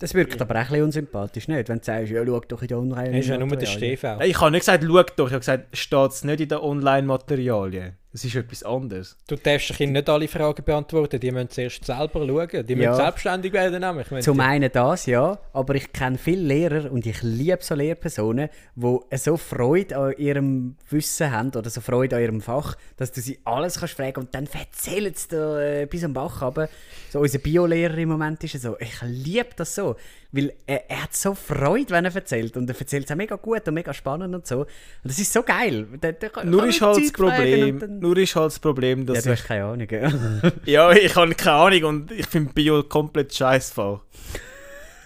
[0.00, 1.68] Das wirkt aber auch ein bisschen unsympathisch, nicht?
[1.68, 4.16] Wenn du sagst, ja, schau doch in die online Das ist ja nur der.
[4.16, 5.26] Nein, Ich habe nicht gesagt, schau doch.
[5.26, 7.96] Ich habe gesagt, steht es nicht in den Online-Materialien?
[8.18, 9.16] Das ist etwas anderes.
[9.28, 12.66] Du darfst dich nicht alle Fragen beantworten, die müssen zuerst selber schauen.
[12.66, 12.90] Die Ja.
[12.90, 13.80] müssen selbstständig werden.
[13.80, 14.24] Nämlich.
[14.24, 18.98] Zum einen das, ja, aber ich kenne viele Lehrer und ich liebe so Lehrpersonen, die
[19.16, 23.38] so Freude an ihrem Wissen haben oder so Freude an ihrem Fach, dass du sie
[23.44, 26.68] alles kannst fragen und dann erzählen sie dir äh, bis am Bach runter.
[27.10, 29.94] So unser Biolehrer im Moment ist so, ich liebe das so,
[30.30, 33.36] weil er, er hat so Freude, wenn er erzählt und er erzählt es auch mega
[33.36, 34.60] gut und mega spannend und so.
[34.60, 34.66] Und
[35.04, 35.86] das ist so geil.
[36.02, 39.14] Der kann- Nur kann ist halt das Problem, dann- nur ist halt das Problem, Ja,
[39.14, 39.88] dass du ich, hast keine Ahnung.
[40.66, 44.00] ja, ich habe keine Ahnung und ich finde Bio komplett scheißfall.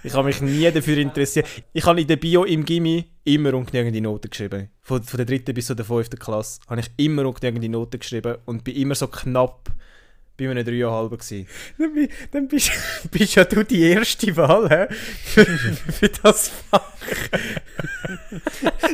[0.04, 1.46] Ich habe mich nie dafür interessiert.
[1.72, 4.68] Ich habe in der Bio im Gimmi immer ungenügende Noten geschrieben.
[4.80, 8.64] Von, von der dritten bis zur fünften Klasse habe ich immer ungenügende Noten geschrieben und
[8.64, 9.70] bin immer so knapp
[10.36, 11.46] bei einem 3,5 gewesen.
[11.78, 12.70] Dann, dann bist,
[13.10, 14.94] bist ja du die erste Wahl hä?
[15.24, 15.44] Für,
[16.00, 16.92] für das Fach.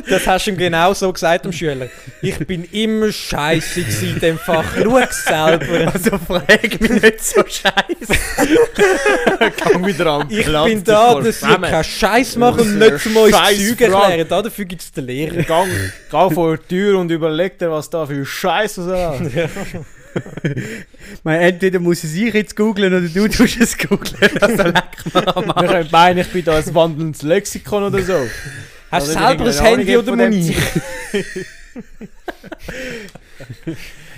[0.09, 1.87] Das hast du ihm genau so gesagt, dem Schüler.
[2.21, 4.65] Ich bin immer scheiße in dem Fach.
[4.75, 5.93] Schau selber.
[5.93, 8.13] Also frag mich nicht so scheiße.
[9.57, 10.27] Gang wieder an.
[10.29, 14.27] Ich bin da, dass ihr keinen Scheiß machen und nicht zum euch Zeug erklären.
[14.27, 15.43] Da, dafür gibt es den Lehrer.
[15.43, 15.69] Gang,
[16.11, 19.89] geh vor die Tür und überleg dir, was da für Scheiße so
[21.23, 24.41] Man, entweder muss es ich jetzt googlen oder du tust es googlen.
[24.41, 25.71] Also leck mal am Wir Arsch.
[25.71, 28.27] können meinen, ich bin da ein wandelndes Lexikon oder so.
[28.91, 30.55] Hast du selber ein Handy oder Moni?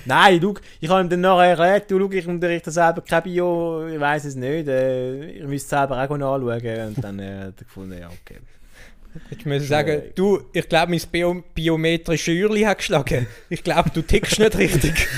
[0.06, 3.88] Nein, du, ich habe ihm dann nachher erklärt, du, schau, ich unterrichte selber kein Bio,
[3.88, 6.43] ich weiß es nicht, äh, ich müsste es selber auch anschauen.
[6.43, 8.39] Und dann äh, hat er gefunden, ja, okay.
[9.30, 13.28] Ich muss sagen, du, ich glaube, mein Bio biometrische Uhrli hat geschlagen.
[13.49, 15.07] Ich glaube, du tickst nicht richtig.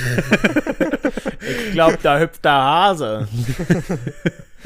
[1.66, 3.28] Ich glaube, da hüpft der Hase.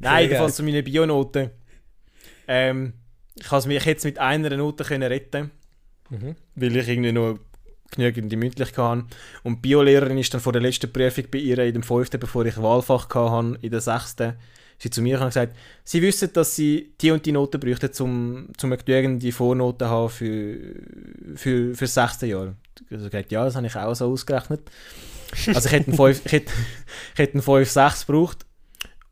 [0.00, 1.50] Nein, jedenfalls zu meinen Bionoten.
[2.46, 2.92] Ähm,
[3.36, 5.50] ich has mich jetzt mit einer Note können retten
[6.10, 6.36] Mhm.
[6.54, 7.38] weil ich irgendwie noch
[7.90, 9.04] genügend mündlich hatte.
[9.42, 12.46] Und die Biolehrerin ist dann vor der letzten Prüfung bei ihr in dem fünften, bevor
[12.46, 14.32] ich Wahlfach hatte, in der sechsten,
[14.78, 18.48] sie zu mir und gesagt, sie wissen, dass sie die und die Noten bräuchten, um,
[18.62, 20.56] um eine genügende Vornoten zu haben für,
[21.36, 22.54] für, für das sechste Jahr.
[22.86, 24.60] Ich habe gesagt, ja, das habe ich auch so ausgerechnet.
[25.48, 26.52] Also ich hätte einen 5, ich hätte,
[27.14, 28.46] ich hätte einen 5, 6 gebraucht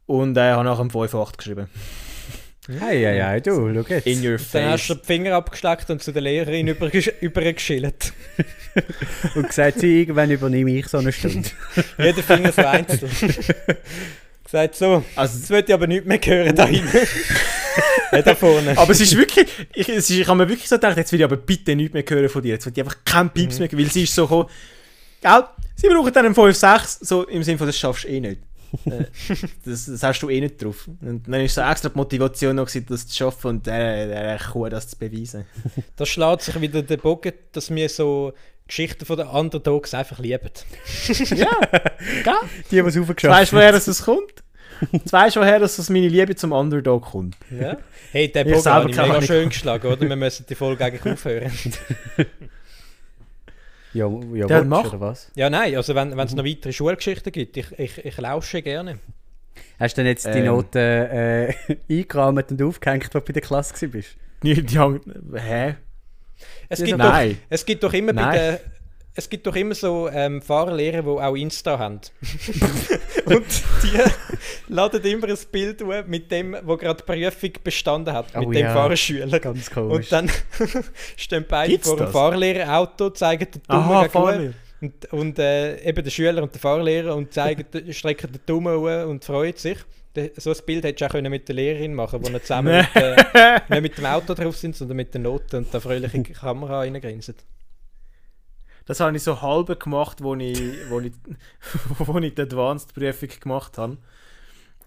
[0.07, 1.67] und äh, habe nachher einen 5, 8 geschrieben.
[2.69, 4.07] Hey, hey, hey, du, schau jetzt.
[4.09, 5.03] In your Dann hast du face.
[5.03, 8.13] den Finger abgesteckt und zu der Lehrerin übergesch- übergeschillt.
[9.37, 11.49] Und gesagt, sie, irgendwann übernehme ich so eine Stunde.
[11.99, 13.11] Jeder Finger so einzeln.
[14.47, 16.99] gesagt so, Also, jetzt wird ich aber nichts mehr hören da hinten.
[18.25, 18.77] da vorne.
[18.79, 21.21] Aber es ist wirklich, ich, es ist, ich habe mir wirklich so gedacht, jetzt will
[21.21, 22.55] ich aber bitte nichts mehr hören von dir.
[22.55, 23.31] Jetzt will ich einfach keinen Mhm.
[23.31, 24.49] Pieps mehr, weil sie ist so gekommen,
[25.21, 25.45] gell,
[25.75, 28.41] sie brauchen dann einen 5-6, so im Sinne von, das schaffst du eh nicht.
[28.85, 29.05] Äh,
[29.65, 30.89] das, das hast du eh nicht drauf.
[31.01, 34.39] Und dann ist so extra die Motivation noch, gewesen, das zu schaffen und der, der
[34.39, 35.45] Kuh das zu beweisen.
[35.97, 38.33] Da schlägt sich wieder der Bogen, dass wir so
[38.69, 40.51] Geschichten von den Underdogs einfach lieben.
[41.37, 41.59] ja,
[42.25, 42.35] gell?
[42.71, 44.43] Die, die es Du aufgeschafft weißt, woher das es kommt?
[44.93, 47.37] Du weißt, woher das das meine Liebe zum Underdog kommt.
[47.51, 47.79] Ja.
[48.13, 50.09] Hey, der Bogen selber habe ich keine mega schön geschlagen, oder?
[50.09, 51.51] Wir müssen die Folge eigentlich aufhören.
[53.93, 54.85] Ja, ja Ja, willst, mach.
[54.89, 55.31] oder was?
[55.35, 58.99] Ja, nein, also wenn wenn es noch weitere Schulgeschichten gibt, ich, ich, ich lausche gerne.
[59.79, 60.47] Hast du denn jetzt die Ähm.
[60.47, 61.55] Noten äh,
[61.89, 64.17] eingerahmt und aufgehängt, als du bei der Klasse warst?
[64.43, 65.01] Die, die, haben-
[65.35, 65.77] hä?
[66.69, 68.39] Es gibt, doch, es gibt doch immer bei Nein.
[68.39, 68.59] den,
[69.19, 72.01] es gibt doch immer so ähm, Fahrerlehrer, die auch Insta haben.
[73.25, 73.47] und
[73.83, 73.99] die,
[74.69, 78.59] ladet immer ein Bild hoch mit dem, wo gerade die Prüfung bestanden hat, Oh mit
[78.59, 78.73] dem ja.
[78.75, 79.41] Fahrschüler.
[79.41, 79.97] Ganz komisch.
[79.97, 80.31] Und dann
[81.17, 82.09] stehen beide Gibt's vor dem?
[82.09, 84.09] Fahrlehrerauto, zeigen den Daumen Aha.
[84.11, 84.53] Fahrlehrer.
[84.83, 89.09] Und, und äh, eben der Schüler und der Fahrlehrer und zeigen, strecken den Daumen hoch
[89.09, 89.79] und freut sich.
[90.37, 92.97] So ein Bild hättest du auch können mit der Lehrerin machen wo wir zusammen mit,
[93.03, 96.79] äh, nicht mit dem Auto drauf sind, sondern mit der Note und da fröhliche Kamera
[96.81, 97.35] reingrinsen.
[98.87, 101.13] Das habe ich so halb gemacht, wo ich, wo ich,
[101.99, 103.99] wo ich die Advanced-Prüfung gemacht habe.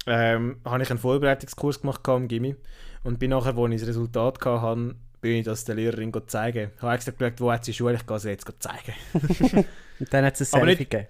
[0.08, 2.56] Ähm, habe ich einen Vorbereitungskurs gemacht im Gimmi
[3.04, 6.72] und bin nachher, wo ich das Resultat hatte, bin ich das der Lehrerin go zeigen.
[6.76, 8.94] Ich habe extra geschaut, wo hat sie Schule, ich gehe sie jetzt go zeigen.
[10.00, 11.08] Und dann hat es ein Aber Selfie nicht- gegeben.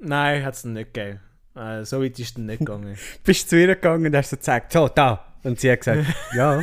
[0.00, 1.20] Nein, hat es nicht gegeben.
[1.56, 2.96] Äh, so weit ist es nicht gegangen.
[3.24, 5.24] Bist du zu ihr gegangen und hast so gezeigt, so, da.
[5.42, 6.04] Und sie hat gesagt,
[6.36, 6.60] ja,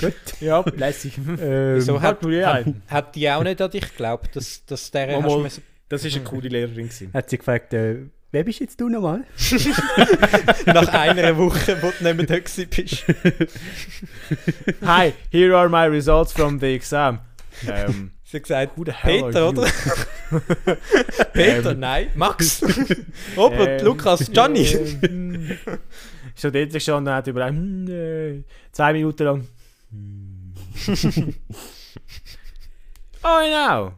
[0.00, 0.14] gut.
[0.40, 1.18] ja, lässig.
[1.18, 5.20] Ähm, Wieso halt hat, hat, hat die auch nicht an dich geglaubt, dass, dass der
[5.22, 6.86] hast müssen- Das war eine coole Lehrerin.
[6.88, 7.10] Gewesen.
[7.12, 7.96] hat sie gefragt, äh,
[8.30, 9.24] wer bist jetzt du nochmal?
[10.66, 13.04] nach einer Woche, wo du nicht mehr da bist.
[14.86, 17.18] Hi, here are my results from the exam.
[17.68, 19.52] Ähm, Sie hat gesagt, who the hell Peter?
[21.32, 22.10] Peter, nein.
[22.14, 22.62] Max.
[23.36, 24.36] Robert, Lukas, Ist
[26.36, 29.48] so dort und hat überlegt, zwei Minuten lang.
[33.24, 33.92] oh, genau.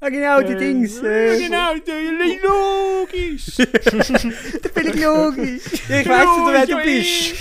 [0.00, 1.00] Ah, genau, die Dings.
[1.02, 3.56] ja, Äh, genau, die- logisch.
[3.56, 5.62] Da bin ich logisch.
[5.72, 7.34] ich weiss nicht, wer du bist.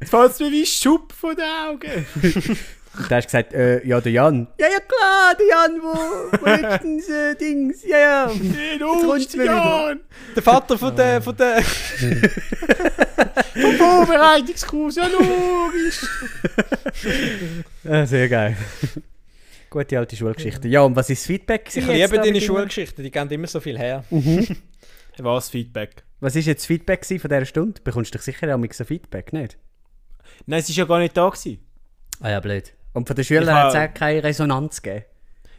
[0.00, 2.06] Jetzt fällt es mir wie Schupp von den Augen.
[2.98, 4.46] Und da hast du gesagt, äh, ja, der Jan.
[4.58, 5.94] Ja, ja, klar, der Jan, wo,
[6.40, 8.26] wo letztens äh, Dings, ja, ja.
[8.26, 8.90] Den wieder.
[8.90, 10.00] Osterjan.
[10.34, 16.06] Der Vater von der, von der Vom Vorbereitungskurs, ja logisch.
[17.88, 18.56] Ah, sehr geil.
[19.70, 20.68] Gute alte Schulgeschichte.
[20.68, 21.70] Ja, und was ist das Feedback?
[21.74, 24.04] Ich liebe deine Schulgeschichten, die geben immer so viel her.
[25.18, 26.04] Was Feedback?
[26.20, 27.80] Was ist jetzt das Feedback von dieser Stunde?
[27.82, 29.56] Bekommst du doch sicher auch mit so Feedback, nicht?
[30.44, 31.28] Nein, es war ja gar nicht da.
[31.28, 31.58] Gewesen.
[32.20, 32.75] Ah ja, blöd.
[32.96, 35.04] Und von den Schülern hat es auch keine Resonanz gegeben.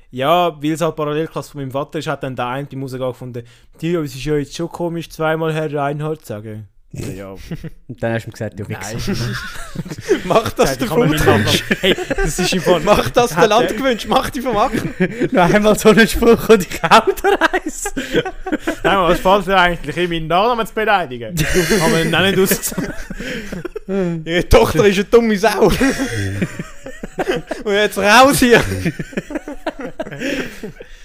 [0.10, 3.02] Ja, weil es halt Parallelklasse von meinem Vater ist, hat dann der eine beim Rausgehen
[3.08, 3.44] gefunden,
[3.78, 7.30] «Tio, es ist ja jetzt schon komisch, zweimal Herr Reinhardt zu sagen.» Ja, ja
[7.88, 8.82] Und dann hast du mir gesagt, du nein.
[8.96, 9.14] Wichser.
[10.24, 11.64] Mach das der kann Namen- Fulltouch.
[11.82, 12.80] Hey, das ist im Fall...
[12.80, 14.06] Mach das der Hat Land er- gewünscht.
[14.10, 14.82] Mach die vom Acker.
[15.32, 17.94] Noch einmal so einen Spruch und ich auch der Reis.
[18.84, 21.36] Nein, was fällt dir eigentlich in meinen Nachnamen zu beleidigen?
[21.38, 22.94] Haben wir ihn auch nicht ausgesagt.
[24.26, 25.70] Ihre Tochter ist eine dumme Sau.
[27.64, 28.62] Und jetzt raus hier.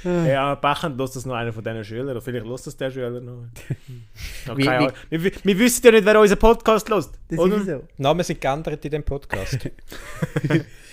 [0.04, 3.20] Ja, Bechend lässt das noch einer von diesen Schülern, oder vielleicht lässt das der Schüler
[3.20, 3.44] noch.
[4.46, 7.12] Ja, Wie- keine wie- wir, wir, wissen ja nicht, wer unseren Podcast lässt.
[7.28, 7.56] Das oder?
[7.56, 7.82] ist so.
[7.98, 9.58] Namen sind geändert in dem Podcast.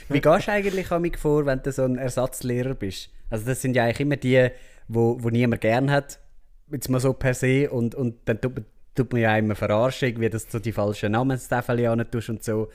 [0.09, 3.09] Wie gehst du eigentlich amig vor, wenn du so ein Ersatzlehrer bist?
[3.29, 4.49] Also das sind ja eigentlich immer die,
[4.87, 6.19] wo, wo niemand gern hat,
[6.71, 8.65] jetzt mal so per se, und, und dann tut man,
[8.95, 11.39] tut man ja immer verarschen, wie dass du die falschen an
[12.11, 12.69] tust und so.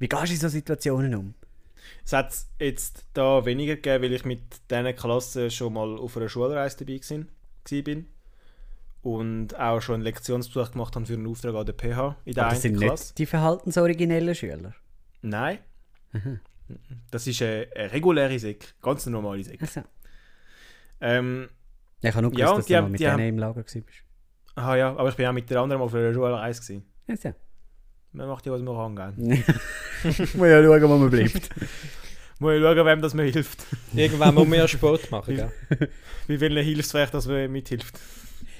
[0.00, 1.34] Wie gehst du in so Situationen um?
[2.08, 4.40] Es hat jetzt da weniger gegeben, weil ich mit
[4.70, 8.06] diesen Klassen schon mal auf einer Schulreise dabei bin.
[9.02, 12.44] Und auch schon einen Lektionsbesuch gemacht habe für einen Auftrag an der PH in der
[12.44, 13.04] Aber das einen sind Klasse.
[13.04, 14.74] nicht die verhaltensoriginellen Schüler.
[15.20, 15.58] Nein.
[17.10, 19.60] Das ist eine, eine reguläre Sek, ganz normale Sek.
[19.60, 19.82] Also,
[21.02, 21.50] Ähm,
[22.00, 23.56] ich habe nur gewusst, Ja, dass die du mal mit die denen haben- im Lager
[23.56, 23.76] warst.
[24.54, 26.82] aha ja, aber ich bin auch mit der anderen mal auf einer Schulreise.
[27.06, 27.34] Also.
[28.18, 29.14] Man macht ja, was man kann.
[29.16, 29.44] gell?
[30.34, 31.34] Muss ja schauen, wo man bleibt.
[32.40, 33.64] Muss ich schauen, wem das mir hilft.
[33.94, 35.52] Irgendwann muss man ja Sport machen, gell?
[36.26, 37.96] Wie vielen Hilfswerk das mir mithilft.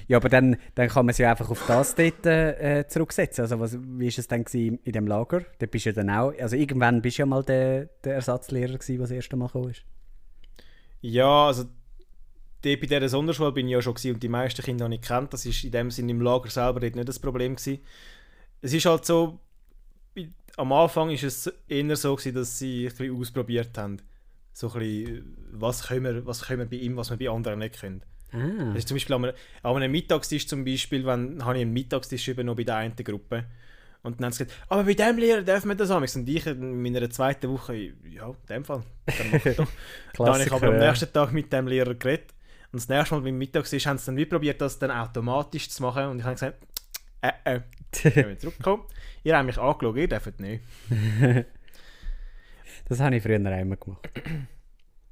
[0.07, 3.41] Ja, aber dann, dann kann man sich einfach auf das dort äh, zurücksetzen.
[3.41, 5.41] Also was, wie war es dann gewesen in dem Lager?
[5.59, 8.77] Da bist du ja dann auch, also irgendwann bist du ja mal der, der Ersatzlehrer
[8.77, 9.83] gewesen, der das erste Mal gekommen ist.
[11.01, 11.65] Ja, also
[12.63, 15.01] die, bei dieser Sonderschule bin ich ja schon gewesen und die meisten Kinder habe ich
[15.01, 15.33] kennt.
[15.33, 17.79] Das ist in dem Sinne im Lager selber nicht das Problem gewesen.
[18.61, 19.39] Es ist halt so,
[20.57, 24.01] am Anfang ist es eher so gewesen, dass sie ein bisschen ausprobiert haben.
[24.53, 27.59] So ein bisschen, was können wir, was können wir bei ihm, was wir bei anderen
[27.59, 28.03] nicht können.
[28.31, 28.75] Ah.
[28.75, 32.27] Ist zum Beispiel an einem, an einem Mittagstisch zum Beispiel, wenn, habe ich einen Mittagstisch
[32.27, 33.45] übernommen bei der einen Gruppe.
[34.01, 36.03] Und dann haben sie gesagt, aber bei dem Lehrer dürfen wir das haben.
[36.03, 39.55] Und ich in meiner zweiten Woche, ja, in dem Fall, dann.
[40.15, 42.33] Dann habe ich aber am nächsten Tag mit dem Lehrer geredet.
[42.71, 45.81] Und das nächste Mal beim Mittagstisch haben sie dann wie probiert, das dann automatisch zu
[45.81, 46.05] machen.
[46.05, 46.63] Und ich habe gesagt,
[47.21, 47.61] äh, äh,
[48.03, 48.83] ich bin zurückgekommen.
[49.23, 50.63] Ihr habt mich angeschaut, ihr dürft nicht.
[52.87, 54.09] Das habe ich früher auch immer gemacht.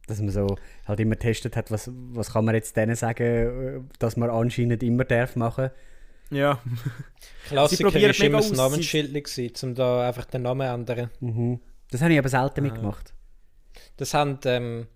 [0.07, 3.81] Dass man so halt immer getestet hat, was, was kann man jetzt denen sagen, äh,
[3.99, 5.69] dass man anscheinend immer darf machen.
[6.31, 6.59] Ja,
[7.47, 11.11] Klassiker ist immer mega das Namensschild, gewesen, um da einfach den Namen zu ändern.
[11.19, 11.59] Mhm.
[11.91, 12.63] Das habe ich aber selten Ah.
[12.63, 13.13] mitgemacht.
[13.97, 14.87] Das haben ähm,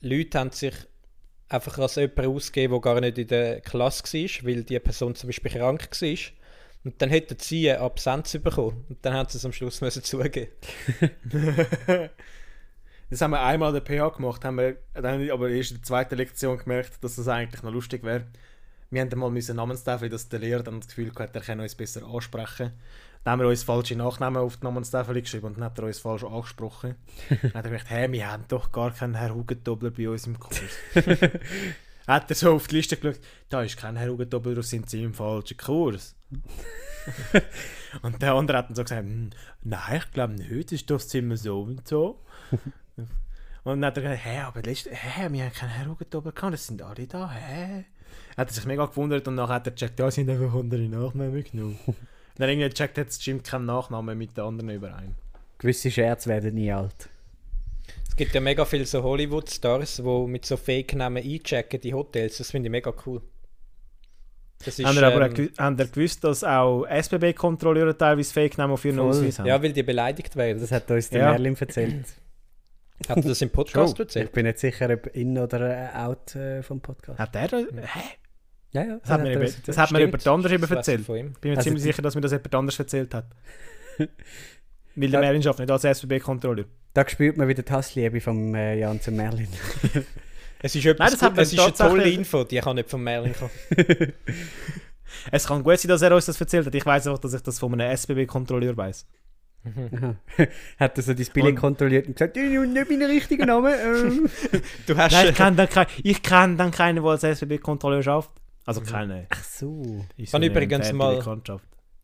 [0.00, 0.74] Leute haben sich
[1.48, 5.28] einfach als jemand ausgegeben, der gar nicht in der Klasse war, weil die Person zum
[5.28, 6.18] Beispiel krank war.
[6.84, 8.84] Und dann hätten sie eine Absenz bekommen.
[8.88, 10.52] Und dann haben sie es am Schluss müssen zugeben.
[13.10, 16.16] Das haben wir einmal der PH gemacht, haben wir dann aber erst in der zweiten
[16.16, 18.24] Lektion gemerkt, dass das eigentlich noch lustig wäre.
[18.90, 21.60] Wir haben dann mal müssen Namenstafel, dass der Lehrer dann das Gefühl hatte, er kann
[21.60, 22.72] uns besser ansprechen.
[23.22, 25.98] Dann haben wir uns falsche Nachnamen auf die Namenstafel geschrieben und dann hat er uns
[25.98, 26.94] falsch angesprochen.
[27.28, 30.38] dann hat er gedacht, hey, wir haben doch gar keinen Herr Hugentobler bei uns im
[30.38, 30.60] Kurs.
[32.06, 35.02] hat er so auf die Liste geschaut, da ist kein Herr Hugentobler, das sind Sie
[35.02, 36.14] im falschen Kurs.
[38.02, 39.30] und der andere hat dann so gesagt, "Hm,
[39.62, 42.20] nein, ich glaube nicht, das ist doch das Zimmer so und so.
[43.64, 46.52] Und dann hat er gesagt, hä, aber letzte, hä, wir haben keinen Herr Hugentobler gehabt,
[46.52, 47.86] das sind alle da, hä?
[48.36, 51.42] Hat er sich mega gewundert und nachher hat er gecheckt, ja, sind einfach andere Nachnamen
[51.42, 51.78] genommen.
[51.86, 51.96] und
[52.36, 55.14] dann irgendwie gecheckt, jetzt stimmt kein Nachname mit den anderen überein.
[55.56, 57.08] Gewisse Scherze werden nie alt.
[58.06, 62.38] Es gibt ja mega viele so Hollywood-Stars, die mit so Fake-Namen einchecken, die Hotels.
[62.38, 63.22] Das finde ich mega cool.
[64.64, 68.84] Das ist, Haben aber auch ähm, habt ihr gewusst, dass auch SBB-Kontrolleure teilweise Fake-Namen auf
[68.84, 68.98] ihren.
[68.98, 69.46] Ausweis haben?
[69.46, 70.60] ja, weil die beleidigt werden.
[70.60, 71.30] Das hat uns der Ja.
[71.30, 72.06] Merlin erzählt.
[73.08, 74.32] Hat er das im Podcast Ich erzählt?
[74.32, 77.18] bin nicht sicher, ob in oder äh, out äh, vom Podcast.
[77.18, 77.48] Hat der?
[77.50, 77.64] Hä?
[78.70, 78.98] Ja, ja.
[79.00, 79.76] Das hat er über, das erzählt.
[79.78, 81.04] hat mir jemand anderes eben ich erzählt.
[81.04, 81.32] Von ihm.
[81.40, 83.26] Bin mir Also ziemlich sicher, dass mir das jemand anderes erzählt hat.
[84.96, 86.66] Weil der Merlin schafft nicht als SBB-Kontrolleur.
[86.94, 89.48] Da spürt man wieder die Hassliebe vom äh, Jan zum Merlin.
[90.64, 93.02] Es ist, etwas Nein, das hat es ist eine tolle Info, die kann nicht von
[93.02, 93.50] Merlin kommen.
[95.30, 96.74] Es kann gut sein, dass er uns das erzählt hat.
[96.74, 99.06] Ich weiß einfach, dass ich das von einem SBB-Kontrolleur weiß.
[100.78, 103.74] hat er so die Spiele Und- kontrolliert und gesagt, ich nicht meinen richtigen Namen.
[103.84, 104.28] ähm.
[104.86, 108.30] Du hast Nein, ich kenne dann, kein, ich kenn dann keinen, der als SBB-Kontrolleur schafft.
[108.66, 109.26] Also keine.
[109.30, 110.04] Ach so.
[110.16, 111.22] Ist Kann eine übrigens mal-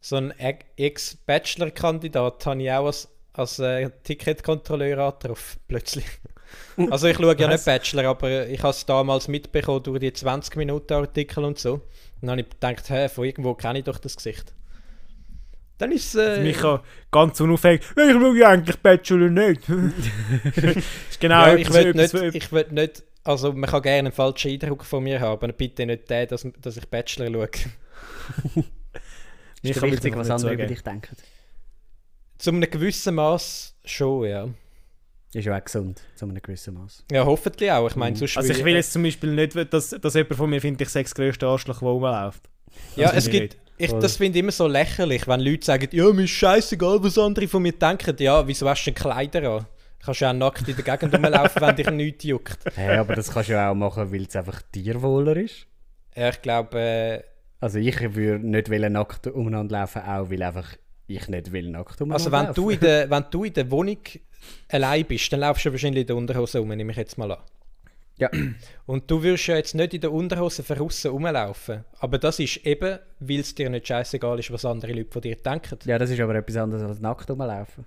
[0.00, 6.06] so einen Ex- Ex-Bachelor-Kandidat, habe ich auch als, als äh, Ticketkontrolleur angetroffen, plötzlich.
[6.90, 11.44] Also ich schaue ja nicht Bachelor, aber ich habe es damals mitbekommen durch die 20-Minuten-Artikel
[11.44, 11.74] und so.
[11.74, 11.82] Und
[12.22, 14.52] dann habe ich gedacht, hä, von irgendwo kenne ich doch das Gesicht.
[15.78, 16.16] Dann ist es...
[16.20, 16.82] Also Äh, Micha
[17.12, 17.82] ganz unauffällig.
[17.96, 19.62] «Ja, Ich schaue ja eigentlich Bachelor nicht.
[21.10, 23.04] ist genau ja, ich will etwas- nicht, ich will nicht...
[23.22, 26.44] Also man kann gerne einen falschen Eindruck von mir haben, aber bitte nicht den, dass,
[26.60, 27.48] dass ich Bachelor schaue.
[29.62, 31.16] Ist Micha es was andere über dich denken.
[32.40, 34.48] Zu einem gewissen Maß schon, ja.
[35.32, 37.04] Ist ja auch gesund, zu einem gewissen Maß.
[37.12, 37.88] Ja, hoffentlich auch.
[37.88, 38.16] Ich meine, Mhm.
[38.16, 40.82] sonst Also ich würde- will jetzt zum Beispiel nicht, dass, dass jemand von mir findet,
[40.82, 42.42] ich sei das grösste Arschloch, das rumläuft.
[42.96, 43.92] Ja, es gibt, nicht.
[43.92, 47.16] ich, das finde ich immer so lächerlich, wenn Leute sagen, ja, mir ist scheißegal, was
[47.18, 48.16] andere von mir denken.
[48.18, 49.66] Ja, wieso hast du denn Kleider an?
[50.02, 52.58] Kannst ja auch nackt in der Gegend rumlaufen, wenn dich nichts juckt.
[52.74, 55.66] Hey, aber das kannst du ja auch machen, weil es einfach dir wohler ist.
[56.16, 57.22] Ja, ich glaube, äh,
[57.60, 60.74] Also ich würde nicht nackt umeinander laufen, auch weil einfach
[61.16, 62.54] ich nicht will nackt umeinander also wenn laufen.
[62.54, 63.98] du, in der, wenn du in der Wohnung
[64.68, 67.38] allein bist, dann laufst du wahrscheinlich in der Unterhose rum, nehme ich jetzt mal an.
[68.16, 68.28] Ja.
[68.86, 71.84] Und du wirst ja jetzt nicht in der Unterhose von außen rumlaufen.
[72.00, 75.36] Aber das ist eben, weil es dir nicht scheißegal ist, was andere Leute von dir
[75.36, 75.78] denken.
[75.86, 77.86] Ja, das ist aber etwas anderes als nackt rumlaufen.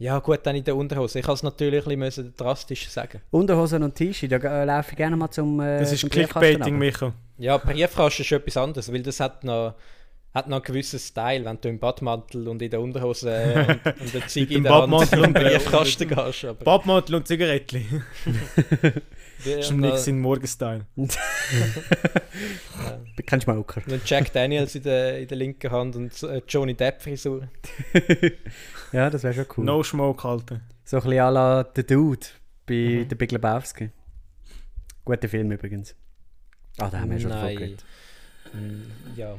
[0.00, 1.18] Ja gut, dann in der Unterhose.
[1.18, 3.20] Ich kann es natürlich ein bisschen drastisch sagen.
[3.32, 6.78] Unterhosen und T-Shirt, da äh, laufe ich gerne mal zum äh, Das ist zum Clickbaiting,
[6.78, 7.12] Briefkasten Micha.
[7.38, 9.74] Ja, Briefkasten ist etwas anderes, weil das hat noch,
[10.34, 14.14] hat noch einen gewissen Style, wenn du im Badmantel und in der Unterhose und, und
[14.14, 16.44] der Ziege in der Hand Badmantel und der- Briefkasten gehst.
[16.44, 17.28] Aber Badmantel und
[19.44, 20.84] Das ist nicht noch, sein Morgenstyle.
[23.18, 23.82] Ich Kein Schmauker.
[23.86, 27.48] noch Jack Daniels in der, in der linken Hand und äh, Johnny Depp Frisur.
[28.92, 29.64] Ja, das wäre schon cool.
[29.64, 30.60] No Smoke halten.
[30.84, 32.26] So ein bisschen à la The Dude
[32.66, 32.74] bei
[33.04, 33.06] Mhm.
[33.08, 33.90] The Big Lebowski.
[35.04, 35.94] Guter Film übrigens.
[36.78, 37.40] Ah, da haben wir schon Nein.
[37.40, 37.84] vorgeredet.
[38.52, 38.82] Mm,
[39.16, 39.34] Ja,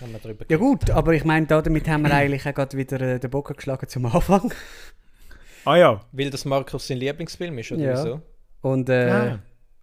[0.00, 3.00] haben wir drüber Ja gut, aber ich meine, damit haben wir eigentlich auch gerade wieder
[3.00, 4.52] äh, den Bogen geschlagen zum Anfang.
[5.64, 6.00] Ah ja.
[6.12, 7.92] Weil das Markus sein Lieblingsfilm ist, oder Ja.
[7.92, 8.20] wieso?
[8.62, 9.38] Und, äh, Ah.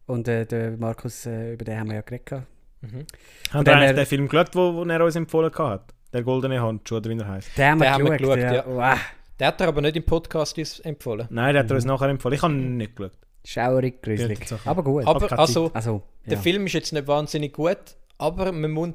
[0.08, 2.44] und äh, der Markus, äh, über den haben wir ja geredet.
[2.82, 3.06] Mhm.
[3.52, 5.94] Haben wir den Film geschaut, wo, wo er uns empfohlen hat?
[6.14, 7.58] Der Goldene Handschuh, oder wie er heißt.
[7.58, 8.66] Den haben wir Den haben wir geschaut, geschaut, ja.
[8.68, 9.00] Wow.
[9.40, 11.28] Der hat er aber nicht im Podcast uns empfohlen.
[11.30, 11.92] Nein, der hat er uns Mhm.
[11.92, 12.36] nachher empfohlen.
[12.36, 13.12] Ich habe ihn nicht geschaut.
[13.44, 14.40] Schaurig, Ja, gruselig.
[14.66, 15.06] Aber gut.
[15.06, 16.40] Aber also, also, der ja.
[16.40, 17.78] Film ist jetzt nicht wahnsinnig gut,
[18.18, 18.94] aber man muss,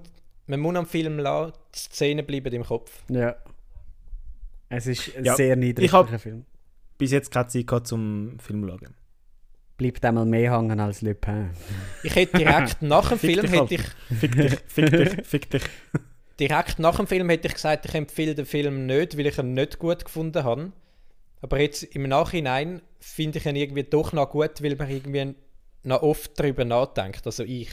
[0.51, 3.02] man muss am Film lassen, die Szenen bleiben im Kopf.
[3.09, 3.36] Ja.
[4.68, 6.44] Es ist ein Ja, sehr ich niedriger Film.
[6.98, 8.94] Bis jetzt keine Zeit gehabt zum Film zu schauen.
[9.77, 11.51] Bleibt einmal mehr hängen als Le Pen.
[12.02, 13.82] Ich hätte direkt nach dem Film hätte ich
[14.18, 15.62] Fick dich, fick dich, fick dich.
[16.39, 19.55] direkt nach dem Film hätte ich gesagt, ich empfehle den Film nicht, weil ich ihn
[19.55, 20.72] nicht gut gefunden habe.
[21.40, 25.35] Aber jetzt im Nachhinein finde ich ihn irgendwie doch noch gut, weil man irgendwie
[25.85, 27.24] noch oft darüber nachdenkt.
[27.24, 27.70] Also ich.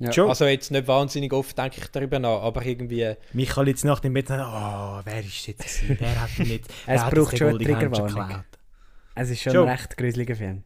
[0.00, 0.12] Ja.
[0.12, 0.28] Schon.
[0.28, 3.14] Also jetzt nicht wahnsinnig oft denke ich darüber nach, aber irgendwie.
[3.32, 5.82] Michael jetzt nach dem Bett sagt, oh, wer ist jetzt?
[6.00, 6.64] Wer hat nicht?
[6.86, 8.44] Es hat braucht schon eine Triggerwarnung.
[9.16, 9.62] Es ist schon Schon.
[9.68, 10.62] ein recht gruseliger Film.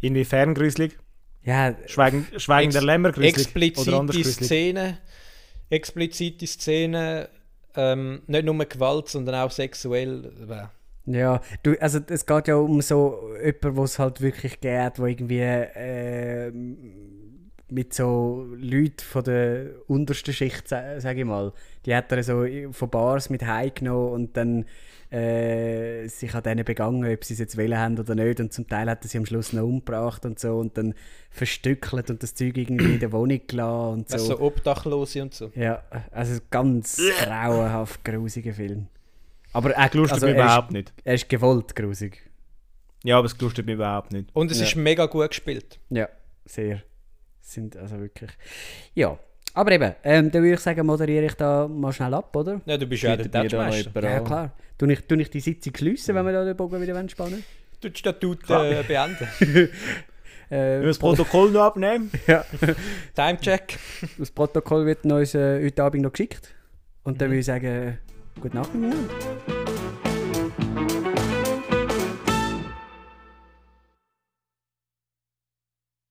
[0.00, 0.98] Inwiefern gruselig?
[1.42, 3.78] Ja, Schweigen, Schweigen der Ex- Lämmer gruselig.
[3.78, 4.46] Oder anders explizite gruselig.
[4.46, 4.98] Szenen,
[5.70, 7.26] explizite Szenen,
[7.76, 10.32] ähm, nicht nur Gewalt, sondern auch sexuell.
[10.48, 10.66] Äh,
[11.18, 15.06] Ja, du, also es geht ja um so jemanden, wo es halt wirklich geht, wo
[15.06, 16.50] irgendwie äh,
[17.70, 21.52] mit so Leuten von der untersten Schicht, sa- sag ich mal,
[21.86, 24.64] die hat er so von Bars mit heimgenommen und dann
[25.10, 28.68] äh, sich an denen begangen, ob sie es jetzt wollen haben oder nicht und zum
[28.68, 30.94] Teil hat er sie am Schluss noch umgebracht und so und dann
[31.30, 34.18] verstückelt und das Zeug irgendwie in der Wohnung gelassen und so.
[34.18, 34.24] so.
[34.36, 35.50] so Obdachlose und so.
[35.54, 38.88] Ja, also ganz grauenhaft grusiger Film.
[39.52, 40.92] Aber er, Gelustet also mich er, ist, überhaupt nicht.
[41.04, 42.28] er ist gewollt grusig.
[43.04, 44.30] Ja, aber es gelustet mich überhaupt nicht.
[44.34, 44.64] Und es Ja.
[44.66, 45.78] ist mega gut gespielt.
[45.90, 46.08] Ja,
[46.44, 46.82] sehr.
[47.44, 48.30] Sind also wirklich.
[48.94, 49.18] Ja.
[49.52, 52.60] Aber eben, ähm, dann würde ich sagen, moderiere ich da mal schnell ab, oder?
[52.64, 54.02] Ja, du bist ja der Touchmeister.
[54.02, 54.52] Ja, klar.
[54.76, 57.44] Tue ich, tue ich die Sitzung schliessen, wenn wir da den Bogen wieder wollen spannen
[57.80, 59.28] Du die Statut äh, beenden.
[60.50, 62.10] Äh, das Protokoll noch abnehmen?
[62.26, 62.44] ja.
[63.14, 63.78] Timecheck.
[64.18, 66.54] Das Protokoll wird uns äh, heute Abend noch geschickt.
[67.02, 67.98] Und dann würde ich sagen,
[68.38, 69.63] gute Nacht miteinander.